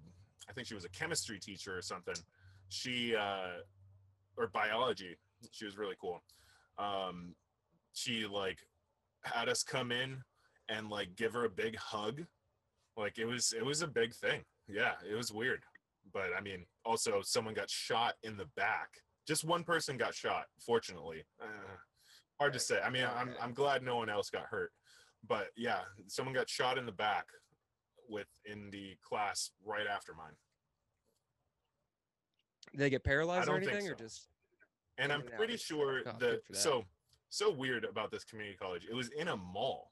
I 0.49 0.53
think 0.53 0.67
she 0.67 0.75
was 0.75 0.85
a 0.85 0.91
chemistry 0.91 1.39
teacher 1.39 1.77
or 1.77 1.83
something. 1.83 2.17
She, 2.69 3.15
uh, 3.15 3.61
or 4.37 4.49
biology. 4.49 5.17
She 5.51 5.65
was 5.65 5.77
really 5.77 5.97
cool. 6.01 6.23
Um, 6.79 7.35
she 7.93 8.27
like 8.27 8.59
had 9.23 9.49
us 9.49 9.63
come 9.63 9.93
in 9.93 10.23
and 10.69 10.89
like 10.91 11.15
give 11.17 11.33
her 11.33 11.45
a 11.45 11.51
big 11.51 11.77
hug. 11.77 12.23
Like 12.97 13.19
it 13.19 13.27
was 13.27 13.53
it 13.57 13.65
was 13.65 13.83
a 13.83 13.87
big 13.87 14.15
thing. 14.15 14.43
Yeah, 14.69 14.93
it 15.09 15.15
was 15.15 15.33
weird. 15.33 15.63
But 16.13 16.31
I 16.37 16.41
mean, 16.41 16.65
also 16.85 17.21
someone 17.23 17.55
got 17.55 17.71
shot 17.71 18.15
in 18.23 18.37
the 18.37 18.47
back. 18.57 18.89
Just 19.27 19.45
one 19.45 19.65
person 19.65 19.97
got 19.97 20.15
shot, 20.15 20.45
fortunately. 20.65 21.25
Uh, 21.43 21.47
hard 22.41 22.53
to 22.53 22.59
say. 22.59 22.81
I 22.81 22.91
mean, 22.91 23.05
I'm 23.17 23.35
I'm 23.41 23.53
glad 23.53 23.83
no 23.83 23.97
one 23.97 24.09
else 24.09 24.31
got 24.31 24.45
hurt. 24.47 24.73
But 25.29 25.49
yeah, 25.57 25.81
someone 26.07 26.35
got 26.35 26.49
shot 26.49 26.79
in 26.79 26.87
the 26.87 26.93
back 26.93 27.27
with 28.09 28.29
in 28.45 28.71
the 28.71 28.97
class 29.03 29.51
right 29.65 29.87
after 29.87 30.15
mine. 30.15 30.35
Did 32.73 32.81
they 32.81 32.91
get 32.91 33.05
paralyzed 33.05 33.49
or 33.49 33.53
don't 33.53 33.61
think 33.61 33.73
anything, 33.73 33.91
or 33.91 33.95
just 33.95 34.29
And 34.99 35.13
I'm 35.13 35.23
in 35.23 35.29
out. 35.29 35.37
pretty 35.37 35.57
sure 35.57 36.03
Oh, 36.07 36.13
that 36.21 36.41
that. 36.49 36.57
so 36.57 36.85
so 37.31 37.51
weird 37.51 37.85
about 37.85 38.11
this 38.11 38.25
community 38.25 38.57
college. 38.57 38.87
It 38.89 38.95
was 38.95 39.09
in 39.11 39.29
a 39.29 39.37
mall. 39.37 39.91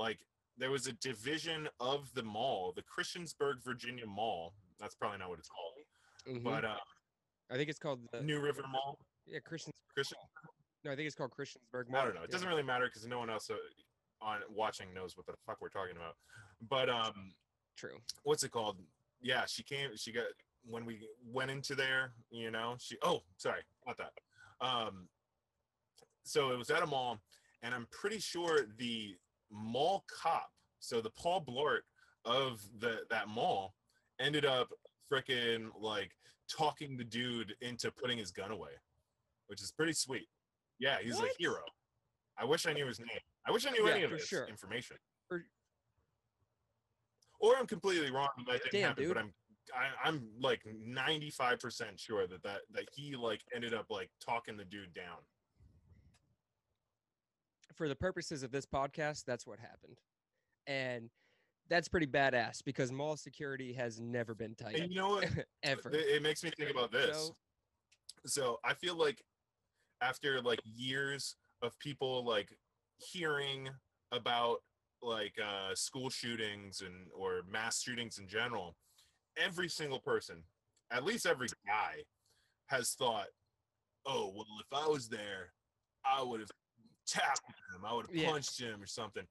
Like 0.00 0.18
there 0.56 0.70
was 0.70 0.86
a 0.86 0.92
division 0.94 1.68
of 1.78 2.10
the 2.14 2.22
mall, 2.22 2.72
the 2.74 2.82
Christiansburg, 2.82 3.62
Virginia 3.62 4.06
Mall. 4.06 4.54
That's 4.78 4.94
probably 4.94 5.18
not 5.18 5.28
what 5.28 5.38
it's 5.38 5.50
called, 5.50 5.74
Mhm. 6.26 6.42
but 6.42 6.64
uh, 6.64 6.78
I 7.50 7.56
think 7.56 7.68
it's 7.68 7.78
called 7.78 8.00
the 8.12 8.22
New 8.22 8.40
River 8.40 8.62
Mall. 8.66 8.98
yeah 9.26 9.40
Christians. 9.40 9.74
Christian. 9.92 10.16
No, 10.84 10.92
I 10.92 10.96
think 10.96 11.06
it's 11.06 11.14
called 11.14 11.32
Christiansburg. 11.32 11.88
Mall. 11.90 12.00
I 12.00 12.04
don't 12.06 12.14
know. 12.14 12.22
It 12.22 12.30
doesn't 12.30 12.48
really 12.48 12.62
matter 12.62 12.86
because 12.86 13.06
no 13.06 13.18
one 13.18 13.28
else 13.28 13.50
uh, 13.50 13.56
on 14.22 14.40
watching 14.48 14.92
knows 14.94 15.16
what 15.18 15.26
the 15.26 15.34
fuck 15.46 15.60
we're 15.60 15.68
talking 15.68 15.96
about. 15.96 16.16
But 16.62 16.88
um, 16.88 17.34
True. 17.76 17.98
what's 18.22 18.42
it 18.42 18.50
called? 18.50 18.78
Yeah, 19.20 19.44
she 19.44 19.62
came. 19.62 19.94
She 19.96 20.12
got 20.12 20.24
when 20.64 20.86
we 20.86 21.06
went 21.26 21.50
into 21.50 21.74
there. 21.74 22.14
You 22.30 22.50
know, 22.50 22.76
she. 22.78 22.96
Oh, 23.02 23.22
sorry, 23.36 23.62
not 23.86 23.98
that. 23.98 24.12
Um, 24.66 25.10
so 26.24 26.52
it 26.52 26.56
was 26.58 26.70
at 26.70 26.82
a 26.82 26.86
mall, 26.86 27.20
and 27.62 27.74
I'm 27.74 27.86
pretty 27.90 28.18
sure 28.18 28.66
the 28.78 29.18
mall 29.50 30.04
cop, 30.10 30.48
so 30.78 31.00
the 31.00 31.10
Paul 31.10 31.44
Blart 31.44 31.80
of 32.24 32.60
the 32.78 33.00
that 33.10 33.28
mall, 33.28 33.74
ended 34.20 34.44
up 34.44 34.68
freaking 35.12 35.68
like 35.78 36.12
talking 36.50 36.96
the 36.96 37.04
dude 37.04 37.54
into 37.60 37.90
putting 37.90 38.18
his 38.18 38.30
gun 38.30 38.50
away, 38.50 38.72
which 39.46 39.62
is 39.62 39.72
pretty 39.72 39.92
sweet. 39.92 40.28
Yeah, 40.78 40.98
he's 41.02 41.16
What? 41.16 41.30
a 41.30 41.34
hero. 41.38 41.62
I 42.38 42.44
wish 42.44 42.66
I 42.66 42.72
knew 42.72 42.86
his 42.86 42.98
name. 43.00 43.08
I 43.46 43.50
wish 43.50 43.66
I 43.66 43.70
knew 43.70 43.86
Yeah, 43.86 43.94
any 43.94 44.02
of 44.04 44.10
this 44.10 44.26
sure. 44.26 44.46
information. 44.46 44.96
For- 45.28 45.44
Or 47.40 47.56
I'm 47.56 47.66
completely 47.66 48.10
wrong 48.10 48.28
that 48.46 48.62
didn't 48.64 48.72
Damn, 48.72 48.82
happen, 48.88 49.04
dude. 49.04 49.14
but 49.14 49.20
I'm 49.20 49.34
I, 49.72 50.08
I'm 50.08 50.28
like 50.40 50.62
95% 50.64 51.96
sure 51.98 52.26
that, 52.26 52.42
that 52.42 52.62
that 52.72 52.88
he 52.92 53.14
like 53.14 53.42
ended 53.54 53.72
up 53.72 53.86
like 53.88 54.10
talking 54.24 54.56
the 54.56 54.64
dude 54.64 54.92
down. 54.94 55.18
For 57.74 57.88
the 57.88 57.96
purposes 57.96 58.42
of 58.42 58.50
this 58.50 58.66
podcast, 58.66 59.24
that's 59.24 59.46
what 59.46 59.58
happened, 59.58 59.98
and 60.66 61.10
that's 61.68 61.88
pretty 61.88 62.06
badass 62.06 62.64
because 62.64 62.90
mall 62.90 63.16
security 63.16 63.72
has 63.74 64.00
never 64.00 64.34
been 64.34 64.54
tight 64.56 64.74
And 64.76 64.90
you 64.90 64.96
know 65.00 65.10
what? 65.10 65.28
ever. 65.62 65.90
It, 65.92 66.20
makes 66.22 66.42
me 66.42 66.50
think 66.56 66.70
about 66.70 66.90
this. 66.90 67.16
So- 67.16 67.36
So 68.26 68.58
I 68.64 68.74
feel 68.74 68.96
like 68.96 69.22
after 70.02 70.40
like 70.42 70.60
years 70.64 71.36
of 71.62 71.78
people 71.78 72.24
like 72.26 72.50
hearing 72.98 73.68
about 74.12 74.58
like 75.00 75.34
uh, 75.42 75.74
school 75.74 76.10
shootings 76.10 76.80
and 76.82 77.06
or 77.14 77.42
mass 77.48 77.80
shootings 77.80 78.18
in 78.18 78.26
general, 78.28 78.76
every 79.38 79.68
single 79.68 80.00
person, 80.00 80.42
at 80.90 81.04
least 81.04 81.24
every 81.24 81.48
guy, 81.66 82.02
has 82.66 82.92
thought, 82.94 83.28
"Oh 84.04 84.32
well, 84.34 84.46
if 84.60 84.66
I 84.72 84.88
was 84.88 85.08
there, 85.08 85.52
I 86.04 86.22
would 86.22 86.40
have 86.40 86.49
tackled 87.10 87.54
him. 87.74 87.84
I 87.84 87.92
would 87.92 88.06
have 88.06 88.14
Yeah. 88.14 88.30
punched 88.30 88.60
him 88.60 88.82
or 88.82 88.86
something." 88.86 89.26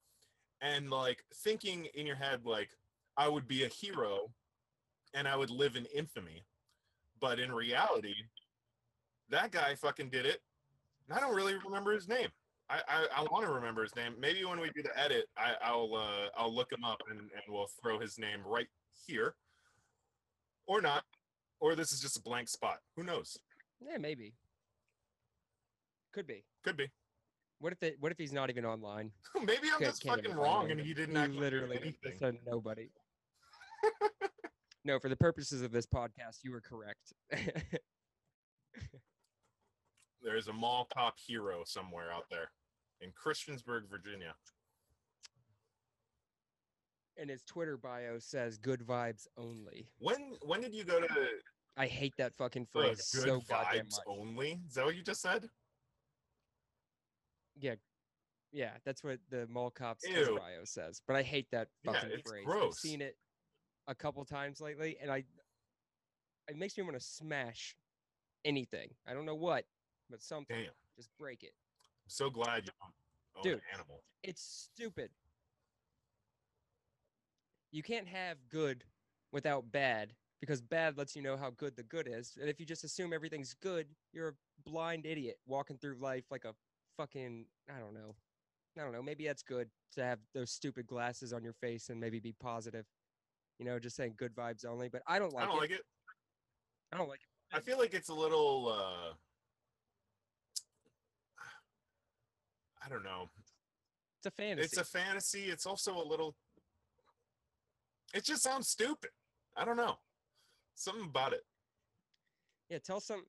And 0.61 0.89
like 0.89 1.23
thinking 1.35 1.85
in 1.93 2.05
your 2.05 2.15
head, 2.17 2.45
like 2.45 2.69
I 3.17 3.27
would 3.27 3.47
be 3.47 3.63
a 3.63 3.67
hero, 3.69 4.33
and 5.13 5.27
I 5.27 5.35
would 5.35 5.49
live 5.49 5.75
in 5.75 5.85
infamy. 5.87 6.45
But 7.19 7.39
in 7.39 7.51
reality, 7.51 8.15
that 9.29 9.51
guy 9.51 9.75
fucking 9.75 10.09
did 10.09 10.25
it. 10.25 10.41
And 11.07 11.17
I 11.17 11.21
don't 11.21 11.35
really 11.35 11.55
remember 11.55 11.91
his 11.93 12.07
name. 12.07 12.29
I 12.69 12.81
I, 12.87 13.07
I 13.17 13.21
want 13.23 13.45
to 13.45 13.51
remember 13.51 13.83
his 13.83 13.95
name. 13.95 14.15
Maybe 14.19 14.45
when 14.45 14.59
we 14.59 14.69
do 14.71 14.83
the 14.83 14.97
edit, 14.97 15.25
I, 15.37 15.55
I'll 15.61 15.93
uh, 15.95 16.29
I'll 16.37 16.53
look 16.53 16.71
him 16.71 16.83
up 16.83 17.01
and, 17.09 17.19
and 17.19 17.41
we'll 17.47 17.67
throw 17.81 17.99
his 17.99 18.17
name 18.19 18.41
right 18.45 18.67
here, 19.07 19.35
or 20.67 20.81
not, 20.81 21.03
or 21.59 21.75
this 21.75 21.91
is 21.91 21.99
just 21.99 22.17
a 22.17 22.21
blank 22.21 22.47
spot. 22.49 22.79
Who 22.95 23.03
knows? 23.03 23.37
yeah, 23.81 23.97
maybe. 23.97 24.33
Could 26.13 26.27
be. 26.27 26.43
Could 26.63 26.75
be. 26.77 26.89
What 27.59 27.73
if 27.73 27.83
it? 27.83 27.97
What 27.99 28.11
if 28.11 28.17
he's 28.17 28.31
not 28.31 28.49
even 28.49 28.65
online? 28.65 29.11
Maybe 29.35 29.67
I'm 29.73 29.81
just 29.81 30.03
fucking 30.03 30.33
wrong 30.33 30.71
and 30.71 30.79
he 30.79 30.93
didn't 30.93 31.15
He 31.15 31.21
actually 31.21 31.39
literally 31.39 31.95
said 32.17 32.37
nobody. 32.47 32.89
no, 34.85 34.97
for 34.99 35.09
the 35.09 35.17
purposes 35.17 35.61
of 35.61 35.71
this 35.71 35.85
podcast, 35.85 36.39
you 36.43 36.51
were 36.51 36.61
correct. 36.61 37.13
There's 40.21 40.47
a 40.47 40.53
mall 40.53 40.87
cop 40.93 41.15
hero 41.17 41.63
somewhere 41.65 42.11
out 42.13 42.25
there 42.29 42.51
in 43.01 43.11
Christiansburg, 43.11 43.89
Virginia. 43.89 44.33
and 47.17 47.29
his 47.29 47.43
Twitter 47.43 47.77
bio 47.77 48.19
says 48.19 48.57
"good 48.57 48.81
vibes 48.81 49.27
only." 49.37 49.89
When 49.99 50.37
when 50.41 50.61
did 50.61 50.73
you 50.73 50.85
go 50.85 51.01
to 51.01 51.07
I 51.75 51.87
hate 51.87 52.13
that 52.17 52.33
fucking 52.33 52.65
phrase 52.65 53.09
good 53.13 53.23
so 53.23 53.41
goddamn 53.49 53.85
vibes 53.85 53.99
only? 54.07 54.61
Is 54.67 54.75
that 54.75 54.85
what 54.85 54.95
you 54.95 55.03
just 55.03 55.21
said? 55.21 55.49
Yeah, 57.59 57.75
yeah, 58.51 58.71
that's 58.85 59.03
what 59.03 59.19
the 59.29 59.47
mall 59.47 59.69
cop's 59.69 60.05
says. 60.65 61.01
But 61.05 61.15
I 61.15 61.23
hate 61.23 61.47
that 61.51 61.67
Yeah, 61.83 61.93
fucking 61.93 62.11
it's 62.11 62.29
phrase. 62.29 62.45
gross. 62.45 62.75
I've 62.75 62.89
seen 62.89 63.01
it 63.01 63.17
a 63.87 63.95
couple 63.95 64.23
times 64.25 64.61
lately, 64.61 64.97
and 65.01 65.11
I 65.11 65.23
it 66.47 66.57
makes 66.57 66.77
me 66.77 66.83
want 66.83 66.95
to 66.95 67.03
smash 67.05 67.75
anything. 68.43 68.89
I 69.07 69.13
don't 69.13 69.25
know 69.25 69.35
what, 69.35 69.65
but 70.09 70.21
something. 70.21 70.55
Damn. 70.55 70.73
Just 70.97 71.09
break 71.17 71.43
it. 71.43 71.53
I'm 72.05 72.09
so 72.09 72.29
glad 72.29 72.65
you 72.65 72.71
own 73.35 73.43
Dude. 73.43 73.53
an 73.53 73.61
animal. 73.73 74.03
It's 74.23 74.41
stupid. 74.41 75.11
You 77.71 77.83
can't 77.83 78.07
have 78.07 78.37
good 78.49 78.83
without 79.31 79.71
bad 79.71 80.13
because 80.41 80.61
bad 80.61 80.97
lets 80.97 81.15
you 81.15 81.21
know 81.21 81.37
how 81.37 81.51
good 81.51 81.75
the 81.75 81.83
good 81.83 82.07
is. 82.11 82.37
And 82.39 82.49
if 82.49 82.59
you 82.59 82.65
just 82.65 82.83
assume 82.83 83.13
everything's 83.13 83.53
good, 83.53 83.87
you're 84.11 84.29
a 84.29 84.33
blind 84.65 85.05
idiot 85.05 85.37
walking 85.45 85.77
through 85.77 85.97
life 85.99 86.25
like 86.31 86.45
a 86.45 86.53
fucking 86.99 87.45
I 87.73 87.79
don't 87.79 87.93
know. 87.93 88.13
I 88.77 88.83
don't 88.83 88.91
know. 88.91 89.01
Maybe 89.01 89.25
that's 89.25 89.41
good 89.41 89.69
to 89.93 90.03
have 90.03 90.19
those 90.33 90.51
stupid 90.51 90.85
glasses 90.85 91.31
on 91.31 91.43
your 91.43 91.53
face 91.53 91.89
and 91.89 91.99
maybe 91.99 92.19
be 92.19 92.35
positive. 92.41 92.85
You 93.57 93.65
know, 93.65 93.79
just 93.79 93.95
saying 93.95 94.15
good 94.17 94.35
vibes 94.35 94.65
only. 94.65 94.89
But 94.89 95.01
I 95.07 95.17
don't 95.17 95.33
like 95.33 95.43
I 95.43 95.47
don't 95.47 95.57
it. 95.57 95.61
like 95.61 95.71
it. 95.71 95.81
I 96.91 96.97
don't 96.97 97.09
like 97.09 97.21
it. 97.21 97.55
I 97.55 97.61
feel 97.61 97.77
like 97.77 97.93
it's 97.93 98.09
a 98.09 98.13
little 98.13 98.67
uh 98.69 99.13
I 102.85 102.89
don't 102.89 103.03
know. 103.03 103.29
It's 104.17 104.25
a 104.25 104.31
fantasy. 104.31 104.65
It's 104.65 104.77
a 104.77 104.83
fantasy. 104.83 105.43
It's 105.45 105.65
also 105.65 105.95
a 105.95 106.05
little. 106.05 106.35
It 108.13 108.25
just 108.25 108.43
sounds 108.43 108.67
stupid. 108.67 109.11
I 109.55 109.63
don't 109.63 109.77
know. 109.77 109.97
Something 110.75 111.05
about 111.05 111.33
it. 111.33 111.43
yeah, 112.69 112.79
tell 112.79 112.99
some 112.99 113.23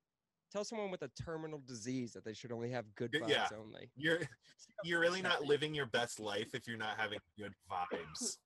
tell 0.50 0.64
someone 0.64 0.90
with 0.90 1.02
a 1.02 1.10
terminal 1.22 1.62
disease 1.66 2.12
that 2.12 2.24
they 2.24 2.32
should 2.32 2.52
only 2.52 2.70
have 2.70 2.84
good 2.94 3.12
vibes 3.12 3.28
yeah. 3.28 3.48
only. 3.58 3.90
You're 3.96 4.20
you're 4.84 5.00
really 5.00 5.22
not 5.22 5.44
living 5.44 5.74
your 5.74 5.86
best 5.86 6.20
life 6.20 6.54
if 6.54 6.66
you're 6.66 6.78
not 6.78 6.98
having 6.98 7.18
good 7.38 7.52
vibes. 7.70 8.36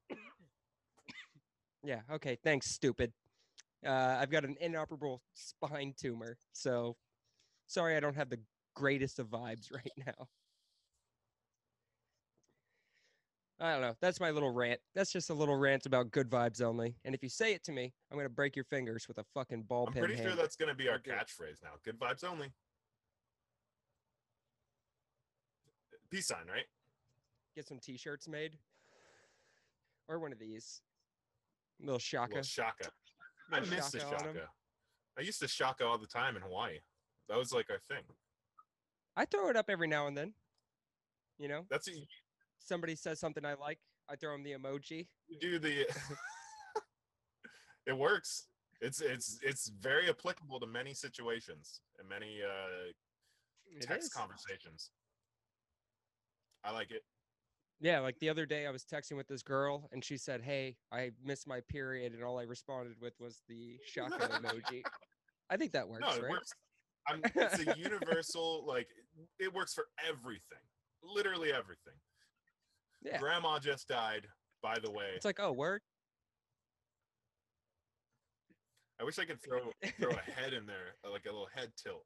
Yeah, 1.85 2.01
okay, 2.11 2.39
thanks, 2.43 2.71
stupid. 2.71 3.13
Uh, 3.87 4.17
I've 4.19 4.31
got 4.31 4.45
an 4.45 4.57
inoperable 4.61 5.21
spine 5.35 5.93
tumor, 6.01 6.39
so 6.53 6.97
sorry 7.67 7.97
I 7.97 8.01
don't 8.01 8.17
have 8.17 8.31
the 8.31 8.41
greatest 8.75 9.19
of 9.19 9.29
vibes 9.29 9.71
right 9.73 9.93
now. 10.07 10.29
I 13.61 13.73
don't 13.73 13.81
know. 13.83 13.95
That's 14.01 14.19
my 14.21 14.31
little 14.31 14.51
rant. 14.51 14.81
That's 14.95 15.13
just 15.13 15.31
a 15.31 15.35
little 15.35 15.57
rant 15.57 15.87
about 15.87 16.11
good 16.11 16.29
vibes 16.29 16.61
only. 16.61 16.97
And 17.05 17.15
if 17.15 17.23
you 17.23 17.29
say 17.29 17.55
it 17.55 17.63
to 17.65 17.73
me, 17.73 17.93
I'm 18.11 18.17
gonna 18.19 18.29
break 18.29 18.57
your 18.57 18.65
fingers 18.65 19.07
with 19.07 19.19
a 19.19 19.25
fucking 19.33 19.63
ball 19.63 19.87
I'm 19.87 19.93
pin. 19.93 20.05
pretty 20.05 20.21
sure 20.23 20.35
that's 20.35 20.57
gonna 20.57 20.75
be 20.75 20.89
our 20.89 20.99
catchphrase 20.99 21.63
now. 21.63 21.71
Good 21.85 21.99
vibes 21.99 22.25
only. 22.25 22.53
Peace 26.11 26.27
sign, 26.29 26.47
right? 26.49 26.65
Get 27.57 27.67
some 27.69 27.79
T-shirts 27.79 28.29
made, 28.29 28.59
or 30.09 30.19
one 30.19 30.33
of 30.33 30.39
these. 30.39 30.81
Little 31.81 31.99
shaka. 31.99 32.35
Well, 32.35 32.43
shaka. 32.43 32.91
I 33.53 33.61
Little 33.61 33.77
miss 33.77 33.91
the 33.91 34.01
shaka 34.01 34.15
'em. 34.29 34.35
shaka. 34.35 34.51
I 35.19 35.21
used 35.23 35.41
to 35.41 35.49
shaka 35.49 35.85
all 35.85 35.99
the 35.99 36.07
time 36.07 36.37
in 36.37 36.43
Hawaii. 36.43 36.81
That 37.29 37.39
was 37.39 37.53
like 37.53 37.71
our 37.71 37.79
thing. 37.79 38.05
I 39.17 39.25
throw 39.25 39.49
it 39.49 39.57
up 39.57 39.71
every 39.71 39.87
now 39.87 40.07
and 40.09 40.17
then. 40.17 40.35
You 41.39 41.49
know, 41.49 41.67
That's 41.69 41.89
you 41.89 42.05
somebody 42.65 42.97
says 42.97 43.21
something 43.21 43.45
I 43.45 43.55
like, 43.55 43.79
I 44.09 44.17
throw 44.17 44.33
them 44.33 44.43
the 44.43 44.53
emoji. 44.53 45.07
You 45.29 45.39
do 45.41 45.59
the. 45.59 45.87
it 47.87 47.97
works. 47.97 48.47
It's 48.81 49.01
it's 49.01 49.39
it's 49.43 49.71
very 49.81 50.09
applicable 50.09 50.61
to 50.61 50.67
many 50.67 50.95
situations 50.95 51.81
and 51.99 52.09
many 52.09 52.41
uh, 52.43 52.91
text 53.81 54.07
is. 54.07 54.13
conversations. 54.13 54.91
I 56.65 56.73
like 56.73 56.91
it. 56.91 57.03
Yeah, 57.81 58.01
like 58.01 58.19
the 58.19 58.29
other 58.29 58.47
day 58.47 58.67
I 58.67 58.71
was 58.71 58.85
texting 58.85 59.17
with 59.17 59.29
this 59.29 59.43
girl 59.43 59.89
and 59.93 60.05
she 60.05 60.17
said, 60.17 60.43
"Hey, 60.43 60.77
I 60.93 61.11
missed 61.25 61.47
my 61.47 61.61
period," 61.69 62.15
and 62.15 62.23
all 62.23 62.39
I 62.39 62.45
responded 62.45 62.97
with 63.01 63.15
was 63.21 63.43
the 63.49 63.79
shaka 63.87 64.29
emoji. 64.29 64.83
I 65.51 65.57
think 65.57 65.73
that 65.73 65.89
works, 65.89 66.07
no, 66.09 66.15
it 66.15 66.23
right? 66.23 66.31
works. 66.31 66.53
I'm, 67.07 67.21
it's 67.35 67.61
a 67.61 67.79
universal 67.79 68.65
like 68.67 68.89
it 69.39 69.53
works 69.53 69.75
for 69.75 69.87
everything, 70.07 70.65
literally 71.03 71.53
everything. 71.53 71.95
Yeah. 73.05 73.19
Grandma 73.19 73.59
just 73.59 73.87
died, 73.89 74.27
by 74.63 74.79
the 74.79 74.91
way. 74.91 75.07
It's 75.15 75.25
like, 75.25 75.41
oh, 75.41 75.53
word. 75.53 75.83
I 79.01 79.05
wish 79.05 79.19
I 79.19 79.25
could 79.25 79.43
throw 79.43 79.59
throw 80.01 80.11
a 80.11 80.31
head 80.31 80.53
in 80.53 80.67
there, 80.67 80.95
like 81.11 81.27
a 81.27 81.31
little 81.31 81.49
head 81.55 81.73
tilt. 81.77 82.05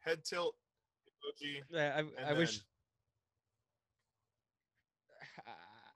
Head 0.00 0.24
tilt 0.24 0.54
emoji. 1.08 1.62
Yeah, 1.70 2.02
I, 2.18 2.30
I 2.30 2.32
wish. 2.32 2.60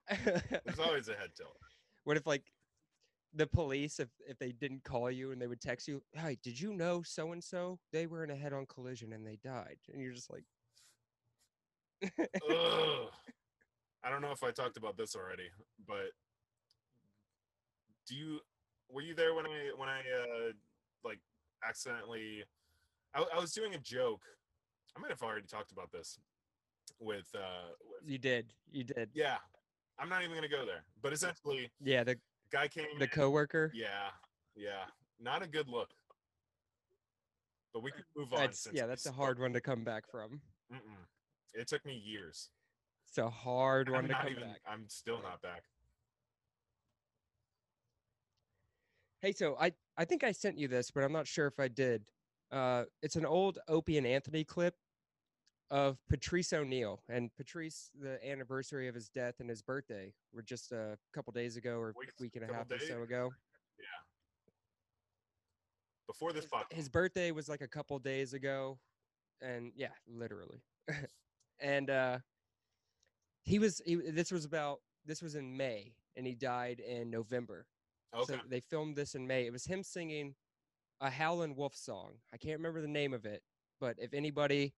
There's 0.65 0.79
always 0.79 1.07
a 1.07 1.13
head 1.13 1.29
tilt. 1.35 1.55
what 2.03 2.17
if 2.17 2.27
like 2.27 2.43
the 3.33 3.47
police, 3.47 3.99
if 3.99 4.09
if 4.27 4.37
they 4.37 4.51
didn't 4.51 4.83
call 4.83 5.09
you 5.09 5.31
and 5.31 5.41
they 5.41 5.47
would 5.47 5.61
text 5.61 5.87
you, 5.87 6.01
"Hi, 6.17 6.37
did 6.43 6.59
you 6.59 6.73
know 6.73 7.01
so 7.03 7.31
and 7.31 7.43
so? 7.43 7.79
They 7.93 8.05
were 8.05 8.23
in 8.23 8.31
a 8.31 8.35
head-on 8.35 8.65
collision 8.65 9.13
and 9.13 9.25
they 9.25 9.37
died," 9.43 9.77
and 9.91 10.01
you're 10.01 10.13
just 10.13 10.31
like, 10.31 10.43
Ugh. 12.49 13.07
I 14.03 14.09
don't 14.09 14.21
know 14.21 14.31
if 14.31 14.43
I 14.43 14.51
talked 14.51 14.77
about 14.77 14.97
this 14.97 15.15
already, 15.15 15.49
but 15.87 16.11
do 18.07 18.15
you 18.15 18.39
were 18.89 19.01
you 19.01 19.13
there 19.13 19.33
when 19.35 19.45
I 19.45 19.71
when 19.75 19.89
I 19.89 19.99
uh 19.99 20.51
like 21.03 21.19
accidentally 21.67 22.43
I, 23.13 23.25
I 23.35 23.39
was 23.39 23.51
doing 23.53 23.73
a 23.75 23.79
joke. 23.79 24.21
I 24.95 24.99
might 24.99 25.11
have 25.11 25.21
already 25.21 25.47
talked 25.47 25.71
about 25.71 25.91
this 25.91 26.17
with 26.99 27.27
uh 27.35 27.69
with, 27.81 28.09
"You 28.09 28.17
did, 28.17 28.53
you 28.71 28.83
did." 28.83 29.09
yeah. 29.13 29.37
I'm 30.01 30.07
not 30.07 30.23
even 30.23 30.33
gonna 30.33 30.47
go 30.47 30.65
there. 30.65 30.85
But 31.01 31.11
essentially 31.11 31.69
Yeah, 31.81 32.05
the 32.05 32.17
guy 32.51 32.69
came 32.69 32.85
the 32.99 33.03
in- 33.03 33.09
coworker. 33.09 33.69
Yeah, 33.75 34.09
yeah. 34.55 34.85
Not 35.19 35.43
a 35.43 35.47
good 35.47 35.67
look. 35.67 35.89
But 37.73 37.83
we 37.83 37.91
can 37.91 38.03
move 38.15 38.31
on. 38.31 38.39
That's 38.39 38.61
since 38.61 38.75
yeah, 38.77 38.85
that's 38.85 39.05
a 39.05 39.11
hard 39.11 39.39
one 39.39 39.51
to 39.53 39.59
come 39.61 39.83
back 39.83 40.09
from. 40.09 40.41
Mm-mm. 40.73 41.05
It 41.53 41.67
took 41.67 41.85
me 41.85 41.93
years. 41.93 42.49
It's 43.09 43.17
a 43.17 43.29
hard 43.29 43.89
one 43.89 44.03
I'm 44.03 44.07
to 44.07 44.13
come 44.13 44.27
even. 44.29 44.43
back. 44.43 44.61
I'm 44.71 44.85
still 44.87 45.19
not 45.21 45.41
back. 45.41 45.63
Hey, 49.21 49.31
so 49.31 49.57
I 49.59 49.73
I 49.97 50.05
think 50.05 50.23
I 50.23 50.31
sent 50.31 50.57
you 50.59 50.67
this, 50.67 50.91
but 50.91 51.03
I'm 51.03 51.11
not 51.11 51.27
sure 51.27 51.47
if 51.47 51.59
I 51.59 51.67
did. 51.67 52.03
Uh, 52.51 52.83
it's 53.01 53.15
an 53.15 53.25
old 53.25 53.57
Opie 53.67 53.97
and 53.97 54.05
Anthony 54.05 54.43
clip 54.43 54.75
of 55.71 55.97
Patrice 56.07 56.53
O'Neal 56.53 57.01
and 57.09 57.35
Patrice. 57.35 57.89
The 57.99 58.23
anniversary 58.27 58.87
of 58.87 58.93
his 58.95 59.09
death 59.09 59.35
and 59.39 59.49
his 59.49 59.61
birthday 59.63 60.13
were 60.31 60.41
just 60.43 60.71
a 60.71 60.97
couple 61.13 61.33
days 61.33 61.57
ago 61.57 61.79
or 61.79 61.93
Weeks- 61.97 62.13
week 62.19 62.35
and 62.35 62.49
a 62.49 62.53
half 62.53 62.69
or 62.71 62.77
so 62.79 63.01
ago. 63.01 63.31
Yeah. 63.79 63.85
Before 66.07 66.31
this 66.31 66.43
His, 66.43 66.51
podcast, 66.51 66.73
his 66.73 66.89
birthday 66.89 67.31
was 67.31 67.49
like 67.49 67.61
a 67.61 67.67
couple 67.67 67.97
days 67.99 68.33
ago, 68.33 68.77
and 69.41 69.71
yeah, 69.75 69.89
literally. 70.07 70.61
and 71.59 71.89
uh, 71.89 72.19
he 73.49 73.59
was 73.59 73.81
he, 73.85 73.95
this 73.95 74.31
was 74.31 74.45
about 74.45 74.79
this 75.05 75.21
was 75.21 75.35
in 75.35 75.57
May, 75.57 75.93
and 76.15 76.25
he 76.25 76.35
died 76.35 76.79
in 76.79 77.09
November. 77.09 77.65
okay. 78.13 78.33
So 78.33 78.39
they 78.47 78.59
filmed 78.59 78.95
this 78.95 79.15
in 79.15 79.25
May. 79.25 79.45
It 79.45 79.51
was 79.51 79.65
him 79.65 79.83
singing 79.83 80.35
a 81.01 81.09
Howlin' 81.09 81.55
Wolf 81.55 81.75
song. 81.75 82.13
I 82.33 82.37
can't 82.37 82.57
remember 82.57 82.81
the 82.81 82.87
name 82.87 83.13
of 83.13 83.25
it, 83.25 83.41
but 83.79 83.95
if 83.97 84.13
anybody 84.13 84.73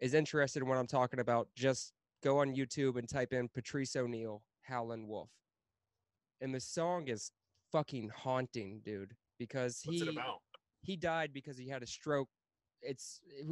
is 0.00 0.14
interested 0.14 0.62
in 0.62 0.68
what 0.68 0.78
I'm 0.78 0.86
talking 0.86 1.20
about, 1.20 1.48
just 1.56 1.92
go 2.22 2.38
on 2.38 2.54
YouTube 2.54 2.96
and 2.98 3.08
type 3.08 3.32
in 3.32 3.48
Patrice 3.48 3.96
O'Neal 3.96 4.42
Howlin' 4.62 5.08
Wolf. 5.08 5.30
And 6.40 6.54
the 6.54 6.60
song 6.60 7.08
is 7.08 7.32
fucking 7.72 8.10
haunting, 8.10 8.80
dude, 8.84 9.14
because 9.38 9.82
What's 9.84 10.00
he 10.00 10.18
he 10.82 10.96
died 10.96 11.32
because 11.32 11.56
he 11.58 11.68
had 11.68 11.82
a 11.82 11.86
stroke. 11.86 12.28
It's 12.82 13.20
it 13.26 13.46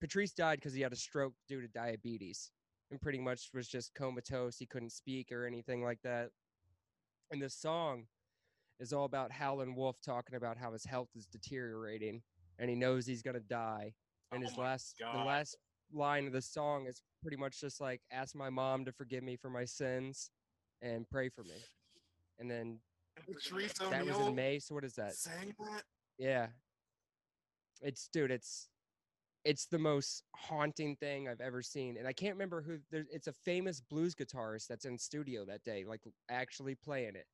Patrice 0.00 0.32
died 0.32 0.58
because 0.58 0.74
he 0.74 0.82
had 0.82 0.92
a 0.92 0.96
stroke 0.96 1.34
due 1.48 1.60
to 1.60 1.68
diabetes, 1.68 2.50
and 2.90 3.00
pretty 3.00 3.18
much 3.18 3.50
was 3.54 3.68
just 3.68 3.94
comatose. 3.94 4.56
He 4.56 4.66
couldn't 4.66 4.92
speak 4.92 5.32
or 5.32 5.46
anything 5.46 5.82
like 5.82 6.00
that. 6.02 6.30
And 7.30 7.40
the 7.42 7.50
song 7.50 8.06
is 8.80 8.92
all 8.92 9.04
about 9.04 9.32
Howlin' 9.32 9.74
Wolf 9.74 9.96
talking 10.04 10.36
about 10.36 10.56
how 10.56 10.72
his 10.72 10.84
health 10.84 11.08
is 11.14 11.26
deteriorating, 11.26 12.22
and 12.58 12.68
he 12.68 12.76
knows 12.76 13.06
he's 13.06 13.22
gonna 13.22 13.40
die. 13.40 13.94
And 14.32 14.42
Oh 14.42 14.46
his 14.46 14.56
my 14.56 14.64
last 14.64 14.96
the 14.98 15.18
last 15.24 15.56
line 15.92 16.26
of 16.26 16.32
the 16.32 16.42
song 16.42 16.86
is 16.86 17.02
pretty 17.22 17.36
much 17.36 17.60
just 17.60 17.80
like 17.80 18.00
ask 18.10 18.34
my 18.34 18.50
mom 18.50 18.84
to 18.84 18.92
forgive 18.92 19.22
me 19.22 19.36
for 19.36 19.48
my 19.48 19.64
sins 19.64 20.30
and 20.82 21.08
pray 21.08 21.28
for 21.28 21.42
me. 21.44 21.56
And 22.38 22.50
then 22.50 22.80
Patrice 23.26 23.72
that 23.74 24.04
was 24.04 24.18
in 24.18 24.34
May. 24.34 24.58
So 24.58 24.74
what 24.74 24.84
is 24.84 24.94
that? 24.94 25.14
sang 25.14 25.54
that. 25.58 25.82
Yeah. 26.18 26.48
It's 27.80 28.08
dude, 28.08 28.30
it's 28.30 28.68
it's 29.44 29.66
the 29.66 29.78
most 29.78 30.24
haunting 30.34 30.96
thing 30.96 31.28
I've 31.28 31.40
ever 31.40 31.62
seen. 31.62 31.96
And 31.98 32.06
I 32.06 32.12
can't 32.12 32.34
remember 32.34 32.62
who 32.62 32.78
there's 32.90 33.06
it's 33.12 33.26
a 33.26 33.32
famous 33.32 33.80
blues 33.80 34.14
guitarist 34.14 34.66
that's 34.68 34.84
in 34.86 34.98
studio 34.98 35.44
that 35.44 35.64
day, 35.64 35.84
like 35.86 36.00
actually 36.30 36.74
playing 36.74 37.16
it. 37.16 37.26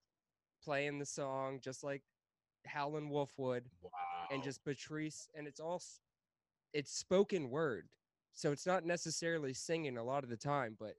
Playing 0.64 0.98
the 0.98 1.06
song 1.06 1.60
just 1.62 1.82
like 1.84 2.02
Howlin' 2.66 3.08
Wolf 3.10 3.32
would 3.38 3.64
Wow. 3.82 3.90
and 4.30 4.42
just 4.42 4.64
Patrice 4.64 5.28
and 5.34 5.46
it's 5.46 5.60
all 5.60 5.82
it's 6.72 6.92
spoken 6.92 7.50
word. 7.50 7.88
So 8.32 8.52
it's 8.52 8.66
not 8.66 8.84
necessarily 8.84 9.52
singing 9.52 9.96
a 9.98 10.04
lot 10.04 10.24
of 10.24 10.30
the 10.30 10.36
time, 10.36 10.76
but 10.78 10.94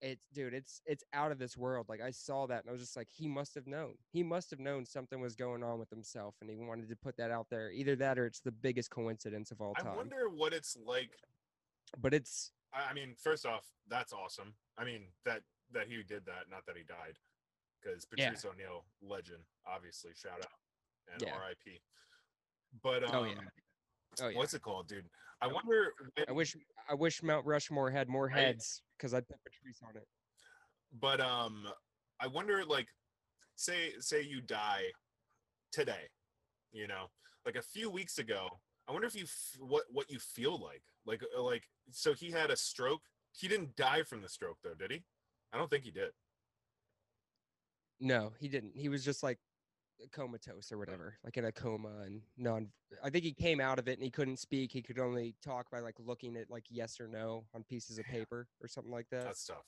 it's 0.00 0.26
dude, 0.32 0.54
it's 0.54 0.80
it's 0.86 1.04
out 1.12 1.32
of 1.32 1.38
this 1.38 1.56
world. 1.56 1.86
Like 1.88 2.00
I 2.00 2.10
saw 2.10 2.46
that 2.46 2.62
and 2.62 2.68
I 2.68 2.72
was 2.72 2.80
just 2.80 2.96
like, 2.96 3.08
he 3.10 3.28
must 3.28 3.54
have 3.54 3.66
known. 3.66 3.94
He 4.10 4.22
must 4.22 4.50
have 4.50 4.60
known 4.60 4.84
something 4.84 5.20
was 5.20 5.34
going 5.34 5.62
on 5.62 5.78
with 5.78 5.90
himself 5.90 6.36
and 6.40 6.50
he 6.50 6.56
wanted 6.56 6.88
to 6.88 6.96
put 6.96 7.16
that 7.16 7.30
out 7.30 7.46
there. 7.50 7.70
Either 7.70 7.96
that 7.96 8.18
or 8.18 8.26
it's 8.26 8.40
the 8.40 8.52
biggest 8.52 8.90
coincidence 8.90 9.50
of 9.50 9.60
all 9.60 9.74
time. 9.74 9.92
I 9.92 9.96
wonder 9.96 10.28
what 10.28 10.52
it's 10.52 10.76
like. 10.84 11.10
But 11.98 12.14
it's 12.14 12.52
I 12.72 12.92
mean, 12.92 13.14
first 13.18 13.46
off, 13.46 13.64
that's 13.88 14.12
awesome. 14.12 14.54
I 14.76 14.84
mean 14.84 15.04
that 15.24 15.42
that 15.72 15.86
he 15.88 16.02
did 16.02 16.24
that, 16.26 16.44
not 16.50 16.64
that 16.66 16.76
he 16.76 16.82
died, 16.84 17.18
because 17.80 18.06
Yeah. 18.16 18.30
Patrice 18.30 18.44
O'Neal, 18.44 18.84
legend, 19.02 19.42
obviously, 19.66 20.12
shout 20.14 20.40
out 20.40 20.52
and 21.12 21.22
Yeah. 21.22 21.34
R.I.P. 21.34 21.80
But 22.82 23.04
um, 23.04 23.10
Oh, 23.14 23.24
yeah. 23.24 23.40
Oh 24.22 24.28
yeah. 24.28 24.36
what's 24.38 24.54
it 24.54 24.62
called, 24.62 24.88
dude? 24.88 25.04
I 25.40 25.46
wonder. 25.46 25.92
I 26.28 26.32
wish 26.32 26.56
I 26.90 26.94
wish 26.94 27.22
Mount 27.22 27.46
Rushmore 27.46 27.90
had 27.90 28.08
more 28.08 28.28
heads 28.28 28.82
because 28.96 29.14
I'd 29.14 29.26
put 29.28 29.38
Patrice 29.44 29.80
on 29.86 29.96
it. 29.96 30.06
but 31.00 31.20
um 31.20 31.66
i 32.20 32.26
wonder 32.26 32.64
like 32.64 32.88
say 33.56 33.92
say 34.00 34.22
you 34.22 34.40
die 34.40 34.84
today 35.70 36.08
you 36.72 36.88
know 36.88 37.04
like 37.44 37.56
a 37.56 37.62
few 37.62 37.90
weeks 37.90 38.18
ago 38.18 38.48
i 38.88 38.92
wonder 38.92 39.06
if 39.06 39.14
you 39.14 39.24
f- 39.24 39.56
what 39.60 39.84
what 39.92 40.10
you 40.10 40.18
feel 40.18 40.58
like 40.58 40.82
like 41.04 41.22
uh, 41.36 41.42
like 41.42 41.62
so 41.90 42.14
he 42.14 42.30
had 42.30 42.50
a 42.50 42.56
stroke 42.56 43.02
he 43.32 43.46
didn't 43.46 43.76
die 43.76 44.02
from 44.02 44.22
the 44.22 44.28
stroke 44.28 44.56
though, 44.64 44.74
did 44.74 44.90
he? 44.90 45.04
I 45.52 45.58
don't 45.58 45.70
think 45.70 45.84
he 45.84 45.90
did. 45.90 46.10
No, 48.00 48.32
he 48.40 48.48
didn't. 48.48 48.72
He 48.76 48.88
was 48.88 49.04
just 49.04 49.22
like 49.22 49.38
comatose 50.12 50.70
or 50.72 50.78
whatever, 50.78 51.18
like 51.24 51.36
in 51.36 51.44
a 51.46 51.52
coma 51.52 52.02
and 52.04 52.22
non. 52.36 52.68
I 53.02 53.10
think 53.10 53.24
he 53.24 53.32
came 53.32 53.60
out 53.60 53.78
of 53.78 53.88
it 53.88 53.94
and 53.98 54.02
he 54.02 54.10
couldn't 54.10 54.38
speak. 54.38 54.72
He 54.72 54.82
could 54.82 54.98
only 54.98 55.34
talk 55.42 55.70
by 55.70 55.80
like 55.80 55.96
looking 55.98 56.36
at 56.36 56.50
like 56.50 56.64
yes 56.70 57.00
or 57.00 57.08
no 57.08 57.44
on 57.54 57.64
pieces 57.64 57.98
of 57.98 58.04
paper 58.06 58.46
or 58.62 58.68
something 58.68 58.92
like 58.92 59.06
that. 59.10 59.24
That's 59.24 59.46
tough. 59.46 59.64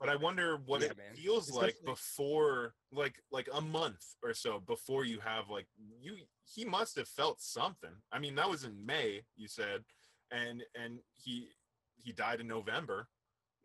But 0.00 0.08
I 0.08 0.16
wonder 0.16 0.56
what 0.66 0.80
Yeah, 0.80 0.88
it 0.88 0.96
man. 0.96 1.14
feels 1.14 1.52
like 1.52 1.76
before, 1.84 2.74
like 2.90 3.20
like 3.30 3.48
a 3.54 3.60
month 3.60 4.04
or 4.24 4.34
so 4.34 4.58
before 4.66 5.04
you 5.04 5.20
have 5.20 5.48
like 5.48 5.66
you. 6.00 6.16
He 6.44 6.64
must 6.64 6.96
have 6.96 7.06
felt 7.08 7.40
something. 7.40 7.94
I 8.10 8.18
mean, 8.18 8.34
that 8.34 8.50
was 8.50 8.64
in 8.64 8.84
May, 8.84 9.22
you 9.36 9.46
said, 9.46 9.84
and 10.32 10.62
and 10.74 10.98
he 11.12 11.50
he 11.94 12.10
died 12.12 12.40
in 12.40 12.48
November, 12.48 13.06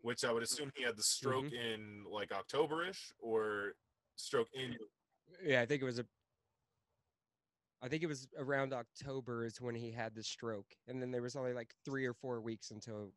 which 0.00 0.24
I 0.24 0.30
would 0.32 0.44
assume 0.44 0.70
he 0.76 0.84
had 0.84 0.96
the 0.96 1.02
stroke 1.02 1.46
Mm-hmm. 1.46 1.56
in 1.56 2.04
like 2.08 2.28
Octoberish 2.28 3.10
or 3.18 3.72
stroke 4.14 4.48
in. 4.54 4.76
Yeah, 5.44 5.60
I 5.60 5.66
think 5.66 5.82
it 5.82 5.84
was 5.84 5.98
a. 5.98 6.04
I 7.80 7.88
think 7.88 8.02
it 8.02 8.06
was 8.06 8.26
around 8.36 8.72
October 8.72 9.44
is 9.44 9.60
when 9.60 9.74
he 9.74 9.92
had 9.92 10.14
the 10.14 10.22
stroke, 10.22 10.74
and 10.88 11.00
then 11.00 11.10
there 11.10 11.22
was 11.22 11.36
only 11.36 11.52
like 11.52 11.72
three 11.84 12.06
or 12.06 12.12
four 12.14 12.40
weeks 12.40 12.72
until 12.72 13.12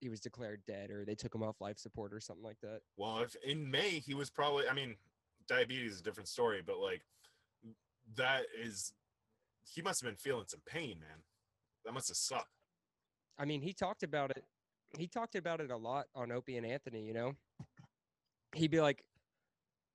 he 0.00 0.08
was 0.08 0.20
declared 0.20 0.62
dead, 0.66 0.90
or 0.90 1.04
they 1.04 1.14
took 1.14 1.34
him 1.34 1.42
off 1.42 1.60
life 1.60 1.78
support 1.78 2.12
or 2.12 2.20
something 2.20 2.44
like 2.44 2.60
that. 2.62 2.80
Well, 2.96 3.18
if 3.18 3.36
in 3.44 3.70
May 3.70 4.00
he 4.00 4.14
was 4.14 4.30
probably. 4.30 4.68
I 4.68 4.74
mean, 4.74 4.96
diabetes 5.48 5.92
is 5.92 6.00
a 6.00 6.02
different 6.02 6.28
story, 6.28 6.62
but 6.64 6.78
like 6.78 7.02
that 8.16 8.44
is. 8.60 8.92
He 9.72 9.82
must 9.82 10.00
have 10.00 10.08
been 10.08 10.16
feeling 10.16 10.46
some 10.48 10.62
pain, 10.66 10.98
man. 10.98 11.22
That 11.84 11.92
must 11.92 12.08
have 12.08 12.16
sucked. 12.16 12.48
I 13.38 13.44
mean, 13.44 13.62
he 13.62 13.72
talked 13.72 14.02
about 14.02 14.30
it. 14.32 14.44
He 14.98 15.06
talked 15.06 15.36
about 15.36 15.60
it 15.60 15.70
a 15.70 15.76
lot 15.76 16.06
on 16.14 16.32
Opie 16.32 16.56
and 16.56 16.66
Anthony. 16.66 17.06
You 17.06 17.14
know, 17.14 17.36
he'd 18.54 18.70
be 18.70 18.80
like, 18.80 19.04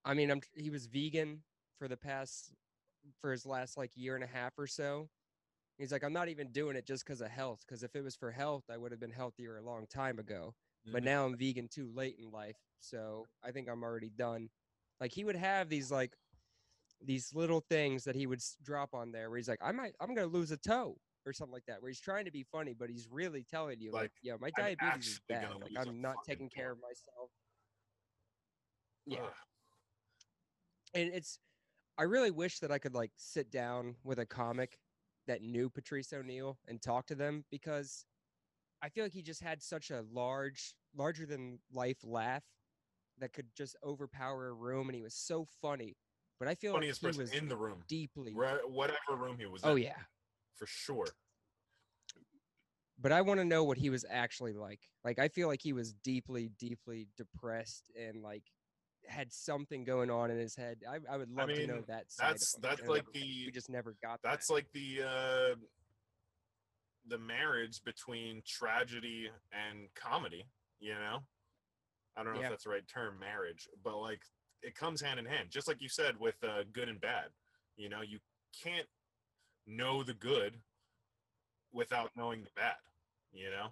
I 0.05 0.13
mean, 0.13 0.31
I'm 0.31 0.41
he 0.55 0.69
was 0.69 0.85
vegan 0.85 1.41
for 1.77 1.87
the 1.87 1.97
past 1.97 2.53
for 3.21 3.31
his 3.31 3.45
last 3.45 3.77
like 3.77 3.91
year 3.95 4.15
and 4.15 4.23
a 4.23 4.27
half 4.27 4.53
or 4.57 4.67
so. 4.67 5.09
He's 5.77 5.91
like, 5.91 6.03
I'm 6.03 6.13
not 6.13 6.29
even 6.29 6.51
doing 6.51 6.75
it 6.77 6.85
just 6.85 7.05
because 7.05 7.21
of 7.21 7.29
health. 7.29 7.63
Because 7.67 7.83
if 7.83 7.95
it 7.95 8.03
was 8.03 8.15
for 8.15 8.31
health, 8.31 8.63
I 8.71 8.77
would 8.77 8.91
have 8.91 8.99
been 8.99 9.11
healthier 9.11 9.57
a 9.57 9.61
long 9.63 9.87
time 9.87 10.19
ago. 10.19 10.55
But 10.91 11.03
Mhm. 11.03 11.05
now 11.05 11.25
I'm 11.25 11.37
vegan 11.37 11.67
too 11.67 11.91
late 11.93 12.17
in 12.19 12.31
life, 12.31 12.57
so 12.79 13.29
I 13.43 13.51
think 13.51 13.67
I'm 13.69 13.83
already 13.83 14.09
done. 14.09 14.49
Like 14.99 15.11
he 15.13 15.23
would 15.25 15.35
have 15.35 15.69
these 15.69 15.91
like 15.91 16.15
these 17.01 17.33
little 17.33 17.61
things 17.61 18.03
that 18.05 18.15
he 18.15 18.25
would 18.27 18.41
drop 18.63 18.93
on 18.93 19.11
there 19.11 19.29
where 19.29 19.37
he's 19.37 19.47
like, 19.49 19.59
I 19.61 19.71
might, 19.71 19.95
I'm 19.99 20.13
gonna 20.15 20.27
lose 20.27 20.51
a 20.51 20.57
toe 20.57 20.97
or 21.25 21.33
something 21.33 21.53
like 21.53 21.65
that. 21.67 21.81
Where 21.81 21.89
he's 21.89 21.99
trying 21.99 22.25
to 22.25 22.31
be 22.31 22.43
funny, 22.43 22.73
but 22.73 22.89
he's 22.89 23.07
really 23.11 23.43
telling 23.43 23.79
you 23.81 23.91
like, 23.91 24.03
Like, 24.03 24.11
yeah, 24.23 24.35
my 24.39 24.49
diabetes 24.51 25.07
is 25.07 25.19
bad. 25.27 25.49
Like 25.61 25.71
I'm 25.77 26.01
not 26.01 26.23
taking 26.25 26.49
care 26.49 26.67
toe." 26.67 26.73
of 26.73 26.81
myself. 26.81 27.31
Yeah, 29.05 29.19
Ugh. 29.21 29.33
and 30.93 31.13
it's 31.13 31.39
I 31.97 32.03
really 32.03 32.31
wish 32.31 32.59
that 32.59 32.71
I 32.71 32.77
could 32.77 32.93
like 32.93 33.11
sit 33.15 33.51
down 33.51 33.95
with 34.03 34.19
a 34.19 34.25
comic 34.25 34.79
that 35.27 35.41
knew 35.41 35.69
Patrice 35.69 36.13
O'Neal 36.13 36.57
and 36.67 36.81
talk 36.81 37.07
to 37.07 37.15
them 37.15 37.45
because 37.49 38.05
I 38.81 38.89
feel 38.89 39.03
like 39.03 39.13
he 39.13 39.21
just 39.21 39.41
had 39.41 39.63
such 39.63 39.91
a 39.91 40.03
large, 40.11 40.75
larger 40.95 41.25
than 41.25 41.59
life 41.73 41.97
laugh 42.03 42.43
that 43.19 43.33
could 43.33 43.47
just 43.55 43.75
overpower 43.83 44.49
a 44.49 44.53
room, 44.53 44.89
and 44.89 44.95
he 44.95 45.01
was 45.01 45.15
so 45.15 45.47
funny. 45.61 45.95
But 46.37 46.49
I 46.49 46.55
feel 46.55 46.73
funniest 46.73 47.01
like 47.01 47.13
he 47.13 47.17
person 47.19 47.33
was 47.33 47.41
in 47.41 47.47
the 47.47 47.55
room, 47.55 47.81
deeply. 47.87 48.33
whatever 48.33 49.15
room 49.17 49.37
he 49.39 49.45
was 49.45 49.63
in. 49.63 49.69
Oh 49.69 49.75
in, 49.75 49.83
yeah, 49.83 49.97
for 50.55 50.67
sure. 50.67 51.07
but 52.99 53.13
I 53.13 53.21
want 53.21 53.39
to 53.39 53.45
know 53.45 53.63
what 53.63 53.77
he 53.77 53.89
was 53.89 54.05
actually 54.09 54.53
like. 54.53 54.81
Like 55.05 55.17
I 55.17 55.29
feel 55.29 55.47
like 55.47 55.61
he 55.61 55.71
was 55.71 55.93
deeply, 55.93 56.51
deeply 56.59 57.07
depressed 57.15 57.89
and 57.97 58.21
like 58.21 58.43
had 59.07 59.31
something 59.31 59.83
going 59.83 60.09
on 60.09 60.31
in 60.31 60.37
his 60.37 60.55
head. 60.55 60.77
I, 60.89 60.97
I 61.11 61.17
would 61.17 61.29
love 61.29 61.49
to 61.49 61.67
know 61.67 61.81
that 61.87 62.11
side. 62.11 62.31
That's 62.31 62.55
that's 62.61 62.87
like 62.87 63.05
we 63.13 63.43
the 63.45 63.51
just 63.51 63.69
never 63.69 63.95
got. 64.01 64.19
that's 64.23 64.47
that. 64.47 64.53
like 64.53 64.65
the 64.73 65.01
uh 65.03 65.55
the 67.07 67.17
marriage 67.17 67.81
between 67.85 68.41
tragedy 68.47 69.29
and 69.51 69.87
comedy. 69.95 70.45
You 70.79 70.93
know, 70.95 71.19
I 72.17 72.23
don't 72.23 72.33
know 72.33 72.39
Yeah. 72.39 72.45
if 72.47 72.51
that's 72.51 72.63
the 72.65 72.71
right 72.71 72.87
term, 72.87 73.19
marriage, 73.19 73.67
but 73.83 73.97
like 73.97 74.21
it 74.61 74.75
comes 74.75 75.01
hand 75.01 75.19
in 75.19 75.25
hand. 75.25 75.49
Just 75.51 75.67
like 75.67 75.81
you 75.81 75.89
said 75.89 76.19
with 76.19 76.35
uh, 76.43 76.63
good 76.73 76.89
and 76.89 76.99
bad. 76.99 77.25
You 77.77 77.89
know, 77.89 78.01
you 78.01 78.19
can't 78.63 78.87
know 79.67 80.01
the 80.03 80.13
good 80.13 80.55
without 81.71 82.11
knowing 82.15 82.43
the 82.43 82.49
bad. 82.55 82.75
You 83.33 83.49
know. 83.51 83.67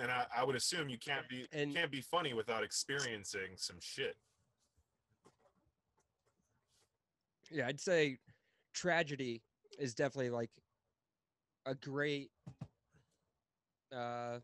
And 0.00 0.10
I, 0.10 0.24
I 0.36 0.44
would 0.44 0.56
assume 0.56 0.88
you 0.88 0.98
can't 0.98 1.28
be 1.28 1.46
And- 1.52 1.74
can't 1.74 1.90
be 1.90 2.00
funny 2.00 2.32
without 2.34 2.62
experiencing 2.64 3.56
some 3.56 3.76
shit. 3.80 4.16
yeah, 7.50 7.66
I'd 7.66 7.80
say 7.80 8.18
tragedy 8.72 9.42
is 9.78 9.94
definitely 9.94 10.30
like 10.30 10.50
a 11.66 11.74
great 11.74 12.30
uh 13.94 14.38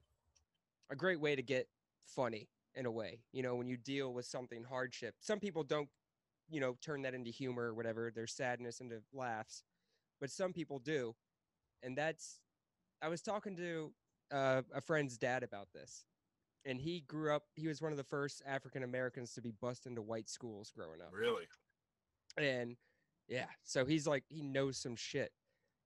a 0.91 0.97
great 0.97 1.19
way 1.21 1.35
to 1.35 1.43
get 1.43 1.67
funny 2.07 2.49
in 2.75 2.85
a 2.87 2.91
way. 2.91 3.21
You 3.33 3.43
know, 3.43 3.55
when 3.57 3.67
you 3.67 3.77
deal 3.79 4.13
with 4.13 4.27
something 4.27 4.63
hardship. 4.65 5.15
Some 5.21 5.41
people 5.41 5.63
don't, 5.65 5.89
you 6.51 6.61
know, 6.61 6.77
turn 6.83 7.03
that 7.03 7.15
into 7.15 7.31
humor 7.31 7.65
or 7.71 7.75
whatever, 7.75 8.11
their 8.15 8.27
sadness 8.27 8.81
into 8.81 9.01
laughs. 9.13 9.65
But 10.21 10.31
some 10.31 10.53
people 10.53 10.79
do. 10.79 11.15
And 11.83 11.97
that's 11.97 12.41
I 13.03 13.09
was 13.09 13.23
talking 13.23 13.57
to 13.57 13.93
uh, 14.31 14.63
a 14.75 14.81
friend's 14.81 15.17
dad 15.19 15.43
about 15.43 15.69
this. 15.73 16.05
And 16.65 16.81
he 16.81 17.01
grew 17.07 17.33
up 17.35 17.45
he 17.55 17.67
was 17.69 17.81
one 17.81 17.93
of 17.93 17.99
the 17.99 18.05
first 18.05 18.43
African 18.47 18.83
Americans 18.83 19.33
to 19.35 19.41
be 19.41 19.53
bussed 19.61 19.87
into 19.87 20.03
white 20.03 20.29
schools 20.29 20.71
growing 20.75 21.01
up 21.01 21.11
Really. 21.13 21.45
and 22.37 22.77
yeah 23.29 23.47
so 23.63 23.85
he's 23.85 24.07
like 24.07 24.25
he 24.29 24.43
knows 24.43 24.77
some 24.77 24.97
shit 24.97 25.31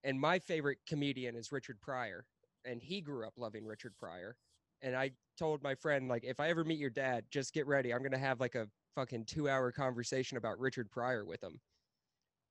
and 0.05 0.18
my 0.20 0.38
favorite 0.38 0.78
comedian 0.88 1.34
is 1.36 1.51
richard 1.53 1.80
pryor 1.80 2.24
and 2.64 2.80
he 2.82 3.01
grew 3.01 3.26
up 3.26 3.32
loving 3.36 3.64
richard 3.66 3.93
pryor 3.99 4.36
and 4.80 4.95
i 4.97 5.11
told 5.38 5.62
my 5.62 5.74
friend 5.74 6.09
like 6.09 6.24
if 6.24 6.38
i 6.40 6.49
ever 6.49 6.64
meet 6.64 6.78
your 6.78 6.90
dad 6.90 7.24
just 7.30 7.53
get 7.53 7.66
ready 7.66 7.93
i'm 7.93 8.03
gonna 8.03 8.18
have 8.18 8.38
like 8.40 8.55
a 8.55 8.68
fucking 8.95 9.24
two 9.24 9.49
hour 9.49 9.72
conversation 9.72 10.36
about 10.36 10.59
richard 10.61 10.90
pryor 10.90 11.24
with 11.24 11.43
him 11.43 11.61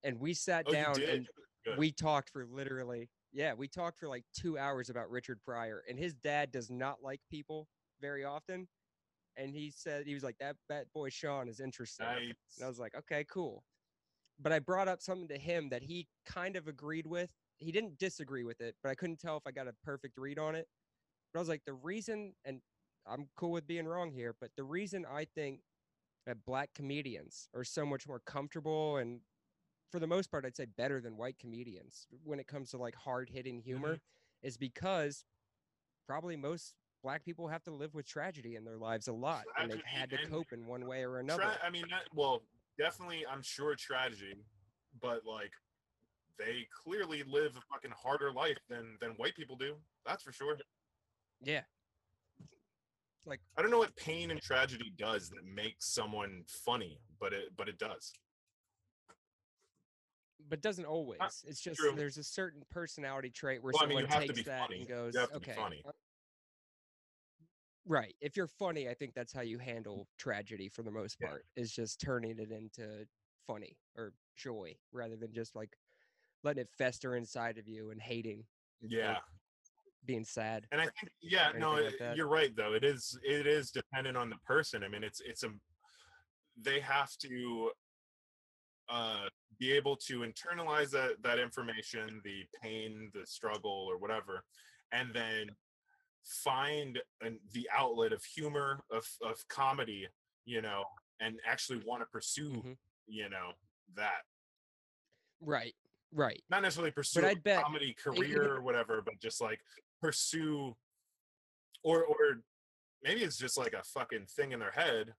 and 0.04 0.20
we 0.20 0.34
sat 0.34 0.66
Oh, 0.68 0.72
down 0.72 1.02
and 1.04 1.28
Good. 1.66 1.78
we 1.78 1.92
talked 1.92 2.30
for 2.30 2.46
literally 2.46 3.10
yeah 3.32 3.54
we 3.54 3.68
talked 3.68 3.98
for 3.98 4.08
like 4.08 4.24
two 4.34 4.58
hours 4.58 4.90
about 4.90 5.10
richard 5.10 5.40
pryor 5.46 5.84
and 5.90 5.98
his 5.98 6.14
dad 6.14 6.52
does 6.52 6.70
not 6.70 6.98
like 7.02 7.22
people 7.30 7.68
very 8.02 8.24
often 8.26 8.68
and 9.38 9.56
he 9.56 9.72
said 9.74 10.06
he 10.06 10.14
was 10.14 10.24
like 10.24 10.38
that 10.40 10.56
that 10.70 10.86
boy 10.94 11.10
sean 11.10 11.48
is 11.48 11.60
interesting 11.60 12.06
Nice. 12.06 12.36
and 12.58 12.66
I 12.66 12.68
was 12.68 12.80
like, 12.80 12.94
okay, 12.96 13.26
cool. 13.32 13.64
But 14.40 14.52
I 14.52 14.60
brought 14.60 14.88
up 14.88 15.02
something 15.02 15.28
to 15.30 15.38
him 15.38 15.70
that 15.70 15.84
he 15.84 16.08
kind 16.26 16.56
of 16.56 16.68
agreed 16.68 17.06
with. 17.08 17.30
He 17.58 17.72
didn't 17.72 17.98
disagree 18.00 18.44
with 18.44 18.60
it, 18.60 18.76
but 18.84 18.90
I 18.90 18.96
couldn't 18.96 19.20
tell 19.20 19.38
if 19.38 19.44
I 19.46 19.52
got 19.52 19.68
a 19.68 19.74
perfect 19.84 20.18
read 20.18 20.40
on 20.40 20.56
it. 20.56 20.68
But 21.32 21.40
I 21.40 21.42
was 21.42 21.50
like, 21.50 21.62
the 21.66 21.74
reason, 21.74 22.34
and 22.44 22.60
I'm 23.08 23.28
cool 23.38 23.52
with 23.52 23.68
being 23.68 23.86
wrong 23.86 24.12
here, 24.12 24.36
but 24.40 24.50
the 24.58 24.64
reason 24.64 25.06
I 25.10 25.26
think 25.34 25.60
that 26.26 26.44
black 26.46 26.72
comedians 26.76 27.48
are 27.56 27.64
so 27.64 27.86
much 27.86 28.08
more 28.08 28.20
comfortable 28.26 28.98
and 28.98 29.20
for 29.92 30.00
the 30.00 30.08
most 30.08 30.32
part, 30.32 30.46
I'd 30.46 30.56
say 30.56 30.66
better 30.78 31.02
than 31.02 31.18
white 31.18 31.38
comedians 31.38 32.08
when 32.24 32.40
it 32.40 32.48
comes 32.48 32.72
to 32.72 32.78
like 32.78 32.96
hard 32.96 33.30
hitting 33.30 33.60
humor 33.60 33.96
mm-hmm. 33.96 34.48
is 34.48 34.58
because 34.58 35.26
probably 36.08 36.36
most 36.36 36.74
black 37.04 37.26
people 37.26 37.48
have 37.48 37.64
to 37.64 37.72
live 37.72 37.94
with 37.94 38.08
tragedy 38.08 38.56
in 38.56 38.64
their 38.64 38.78
lives 38.78 39.08
a 39.08 39.14
lot 39.14 39.44
and 39.60 39.72
they've 39.72 39.84
had 39.84 40.10
to 40.10 40.18
cope 40.28 40.54
in 40.54 40.66
one 40.66 40.86
way 40.86 41.04
or 41.04 41.20
another. 41.20 41.44
Tra- 41.44 41.60
I 41.66 41.70
mean, 41.70 41.86
not, 41.90 42.02
well, 42.14 42.44
definitely, 42.78 43.26
I'm 43.30 43.42
sure 43.42 43.76
tragedy, 43.76 44.36
but 45.02 45.22
like, 45.26 45.52
they 46.38 46.68
clearly 46.84 47.24
live 47.24 47.56
a 47.58 47.62
fucking 47.74 47.92
harder 47.92 48.32
life 48.32 48.58
than 48.70 48.98
than 49.00 49.12
white 49.12 49.36
people 49.36 49.56
do. 49.56 49.76
That's 50.06 50.24
for 50.24 50.32
sure. 50.32 50.58
Yeah. 51.44 51.62
Like 53.26 53.42
I 53.58 53.62
don't 53.62 53.70
know 53.70 53.78
what 53.78 53.96
pain 53.96 54.32
and 54.32 54.42
tragedy 54.42 54.92
does 54.98 55.30
that 55.30 55.46
makes 55.46 55.86
someone 55.86 56.44
funny, 56.48 57.00
but 57.20 57.34
it 57.34 57.50
but 57.56 57.70
it 57.70 57.78
does. 57.78 58.14
But 60.50 60.62
doesn't 60.62 60.86
always. 60.86 61.44
It's 61.48 61.62
just 61.62 61.80
true. 61.80 61.96
there's 61.96 62.18
a 62.18 62.24
certain 62.24 62.64
personality 62.70 63.30
trait 63.30 63.64
where 63.64 63.74
Well, 63.74 63.84
I 63.84 63.88
mean, 63.88 63.98
someone 64.00 64.12
have 64.12 64.26
to 64.26 64.34
takes 64.34 64.46
that 64.46 64.62
funny. 64.62 64.80
and 64.80 64.88
goes, 64.88 65.14
You 65.14 65.20
have 65.20 65.32
to 65.32 65.40
be 65.40 65.46
"Okay." 65.48 65.56
funny. 65.56 65.82
uh, 65.86 65.92
Right. 67.86 68.16
If 68.22 68.38
you're 68.38 68.48
funny, 68.48 68.88
I 68.90 68.94
think 68.94 69.14
that's 69.16 69.34
how 69.34 69.42
you 69.42 69.58
handle 69.58 70.08
tragedy 70.18 70.70
for 70.70 70.84
the 70.84 70.92
most 70.92 71.20
Yeah. 71.20 71.28
part. 71.30 71.46
Is 71.56 71.72
just 71.72 72.00
turning 72.00 72.38
it 72.40 72.52
into 72.52 73.08
funny 73.48 73.78
or 73.96 74.14
joy 74.36 74.76
rather 74.92 75.16
than 75.16 75.34
just 75.34 75.56
like 75.56 75.76
letting 76.44 76.62
it 76.62 76.70
fester 76.78 77.16
inside 77.16 77.58
of 77.58 77.68
you 77.68 77.90
and 77.92 78.02
hating, 78.02 78.46
Yeah, 78.82 79.20
being 80.06 80.24
sad. 80.24 80.68
and 80.72 80.80
I 80.80 80.86
think 80.86 81.12
yeah, 81.22 81.52
no, 81.58 81.74
like 81.74 82.00
you're 82.16 82.28
right 82.28 82.56
though. 82.56 82.74
It 82.74 82.84
is 82.84 83.18
it 83.24 83.48
is 83.48 83.72
dependent 83.72 84.16
on 84.16 84.30
the 84.30 84.38
person. 84.38 84.84
I 84.84 84.88
mean, 84.88 85.04
it's 85.04 85.22
it's 85.22 85.44
a 85.44 85.50
they 86.58 86.80
have 86.80 87.12
to 87.18 87.72
uh 88.92 89.28
be 89.60 89.72
able 89.72 89.96
to 89.96 90.22
internalize 90.22 90.90
that 90.92 91.22
that 91.24 91.40
information, 91.40 92.20
the 92.24 92.44
pain, 92.62 93.12
the 93.14 93.26
struggle, 93.26 93.86
or 93.90 93.98
whatever, 93.98 94.44
and 94.92 95.14
then 95.14 95.48
find 96.26 97.00
an, 97.22 97.40
the 97.54 97.68
outlet 97.76 98.12
of 98.14 98.24
humor 98.24 98.84
of 98.92 99.06
of 99.24 99.38
comedy 99.48 100.08
you 100.46 100.62
know 100.62 100.84
and 101.20 101.40
actually 101.48 101.82
want 101.86 102.02
to 102.02 102.06
pursue 102.08 102.50
Mhm. 102.52 102.78
you 103.08 103.28
know 103.30 103.54
that 103.96 104.22
Right. 105.40 105.76
Right. 106.12 106.44
not 106.50 106.62
necessarily 106.62 106.92
pursue 106.92 107.26
a 107.26 107.36
bet- 107.36 107.64
comedy 107.64 107.94
career 107.96 108.54
or 108.56 108.62
whatever 108.62 109.02
but 109.02 109.20
just 109.20 109.42
like 109.42 109.60
pursue 110.00 110.76
or 111.84 112.04
or 112.06 112.44
maybe 113.04 113.24
it's 113.24 113.38
just 113.38 113.58
like 113.58 113.74
a 113.74 113.84
fucking 113.84 114.28
thing 114.28 114.52
in 114.52 114.60
their 114.60 114.72
head 114.72 115.14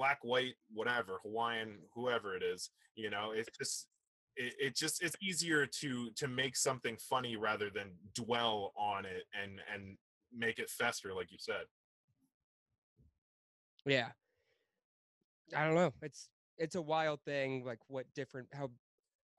black 0.00 0.18
white 0.22 0.54
whatever 0.72 1.18
hawaiian 1.22 1.76
whoever 1.94 2.34
it 2.34 2.42
is 2.42 2.70
you 2.94 3.10
know 3.10 3.32
it's 3.34 3.50
just 3.58 3.86
it, 4.34 4.54
it 4.58 4.74
just 4.74 5.02
it's 5.02 5.16
easier 5.20 5.66
to 5.66 6.08
to 6.16 6.26
make 6.26 6.56
something 6.56 6.96
funny 6.96 7.36
rather 7.36 7.68
than 7.68 7.88
dwell 8.14 8.72
on 8.78 9.04
it 9.04 9.24
and 9.38 9.60
and 9.74 9.98
make 10.34 10.58
it 10.58 10.70
fester 10.70 11.12
like 11.12 11.30
you 11.30 11.36
said 11.38 11.64
Yeah. 13.84 14.08
I 15.56 15.64
don't 15.64 15.74
know. 15.74 15.92
It's 16.00 16.28
it's 16.58 16.76
a 16.76 16.82
wild 16.82 17.20
thing. 17.24 17.64
Like 17.64 17.80
what 17.88 18.06
different 18.14 18.48
how 18.52 18.70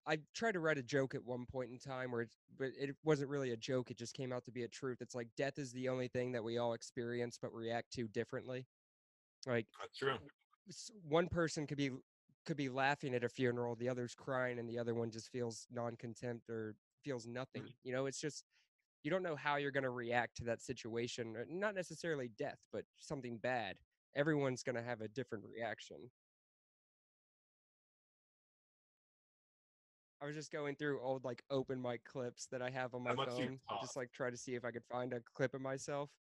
I 0.08 0.20
tried 0.34 0.54
to 0.54 0.60
write 0.60 0.78
a 0.78 0.84
joke 0.84 1.16
at 1.16 1.24
one 1.24 1.46
point 1.46 1.72
in 1.72 1.78
time 1.80 2.12
where 2.12 2.22
it's 2.22 2.38
but 2.58 2.70
it 2.78 2.96
wasn't 3.04 3.30
really 3.30 3.52
a 3.52 3.58
joke. 3.58 3.92
It 3.92 3.98
just 3.98 4.14
came 4.14 4.34
out 4.34 4.44
to 4.46 4.52
be 4.52 4.64
a 4.64 4.68
truth. 4.68 4.98
It's 5.02 5.16
like 5.16 5.28
death 5.38 5.58
is 5.58 5.72
the 5.72 5.90
only 5.90 6.10
thing 6.10 6.34
that 6.34 6.44
we 6.44 6.58
all 6.58 6.74
experience 6.74 7.38
but 7.42 7.54
react 7.54 7.94
to 7.94 8.08
differently. 8.08 8.68
Like 9.48 9.68
that's 9.80 9.98
true 9.98 10.18
one 11.08 11.28
person 11.28 11.68
could 11.68 11.78
be 11.78 11.92
could 12.46 12.58
be 12.58 12.70
laughing 12.70 13.14
at 13.14 13.24
a 13.24 13.30
funeral, 13.30 13.76
the 13.76 13.88
other's 13.90 14.16
crying, 14.16 14.58
and 14.58 14.68
the 14.68 14.80
other 14.80 14.96
one 14.96 15.12
just 15.12 15.32
feels 15.32 15.68
non-contempt 15.72 16.50
or 16.50 16.76
feels 17.04 17.28
nothing. 17.28 17.64
You 17.84 17.94
know, 17.94 18.08
it's 18.08 18.20
just 18.20 18.44
you 19.04 19.12
don't 19.12 19.24
know 19.24 19.36
how 19.36 19.56
you're 19.58 19.72
going 19.72 19.84
to 19.84 19.90
react 19.90 20.38
to 20.38 20.44
that 20.46 20.62
situation. 20.62 21.36
uh, 21.40 21.44
Not 21.50 21.76
necessarily 21.76 22.30
death, 22.38 22.60
but 22.72 22.84
something 23.00 23.38
bad. 23.38 23.78
Everyone's 24.16 24.64
going 24.64 24.76
to 24.76 24.82
have 24.82 25.02
a 25.02 25.08
different 25.08 25.44
reaction. 25.46 25.98
I 30.22 30.28
was 30.28 30.36
just 30.36 30.52
going 30.52 30.76
through 30.76 31.02
old 31.02 31.24
like 31.24 31.44
open 31.50 31.82
mic 31.82 32.04
clips 32.06 32.48
that 32.52 32.62
I 32.62 32.70
have 32.70 32.94
on 32.94 33.04
my 33.04 33.12
That 33.12 33.18
must 33.18 33.38
be 33.38 33.44
phone, 33.48 33.60
just 33.82 33.96
like 33.96 34.12
try 34.12 34.30
to 34.30 34.38
see 34.38 34.54
if 34.54 34.64
I 34.64 34.70
could 34.72 34.86
find 34.86 35.14
a 35.14 35.22
clip 35.34 35.56
of 35.56 35.62
myself. 35.62 36.12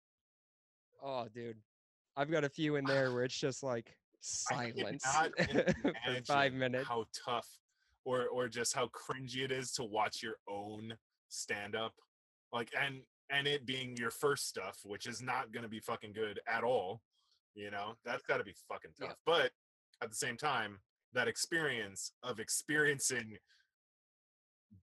Oh, 1.02 1.28
dude, 1.28 1.58
I've 2.16 2.30
got 2.30 2.44
a 2.44 2.48
few 2.48 2.76
in 2.76 2.84
there 2.86 3.12
where 3.12 3.24
it's 3.24 3.38
just 3.38 3.62
like 3.62 3.94
silence 4.20 5.04
for 5.04 6.22
five 6.26 6.52
minutes. 6.52 6.86
how 6.88 7.04
tough 7.26 7.46
or 8.04 8.26
or 8.28 8.48
just 8.48 8.74
how 8.74 8.86
cringy 8.88 9.38
it 9.44 9.52
is 9.52 9.72
to 9.72 9.84
watch 9.84 10.22
your 10.22 10.34
own 10.48 10.94
stand 11.28 11.74
up 11.76 11.92
like 12.52 12.70
and 12.80 13.00
and 13.30 13.46
it 13.46 13.64
being 13.66 13.96
your 13.96 14.10
first 14.10 14.48
stuff 14.48 14.78
which 14.84 15.06
is 15.06 15.22
not 15.22 15.52
going 15.52 15.62
to 15.62 15.68
be 15.68 15.80
fucking 15.80 16.12
good 16.12 16.40
at 16.48 16.64
all 16.64 17.00
you 17.54 17.70
know 17.70 17.94
that's 18.04 18.22
got 18.24 18.38
to 18.38 18.44
be 18.44 18.54
fucking 18.68 18.90
tough 18.98 19.10
Yeah. 19.10 19.14
but 19.26 19.50
at 20.02 20.10
the 20.10 20.16
same 20.16 20.36
time 20.36 20.78
that 21.12 21.28
experience 21.28 22.12
of 22.22 22.40
experiencing 22.40 23.36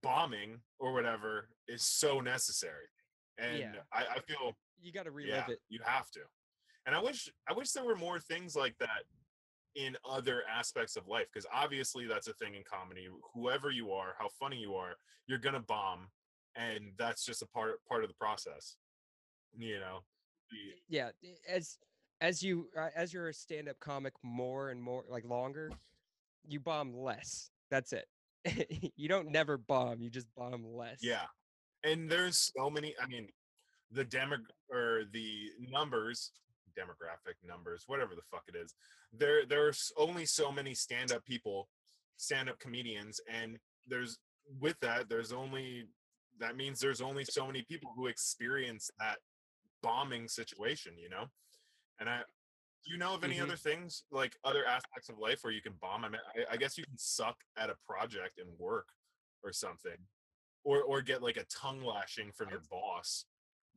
bombing 0.03 0.59
or 0.79 0.93
whatever 0.93 1.49
is 1.67 1.81
so 1.83 2.19
necessary 2.19 2.87
and 3.39 3.59
Yeah. 3.59 3.71
I, 3.93 4.03
I 4.15 4.19
feel 4.19 4.53
You 4.81 4.91
got 4.91 5.05
to 5.05 5.11
relive 5.11 5.45
yeah, 5.47 5.53
it. 5.53 5.59
you 5.69 5.79
have 5.83 6.09
to. 6.11 6.19
And 6.85 6.95
I 6.95 7.01
wish 7.01 7.29
I 7.49 7.53
wish 7.53 7.71
there 7.71 7.83
were 7.83 7.95
more 7.95 8.19
things 8.19 8.55
like 8.55 8.75
that 8.79 9.03
in 9.77 9.95
other 10.09 10.41
aspects 10.51 10.95
of 10.95 11.07
life 11.07 11.27
because 11.31 11.45
obviously 11.53 12.07
that's 12.07 12.27
a 12.27 12.33
thing 12.33 12.55
in 12.55 12.63
comedy. 12.69 13.07
Whoever 13.33 13.69
you 13.69 13.91
are, 13.91 14.15
how 14.17 14.27
funny 14.39 14.57
you 14.57 14.73
are, 14.73 14.95
you're 15.27 15.37
gonna 15.37 15.59
bomb, 15.59 16.07
and 16.55 16.91
that's 16.97 17.23
just 17.23 17.43
a 17.43 17.47
part 17.47 17.83
part 17.87 18.03
of 18.03 18.09
the 18.09 18.15
process. 18.15 18.77
You 19.55 19.79
know, 19.79 19.99
Yeah, 20.89 21.09
as 21.47 21.77
as 22.21 22.41
you 22.41 22.69
uh, 22.77 22.89
as 22.95 23.13
you're 23.13 23.29
a 23.29 23.33
stand-up 23.33 23.79
comic 23.79 24.13
more 24.23 24.69
and 24.71 24.81
more 24.81 25.03
like 25.07 25.25
longer, 25.25 25.71
you 26.47 26.59
bomb 26.59 26.95
less. 26.95 27.51
That's 27.69 27.93
it. 27.93 28.07
you 28.95 29.07
don't 29.07 29.29
never 29.31 29.57
bomb. 29.57 30.01
You 30.01 30.09
just 30.09 30.27
bomb 30.35 30.65
less. 30.65 30.99
yeah, 31.01 31.25
and 31.83 32.09
there's 32.09 32.51
so 32.57 32.69
many. 32.69 32.95
I 33.01 33.07
mean, 33.07 33.27
the 33.91 34.03
demo 34.03 34.37
or 34.71 35.03
the 35.11 35.49
numbers, 35.59 36.31
demographic 36.77 37.35
numbers, 37.43 37.83
whatever 37.87 38.15
the 38.15 38.21
fuck 38.21 38.43
it 38.47 38.55
is. 38.55 38.75
There 39.11 39.45
there's 39.45 39.91
only 39.97 40.25
so 40.25 40.51
many 40.51 40.73
stand-up 40.75 41.25
people, 41.25 41.69
stand-up 42.17 42.59
comedians, 42.59 43.19
and 43.31 43.57
there's 43.87 44.17
with 44.59 44.79
that 44.81 45.09
there's 45.09 45.33
only 45.33 45.85
that 46.39 46.55
means 46.55 46.79
there's 46.79 47.01
only 47.01 47.25
so 47.25 47.47
many 47.47 47.63
people 47.63 47.91
who 47.95 48.07
experience 48.07 48.91
that 48.99 49.17
bombing 49.81 50.27
situation, 50.27 50.93
you 50.97 51.09
know. 51.09 51.25
And 51.99 52.07
I, 52.09 52.19
do 52.85 52.91
you 52.91 52.97
know 52.97 53.15
of 53.15 53.23
any 53.23 53.37
Mhm. 53.37 53.43
other 53.43 53.57
things 53.57 54.03
like 54.11 54.37
other 54.43 54.63
aspects 54.65 55.09
of 55.09 55.17
life 55.17 55.39
where 55.43 55.51
you 55.51 55.61
can 55.61 55.73
bomb? 55.73 56.05
I 56.05 56.09
mean, 56.09 56.21
I, 56.35 56.53
I 56.53 56.57
guess 56.57 56.77
you 56.77 56.83
can 56.85 56.97
suck 56.97 57.43
at 57.57 57.69
a 57.71 57.75
project 57.87 58.37
and 58.37 58.57
work 58.59 58.89
or 59.43 59.51
something, 59.51 59.97
or 60.63 60.83
or 60.83 61.01
get 61.01 61.23
like 61.23 61.37
a 61.37 61.45
tongue 61.45 61.81
lashing 61.81 62.31
from 62.31 62.49
your 62.49 62.61
boss. 62.69 63.25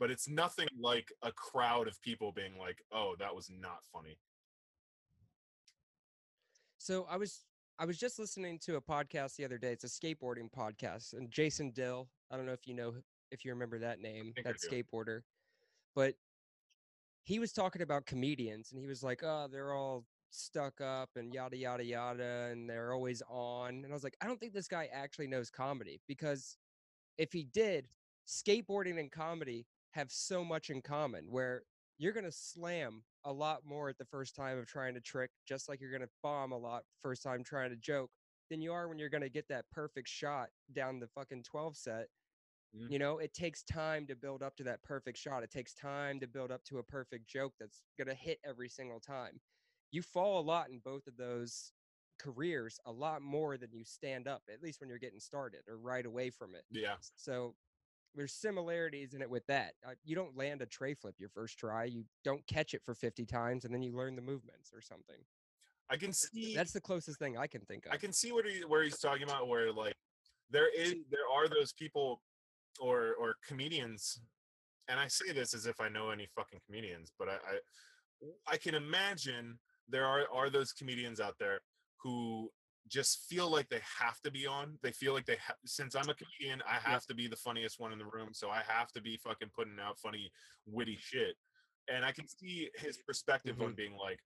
But 0.00 0.10
it's 0.10 0.28
nothing 0.28 0.66
like 0.80 1.12
a 1.22 1.30
crowd 1.30 1.86
of 1.86 2.00
people 2.00 2.32
being 2.32 2.58
like, 2.58 2.82
"Oh, 2.90 3.14
that 3.18 3.34
was 3.34 3.50
not 3.50 3.84
funny." 3.92 4.18
So 6.78 7.06
I 7.08 7.18
was 7.18 7.44
I 7.78 7.84
was 7.84 7.98
just 7.98 8.18
listening 8.18 8.58
to 8.60 8.76
a 8.76 8.80
podcast 8.80 9.36
the 9.36 9.44
other 9.44 9.58
day. 9.58 9.72
It's 9.72 9.84
a 9.84 9.88
skateboarding 9.88 10.50
podcast, 10.50 11.12
and 11.12 11.30
Jason 11.30 11.70
Dill. 11.70 12.08
I 12.30 12.36
don't 12.36 12.46
know 12.46 12.52
if 12.52 12.66
you 12.66 12.74
know 12.74 12.94
if 13.30 13.44
you 13.44 13.52
remember 13.52 13.78
that 13.78 14.00
name, 14.00 14.32
that 14.42 14.56
skateboarder, 14.56 15.20
but 15.94 16.14
he 17.22 17.38
was 17.38 17.52
talking 17.52 17.82
about 17.82 18.06
comedians, 18.06 18.72
and 18.72 18.80
he 18.80 18.86
was 18.86 19.02
like, 19.02 19.22
"Oh, 19.22 19.48
they're 19.52 19.74
all 19.74 20.06
stuck 20.30 20.80
up 20.80 21.10
and 21.16 21.34
yada 21.34 21.56
yada 21.58 21.84
yada, 21.84 22.48
and 22.50 22.68
they're 22.68 22.94
always 22.94 23.22
on." 23.28 23.84
And 23.84 23.86
I 23.86 23.92
was 23.92 24.04
like, 24.04 24.16
"I 24.22 24.26
don't 24.26 24.40
think 24.40 24.54
this 24.54 24.68
guy 24.68 24.88
actually 24.90 25.26
knows 25.26 25.50
comedy 25.50 26.00
because 26.08 26.56
if 27.18 27.32
he 27.32 27.44
did, 27.44 27.88
skateboarding 28.26 28.98
and 28.98 29.12
comedy 29.12 29.66
have 29.92 30.10
so 30.12 30.44
much 30.44 30.70
in 30.70 30.82
common. 30.82 31.30
Where 31.30 31.64
you're 31.98 32.12
gonna 32.12 32.32
slam 32.32 33.04
a 33.24 33.32
lot 33.32 33.64
more 33.64 33.88
at 33.88 33.98
the 33.98 34.04
first 34.06 34.34
time 34.34 34.58
of 34.58 34.66
trying 34.66 34.94
to 34.94 35.00
trick, 35.00 35.30
just 35.46 35.68
like 35.68 35.80
you're 35.80 35.92
gonna 35.92 36.10
bomb 36.22 36.52
a 36.52 36.58
lot 36.58 36.84
first 36.98 37.22
time 37.22 37.44
trying 37.44 37.70
to 37.70 37.76
joke, 37.76 38.12
than 38.50 38.62
you 38.62 38.72
are 38.72 38.88
when 38.88 38.98
you're 38.98 39.08
gonna 39.10 39.28
get 39.28 39.48
that 39.48 39.70
perfect 39.70 40.08
shot 40.08 40.50
down 40.72 41.00
the 41.00 41.08
fucking 41.08 41.42
12 41.44 41.76
set. 41.76 42.08
Mhm. 42.72 42.90
You 42.90 42.98
know, 42.98 43.18
it 43.18 43.34
takes 43.34 43.62
time 43.62 44.06
to 44.08 44.16
build 44.16 44.42
up 44.42 44.56
to 44.56 44.64
that 44.64 44.82
perfect 44.82 45.18
shot. 45.18 45.42
It 45.44 45.50
takes 45.50 45.74
time 45.74 46.18
to 46.20 46.26
build 46.26 46.50
up 46.50 46.64
to 46.64 46.78
a 46.78 46.82
perfect 46.82 47.26
joke 47.26 47.54
that's 47.58 47.84
gonna 47.96 48.14
hit 48.14 48.40
every 48.44 48.68
single 48.68 49.00
time. 49.00 49.40
You 49.92 50.02
fall 50.02 50.40
a 50.40 50.42
lot 50.42 50.70
in 50.70 50.80
both 50.80 51.06
of 51.06 51.16
those 51.16 51.72
careers 52.18 52.80
a 52.84 52.92
lot 52.92 53.22
more 53.22 53.56
than 53.58 53.72
you 53.72 53.84
stand 53.84 54.26
up, 54.28 54.42
at 54.50 54.60
least 54.62 54.80
when 54.80 54.88
you're 54.88 54.98
getting 54.98 55.20
started 55.20 55.64
or 55.68 55.78
right 55.78 56.04
away 56.06 56.30
from 56.30 56.54
it. 56.54 56.64
Yeah, 56.70 56.98
So 57.16 57.56
there's 58.14 58.34
similarities 58.34 59.14
in 59.14 59.22
it 59.22 59.30
with 59.30 59.46
that. 59.46 59.74
Uh, 59.86 59.92
you 60.04 60.14
don't 60.14 60.36
land 60.36 60.62
a 60.62 60.66
tray 60.66 60.94
flip 60.94 61.14
your 61.18 61.28
first 61.28 61.58
try. 61.58 61.84
You 61.84 62.04
don't 62.24 62.46
catch 62.46 62.74
it 62.74 62.82
for 62.84 62.94
50 62.94 63.24
times 63.26 63.64
and 63.64 63.72
then 63.72 63.82
you 63.82 63.96
learn 63.96 64.16
the 64.16 64.22
movements 64.22 64.72
or 64.74 64.80
something. 64.80 65.16
I 65.88 65.96
can 65.96 66.12
see. 66.12 66.54
That's 66.54 66.72
the 66.72 66.80
closest 66.80 67.18
thing 67.18 67.36
I 67.36 67.46
can 67.46 67.62
think 67.62 67.86
of. 67.86 67.92
I 67.92 67.96
can 67.96 68.12
see 68.12 68.30
what 68.32 68.46
he 68.46 68.60
where 68.66 68.84
he's 68.84 68.98
talking 68.98 69.24
about 69.24 69.48
where 69.48 69.72
like 69.72 69.96
there 70.50 70.68
is 70.72 70.94
there 71.10 71.28
are 71.32 71.48
those 71.48 71.72
people 71.72 72.22
or 72.80 73.14
or 73.18 73.34
comedians 73.46 74.20
and 74.88 74.98
I 75.00 75.08
say 75.08 75.32
this 75.32 75.54
as 75.54 75.66
if 75.66 75.80
I 75.80 75.88
know 75.88 76.10
any 76.10 76.28
fucking 76.34 76.60
comedians, 76.66 77.12
but 77.18 77.28
I 77.28 77.32
I, 77.32 78.52
I 78.54 78.56
can 78.56 78.74
imagine 78.74 79.58
there 79.88 80.06
are 80.06 80.26
are 80.32 80.50
those 80.50 80.72
comedians 80.72 81.20
out 81.20 81.34
there 81.40 81.60
who 82.02 82.50
just 82.90 83.26
feel 83.28 83.50
like 83.50 83.68
they 83.68 83.80
have 83.98 84.20
to 84.22 84.30
be 84.30 84.46
on. 84.46 84.78
They 84.82 84.92
feel 84.92 85.12
like 85.12 85.26
they 85.26 85.36
ha- 85.36 85.54
since 85.64 85.94
I'm 85.94 86.08
a 86.08 86.14
comedian, 86.14 86.62
I 86.68 86.78
have 86.88 87.06
to 87.06 87.14
be 87.14 87.28
the 87.28 87.36
funniest 87.36 87.78
one 87.78 87.92
in 87.92 87.98
the 87.98 88.04
room, 88.04 88.30
so 88.32 88.50
I 88.50 88.62
have 88.66 88.92
to 88.92 89.00
be 89.00 89.16
fucking 89.16 89.50
putting 89.54 89.76
out 89.82 89.98
funny 89.98 90.30
witty 90.66 90.98
shit. 91.00 91.36
And 91.92 92.04
I 92.04 92.12
can 92.12 92.26
see 92.28 92.68
his 92.76 92.98
perspective 92.98 93.60
on 93.60 93.74
being 93.74 93.96
like, 93.96 94.18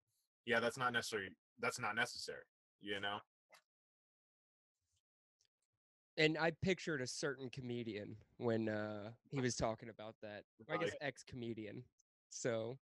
yeah, 0.46 0.60
that's 0.60 0.78
not 0.78 0.92
necessary 0.92 1.30
that's 1.60 1.78
not 1.78 1.94
necessary, 1.94 2.44
you 2.80 3.00
know? 3.00 3.18
and 6.16 6.38
I 6.38 6.52
pictured 6.62 7.00
a 7.00 7.06
certain 7.06 7.48
comedian 7.50 8.16
when 8.38 8.68
uh, 8.68 9.10
he 9.30 9.40
was 9.40 9.56
talking 9.56 9.88
about 9.88 10.14
that. 10.22 10.44
I 10.70 10.76
guess 10.76 10.94
ex 11.00 11.24
comedian. 11.24 11.82
So, 12.30 12.78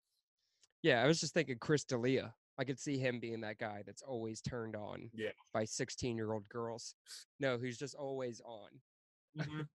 yeah, 0.82 1.02
I 1.02 1.06
was 1.06 1.20
just 1.20 1.34
thinking 1.34 1.58
Chris 1.58 1.84
D'Elia. 1.84 2.34
I 2.58 2.64
could 2.64 2.78
see 2.80 2.98
him 2.98 3.20
being 3.20 3.40
that 3.42 3.58
guy 3.58 3.82
that's 3.86 4.02
always 4.02 4.40
turned 4.40 4.74
on 4.74 5.10
Yeah. 5.14 5.30
by 5.52 5.64
16 5.64 6.16
year 6.16 6.32
old 6.32 6.48
girls. 6.48 6.94
No, 7.38 7.56
he's 7.58 7.78
just 7.78 7.94
always 7.94 8.40
on. 8.44 8.82
Mhm. 9.36 9.68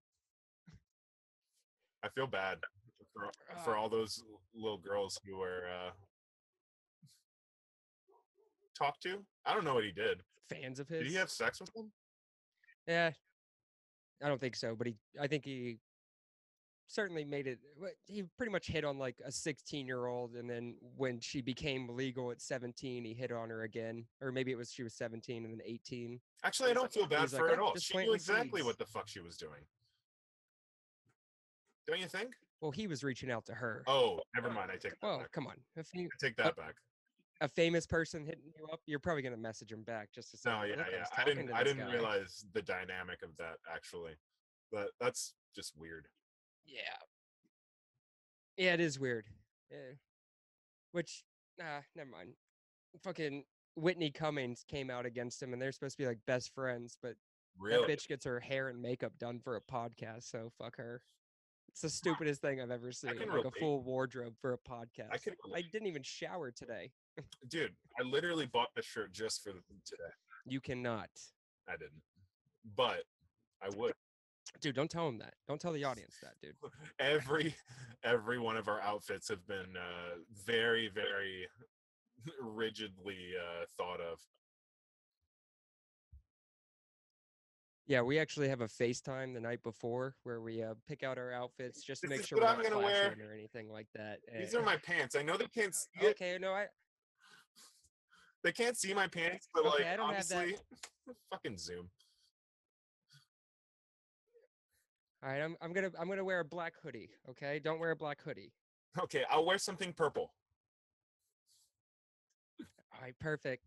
I 2.03 2.09
feel 2.09 2.27
bad 2.27 2.59
for 3.13 3.31
for 3.63 3.75
Ah. 3.75 3.79
all 3.79 3.89
those 3.89 4.21
little 4.53 4.77
girls 4.77 5.17
who 5.25 5.38
were 5.38 5.69
uh 5.69 5.91
talked 8.77 9.01
to. 9.03 9.25
I 9.45 9.53
don't 9.53 9.63
know 9.63 9.75
what 9.75 9.86
he 9.86 9.91
did. 9.91 10.21
Fans 10.49 10.79
of 10.79 10.89
his. 10.89 11.03
Did 11.03 11.07
he 11.07 11.15
have 11.15 11.31
sex 11.31 11.61
with 11.61 11.71
them? 11.73 11.93
Yeah, 12.88 13.13
I 14.21 14.27
don't 14.27 14.41
think 14.41 14.55
so, 14.55 14.75
but 14.75 14.88
he. 14.88 14.97
I 15.19 15.27
think 15.27 15.45
he 15.45 15.79
certainly 16.88 17.23
made 17.23 17.47
it. 17.47 17.59
He 18.05 18.23
pretty 18.38 18.51
much 18.51 18.67
hit 18.67 18.84
on 18.86 18.97
like 18.97 19.15
a 19.25 19.31
16 19.31 19.86
year 19.88 20.05
old, 20.07 20.36
and 20.36 20.49
then 20.49 20.75
when 20.97 21.19
she 21.19 21.41
became 21.41 21.89
legal 21.95 22.31
at 22.31 22.41
17, 22.41 23.03
he 23.03 23.13
hit 23.13 23.31
on 23.31 23.49
her 23.49 23.63
again, 23.63 24.05
or 24.21 24.31
maybe 24.31 24.51
it 24.51 24.57
was 24.57 24.71
she 24.71 24.84
was 24.84 24.93
17 24.93 25.45
and 25.45 25.53
then 25.53 25.61
18. 25.65 26.19
Actually, 26.43 26.71
I 26.71 26.73
don't 26.73 26.91
feel 26.91 27.07
bad 27.07 27.21
He's 27.21 27.34
like, 27.34 27.41
for 27.41 27.47
her 27.47 27.53
at 27.53 27.59
"Oh, 27.59 27.65
all. 27.65 27.75
She 27.77 27.97
knew 27.97 28.13
exactly 28.13 28.59
seeds." 28.59 28.65
what 28.65 28.77
the 28.77 28.86
fuck 28.86 29.07
she 29.07 29.19
was 29.19 29.38
doing. 29.38 29.61
Don't 31.88 31.99
you 31.99 32.07
think? 32.07 32.34
Well, 32.61 32.71
he 32.71 32.88
was 32.88 33.03
reaching 33.03 33.29
out 33.29 33.45
to 33.47 33.53
her. 33.53 33.84
Oh, 33.88 34.21
never 34.34 34.49
mind. 34.49 34.71
I 34.71 34.75
take 34.75 34.91
that 35.01 35.03
well, 35.03 35.19
back. 35.19 35.31
come 35.34 35.47
on. 35.47 35.55
If 35.75 35.88
you, 35.93 36.05
I 36.05 36.25
take 36.25 36.38
that 36.38 36.55
back. 36.55 36.75
a 37.41 37.47
famous 37.49 37.86
person 37.86 38.25
hitting 38.25 38.53
you 38.57 38.65
up, 38.71 38.79
you're 38.86 38.99
probably 38.99 39.21
gonna 39.21 39.36
message 39.36 39.71
him 39.71 39.84
back 39.84 40.09
just 40.13 40.31
to 40.31 40.38
say, 40.38 40.49
No, 40.49 40.63
yeah, 40.63 40.75
yeah. 40.89 41.03
I 41.17 41.25
didn't. 41.25 41.51
I 41.51 41.63
didn't 41.63 41.86
guy." 41.88 41.91
realize 41.93 42.45
the 42.53 42.61
dynamic 42.61 43.21
of 43.21 43.36
that 43.38 43.57
actually, 43.73 44.13
but 44.71 44.91
that's 45.01 45.34
just 45.55 45.73
weird. 45.77 46.07
Yeah. 46.66 46.80
Yeah, 48.57 48.74
it 48.74 48.80
is 48.80 48.99
weird. 48.99 49.26
Yeah. 49.72 49.93
Which, 50.91 51.24
ah, 51.61 51.82
never 51.95 52.09
mind. 52.09 52.34
Fucking 53.03 53.43
Whitney 53.76 54.11
Cummings 54.11 54.64
came 54.68 54.89
out 54.89 55.05
against 55.05 55.41
him, 55.41 55.53
and 55.53 55.61
they're 55.61 55.72
supposed 55.72 55.97
to 55.97 56.03
be 56.03 56.07
like 56.07 56.20
best 56.28 56.53
friends, 56.53 56.97
but 57.01 57.14
Really? 57.57 57.86
that 57.86 57.89
bitch 57.99 58.07
gets 58.07 58.26
her 58.26 58.39
hair 58.39 58.70
and 58.70 58.82
makeup 58.82 59.14
done 59.20 59.39
for 59.39 59.55
a 59.55 59.61
podcast, 59.61 60.24
so 60.30 60.51
fuck 60.57 60.78
her. 60.78 61.01
It's 61.70 61.82
the 61.82 61.89
stupidest 61.89 62.41
thing 62.41 62.61
I've 62.61 62.70
ever 62.70 62.91
seen. 62.91 63.18
Like 63.18 63.28
relate. 63.28 63.45
a 63.47 63.59
full 63.59 63.82
wardrobe 63.82 64.36
for 64.39 64.53
a 64.53 64.57
podcast. 64.59 65.24
can 65.24 65.34
I 65.55 65.61
didn't 65.61 65.88
even 65.88 66.03
shower 66.03 66.51
today. 66.51 66.91
Dude, 67.47 67.74
I 67.99 68.03
literally 68.03 68.45
bought 68.45 68.70
this 68.76 68.86
shirt 68.86 69.11
just 69.11 69.41
for 69.41 69.49
today. 69.49 70.11
You 70.45 70.61
cannot. 70.61 71.09
I 71.68 71.72
didn't, 71.74 72.03
but 72.76 73.03
I 73.64 73.70
would. 73.76 73.93
Dude, 74.62 74.76
don't 74.76 74.89
tell 74.89 75.08
him 75.10 75.18
that. 75.18 75.34
Don't 75.47 75.60
tell 75.60 75.74
the 75.74 75.84
audience 75.84 76.16
that, 76.22 76.34
dude. 76.41 76.56
Every 76.99 77.56
every 78.04 78.39
one 78.39 78.56
of 78.58 78.68
our 78.68 78.80
outfits 78.82 79.28
have 79.30 79.45
been 79.47 79.76
uh, 79.78 80.16
very 80.45 80.89
very 80.89 81.47
rigidly 82.41 83.34
uh, 83.38 83.66
thought 83.78 83.99
of. 83.99 84.20
Yeah, 87.86 88.01
we 88.01 88.18
actually 88.18 88.47
have 88.47 88.62
a 88.62 88.68
FaceTime 88.68 89.34
the 89.34 89.41
night 89.41 89.62
before 89.62 90.16
where 90.24 90.39
we 90.39 90.64
uh, 90.64 90.76
pick 90.88 91.04
out 91.04 91.18
our 91.18 91.34
outfits 91.34 91.84
just 91.84 92.01
to 92.04 92.08
This 92.08 92.20
make 92.20 92.28
sure 92.28 92.38
we're 92.39 92.45
I'm 92.47 92.58
not 92.62 92.64
gonna 92.70 92.78
wear. 92.86 93.14
or 93.28 93.34
anything 93.34 93.70
like 93.70 93.88
that. 93.95 94.20
These 94.38 94.54
eh, 94.56 94.58
are 94.58 94.64
my 94.64 94.78
pants. 94.78 95.16
I 95.18 95.22
know 95.22 95.36
they 95.36 95.47
can't 95.47 95.76
see 95.76 95.89
it. 96.01 96.12
Okay, 96.12 96.38
no, 96.39 96.54
I 96.54 96.68
They 98.43 98.54
can't 98.54 98.78
see 98.78 98.93
my 98.93 99.08
pants, 99.08 99.49
but 99.54 99.66
Okay, 99.66 99.84
like 99.84 99.86
I 99.93 99.97
don't 99.97 100.14
have 100.14 100.28
that. 100.30 100.38
honestly, 100.38 100.58
fucking 101.32 101.58
zoom. 101.58 101.89
All 105.24 105.30
right. 105.30 105.41
I'm 105.41 105.55
I'm 105.61 105.74
gonna 105.74 105.91
I'm 105.99 106.07
gonna 106.09 106.24
wear 106.24 106.39
a 106.41 106.45
black 106.45 106.74
hoodie. 106.82 107.09
Okay, 107.30 107.59
don't 107.63 107.80
wear 107.80 107.91
a 107.91 107.95
black 107.95 108.21
hoodie. 108.21 108.51
Okay, 108.99 109.24
I'll 109.30 109.45
wear 109.45 109.57
something 109.57 109.93
purple. 109.93 110.34
All 112.59 112.99
right, 113.01 113.15
perfect. 113.19 113.63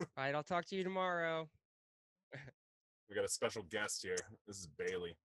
all 0.00 0.06
right, 0.18 0.34
I'll 0.34 0.42
talk 0.42 0.66
to 0.66 0.76
you 0.76 0.84
tomorrow. 0.84 1.48
We 3.08 3.16
got 3.16 3.24
a 3.24 3.28
special 3.28 3.64
guest 3.72 4.02
here. 4.04 4.14
This 4.46 4.58
is 4.58 4.68
Bailey. 4.78 5.16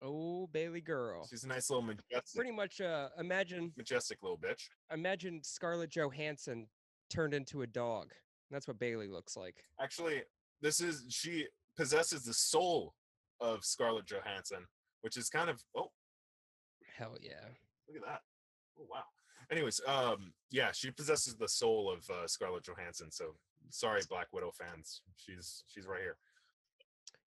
Oh, 0.00 0.46
Bailey 0.52 0.80
girl. 0.80 1.26
She's 1.28 1.42
a 1.42 1.48
nice 1.48 1.70
little 1.70 1.82
majestic, 1.82 2.36
Pretty 2.36 2.52
much. 2.52 2.80
Uh, 2.80 3.08
imagine 3.18 3.72
majestic 3.76 4.18
little 4.22 4.38
bitch. 4.38 4.68
imagine 4.92 5.40
Scarlett 5.42 5.90
Johansson 5.90 6.68
turned 7.10 7.34
into 7.34 7.62
a 7.62 7.66
dog. 7.66 8.12
That's 8.48 8.68
what 8.68 8.78
Bailey 8.78 9.08
looks 9.08 9.36
like. 9.36 9.56
Actually, 9.80 10.22
this 10.60 10.80
is 10.80 11.04
she 11.08 11.46
possesses 11.76 12.22
the 12.22 12.34
soul 12.34 12.94
of 13.42 13.64
Scarlett 13.64 14.06
Johansson, 14.06 14.64
which 15.02 15.16
is 15.16 15.28
kind 15.28 15.50
of 15.50 15.62
oh 15.76 15.90
Hell 16.96 17.16
yeah. 17.20 17.32
look 17.88 17.96
at 17.96 18.06
that. 18.06 18.20
Oh 18.78 18.86
wow. 18.90 19.02
Anyways, 19.50 19.80
um, 19.86 20.32
yeah, 20.50 20.70
she 20.72 20.90
possesses 20.90 21.34
the 21.34 21.48
soul 21.48 21.92
of 21.92 22.08
uh, 22.08 22.26
Scarlett 22.26 22.64
Johansson. 22.64 23.10
So 23.10 23.34
sorry, 23.70 24.00
Black 24.08 24.28
Widow 24.32 24.52
fans. 24.52 25.02
She's 25.16 25.64
she's 25.66 25.86
right 25.86 26.00
here. 26.00 26.16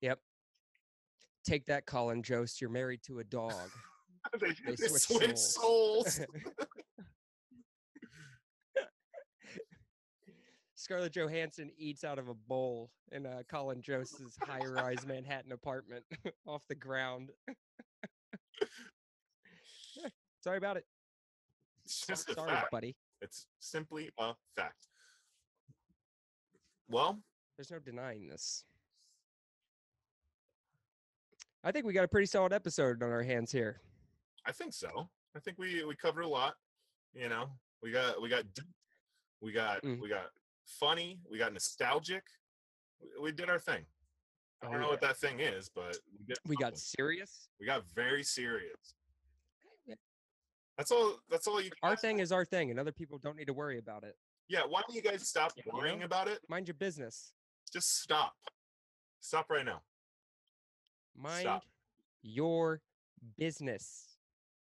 Yep. 0.02 0.20
Take 1.46 1.66
that, 1.66 1.86
Colin 1.86 2.24
Jost. 2.24 2.62
You're 2.62 2.72
married 2.72 3.02
to 3.04 3.20
a 3.20 3.24
dog. 3.24 3.54
they, 4.40 4.48
They 4.48 4.76
they 4.76 4.88
switch 4.88 5.02
switch 5.04 5.38
souls. 5.38 6.20
Scarlett 10.86 11.14
Johansson 11.14 11.72
eats 11.80 12.04
out 12.04 12.20
of 12.20 12.28
a 12.30 12.36
bowl 12.36 12.92
in 13.12 13.26
uh, 13.26 13.42
Colin 13.50 13.82
Jost's 13.82 14.38
high-rise 14.44 15.04
Manhattan 15.08 15.52
apartment 15.52 16.04
off 16.46 16.62
the 16.70 16.76
ground. 16.76 17.32
Sorry 20.44 20.58
about 20.60 20.78
it. 20.78 20.86
it's 21.86 22.06
just 22.06 22.30
a 22.30 22.36
Sorry, 22.36 22.52
fact. 22.52 22.70
buddy. 22.72 22.96
It's 23.20 23.48
simply 23.60 24.12
a 24.20 24.34
fact. 24.56 24.86
Well, 26.88 27.18
There's 27.58 27.72
no 27.72 27.80
denying 27.80 28.28
this. 28.28 28.64
I 31.64 31.72
think 31.72 31.88
we 31.88 31.94
got 31.94 32.04
a 32.04 32.08
pretty 32.08 32.28
solid 32.28 32.54
episode 32.54 33.02
on 33.02 33.10
our 33.10 33.24
hands 33.24 33.52
here. 33.52 33.82
I 34.46 34.52
think 34.52 34.72
so. 34.72 35.10
I 35.36 35.40
think 35.40 35.58
we 35.58 35.84
we 35.84 35.96
covered 35.96 36.22
a 36.22 36.28
lot. 36.28 36.54
You 37.16 37.28
know, 37.28 37.50
we 37.82 37.90
got 37.92 38.22
we 38.22 38.30
got 38.30 38.44
we 39.42 39.52
got 39.52 39.82
Mm. 39.82 40.00
we 40.00 40.10
got 40.10 40.28
funny, 40.66 41.20
we 41.30 41.38
got 41.38 41.54
nostalgic. 41.54 42.24
We, 43.02 43.10
we 43.22 43.32
did 43.32 43.50
our 43.50 43.60
thing. 43.60 43.86
I 44.64 44.68
oh, 44.68 44.72
don't 44.72 44.80
Oh, 44.80 44.84
know 44.84 44.90
what 44.90 45.02
that 45.02 45.18
thing 45.18 45.40
is, 45.40 45.70
but 45.74 45.98
we, 46.18 46.26
did 46.26 46.38
We 46.48 46.56
got 46.56 46.78
serious. 46.78 47.50
we 47.60 47.66
got 47.66 47.84
very 47.94 48.24
serious. 48.24 48.96
That's 50.78 50.92
all. 50.92 51.14
That's 51.30 51.48
all 51.48 51.62
you. 51.62 51.70
can 51.70 51.78
Our 51.84 51.94
ask 51.94 52.02
thing 52.02 52.18
for. 52.18 52.24
is 52.24 52.32
our 52.34 52.44
thing, 52.44 52.70
and 52.70 52.78
other 52.78 52.92
people 52.92 53.18
don't 53.18 53.38
need 53.38 53.48
to 53.48 53.54
worry 53.54 53.78
about 53.78 54.04
it. 54.04 54.18
Yeah. 54.50 54.64
Why 54.68 54.82
don't 54.82 54.94
you 54.94 55.02
guys 55.02 55.26
stop 55.26 55.54
You 55.56 55.64
worrying 55.74 56.00
know? 56.00 56.06
about 56.06 56.28
it? 56.28 56.40
Mind 56.50 56.68
your 56.68 56.76
business. 56.76 57.32
Just 57.72 58.02
stop. 58.02 58.34
Stop 59.22 59.50
right 59.50 59.64
now. 59.66 59.82
Mind 61.16 61.62
your 62.24 62.82
business. 63.38 64.18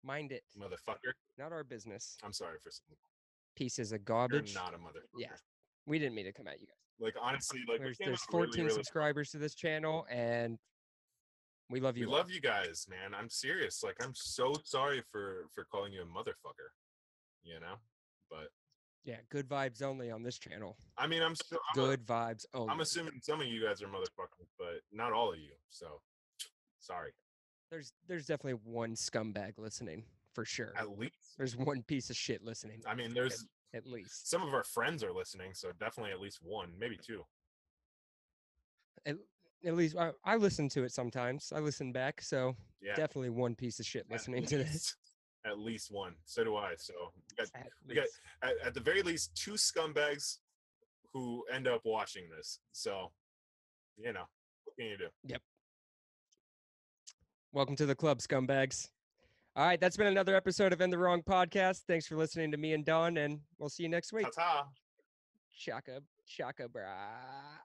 Mind 0.03 0.31
it, 0.31 0.43
motherfucker. 0.55 1.13
not 1.39 1.51
our 1.51 1.63
business. 1.63 2.17
I'm 2.23 2.33
sorry 2.33 2.59
for 2.63 2.69
saying. 2.69 2.97
Pieces 3.55 3.91
of 3.91 4.05
garbage. 4.05 4.53
You're 4.53 4.61
garbage. 4.61 4.73
not 4.73 4.93
a 4.93 4.99
motherfucker. 4.99 5.17
Yeah. 5.17 5.29
We 5.85 5.99
didn't 5.99 6.15
mean 6.15 6.25
to 6.25 6.33
come 6.33 6.47
at 6.47 6.59
you 6.59 6.67
guys. 6.67 6.75
Like 6.99 7.15
honestly, 7.21 7.59
like 7.67 7.79
There's, 7.79 7.97
there's 7.97 8.21
out 8.21 8.33
really, 8.33 8.47
14 8.47 8.63
really 8.65 8.75
subscribers 8.75 9.29
to 9.31 9.37
this 9.37 9.53
channel, 9.53 10.05
and 10.09 10.57
we 11.69 11.79
love 11.79 11.95
We 11.95 12.01
you. 12.01 12.07
all. 12.07 12.13
love 12.13 12.31
you 12.31 12.39
guys, 12.41 12.85
man. 12.89 13.13
I'm 13.17 13.29
serious. 13.29 13.83
Like 13.83 13.97
I'm 14.01 14.13
so 14.15 14.53
sorry 14.63 15.01
for 15.11 15.47
for 15.53 15.65
calling 15.65 15.91
you 15.93 16.01
a 16.01 16.05
motherfucker. 16.05 16.71
You 17.43 17.59
know, 17.59 17.75
but 18.29 18.47
Yeah, 19.03 19.17
good 19.29 19.47
vibes 19.47 19.83
only 19.83 20.09
on 20.09 20.23
this 20.23 20.39
channel. 20.39 20.77
I 20.97 21.05
mean, 21.05 21.21
I'm 21.21 21.35
still 21.35 21.59
I'm, 21.75 21.83
a- 21.83 21.87
Good 21.87 22.05
vibes 22.05 22.45
only. 22.53 22.71
I'm 22.71 22.79
assuming 22.79 23.19
some 23.21 23.41
of 23.41 23.47
you 23.47 23.61
guys 23.63 23.81
are 23.81 23.87
motherfuckers, 23.87 24.49
but 24.57 24.79
not 24.91 25.11
all 25.11 25.33
of 25.33 25.39
you. 25.39 25.51
So 25.69 25.99
sorry. 26.79 27.11
there's 27.69 27.91
there's 28.07 28.25
definitely 28.25 28.59
one 28.63 28.95
scumbag 28.95 29.57
listening 29.57 30.03
for 30.33 30.45
sure. 30.45 30.73
At 30.77 30.97
least, 30.97 31.13
There's 31.37 31.55
one 31.55 31.81
piece 31.83 32.09
of 32.09 32.15
shit 32.17 32.43
listening 32.43 32.81
I 32.87 32.93
mean, 32.95 33.13
there's 33.13 33.45
at 33.73 33.85
least. 33.85 34.29
some 34.29 34.41
of 34.41 34.53
our 34.53 34.63
friends 34.63 35.03
are 35.03 35.13
listening, 35.13 35.53
so 35.53 35.71
definitely 35.79 36.11
at 36.11 36.19
least 36.19 36.39
one, 36.41 36.71
maybe 36.79 36.97
two. 36.97 37.23
At, 39.05 39.17
at 39.65 39.75
least 39.75 39.97
I, 39.97 40.11
I 40.23 40.35
listen 40.35 40.69
to 40.69 40.83
it 40.83 40.91
sometimes. 40.91 41.51
I 41.55 41.59
listen 41.59 41.91
back, 41.91 42.21
so 42.21 42.55
Yeah, 42.81 42.95
definitely 42.95 43.29
one 43.31 43.55
piece 43.55 43.79
of 43.79 43.85
shit 43.85 44.05
at 44.05 44.11
listening 44.11 44.45
to 44.45 44.57
this. 44.57 44.95
At 45.45 45.59
least 45.59 45.91
one. 45.91 46.15
So 46.25 46.43
do 46.43 46.55
I. 46.55 46.73
So 46.77 46.93
we 47.29 47.35
got, 47.37 47.47
At 47.53 47.67
we 47.87 47.95
got 47.95 48.05
at, 48.41 48.53
at 48.65 48.73
the 48.73 48.79
very 48.79 49.03
least 49.03 49.35
two 49.35 49.53
scumbags 49.53 50.37
who 51.13 51.43
end 51.53 51.67
up 51.67 51.81
watching 51.85 52.23
this. 52.35 52.59
So, 52.71 53.11
you 53.95 54.11
know, 54.11 54.23
what 54.63 54.75
can 54.75 54.87
you 54.87 54.97
do? 54.97 55.07
Yep. 55.25 55.41
Welcome 57.53 57.75
to 57.77 57.85
the 57.85 57.95
club, 57.95 58.19
scumbags. 58.19 58.89
All 59.57 59.65
right, 59.65 59.79
that's 59.79 59.95
been 59.95 60.07
another 60.07 60.35
episode 60.35 60.73
of 60.73 60.81
In 60.81 60.89
the 60.89 60.97
Wrong 60.97 61.21
Podcast. 61.21 61.83
Thanks 61.87 62.05
for 62.05 62.17
listening 62.17 62.51
to 62.51 62.57
me 62.57 62.73
and 62.73 62.83
Don, 62.83 63.15
and 63.15 63.39
we'll 63.57 63.69
see 63.69 63.83
you 63.83 63.89
next 63.89 64.11
week. 64.11 64.25
Ta 64.25 64.31
ta. 64.35 64.67
Shaka, 65.49 66.01
shaka, 66.25 66.67
brah. 66.67 67.61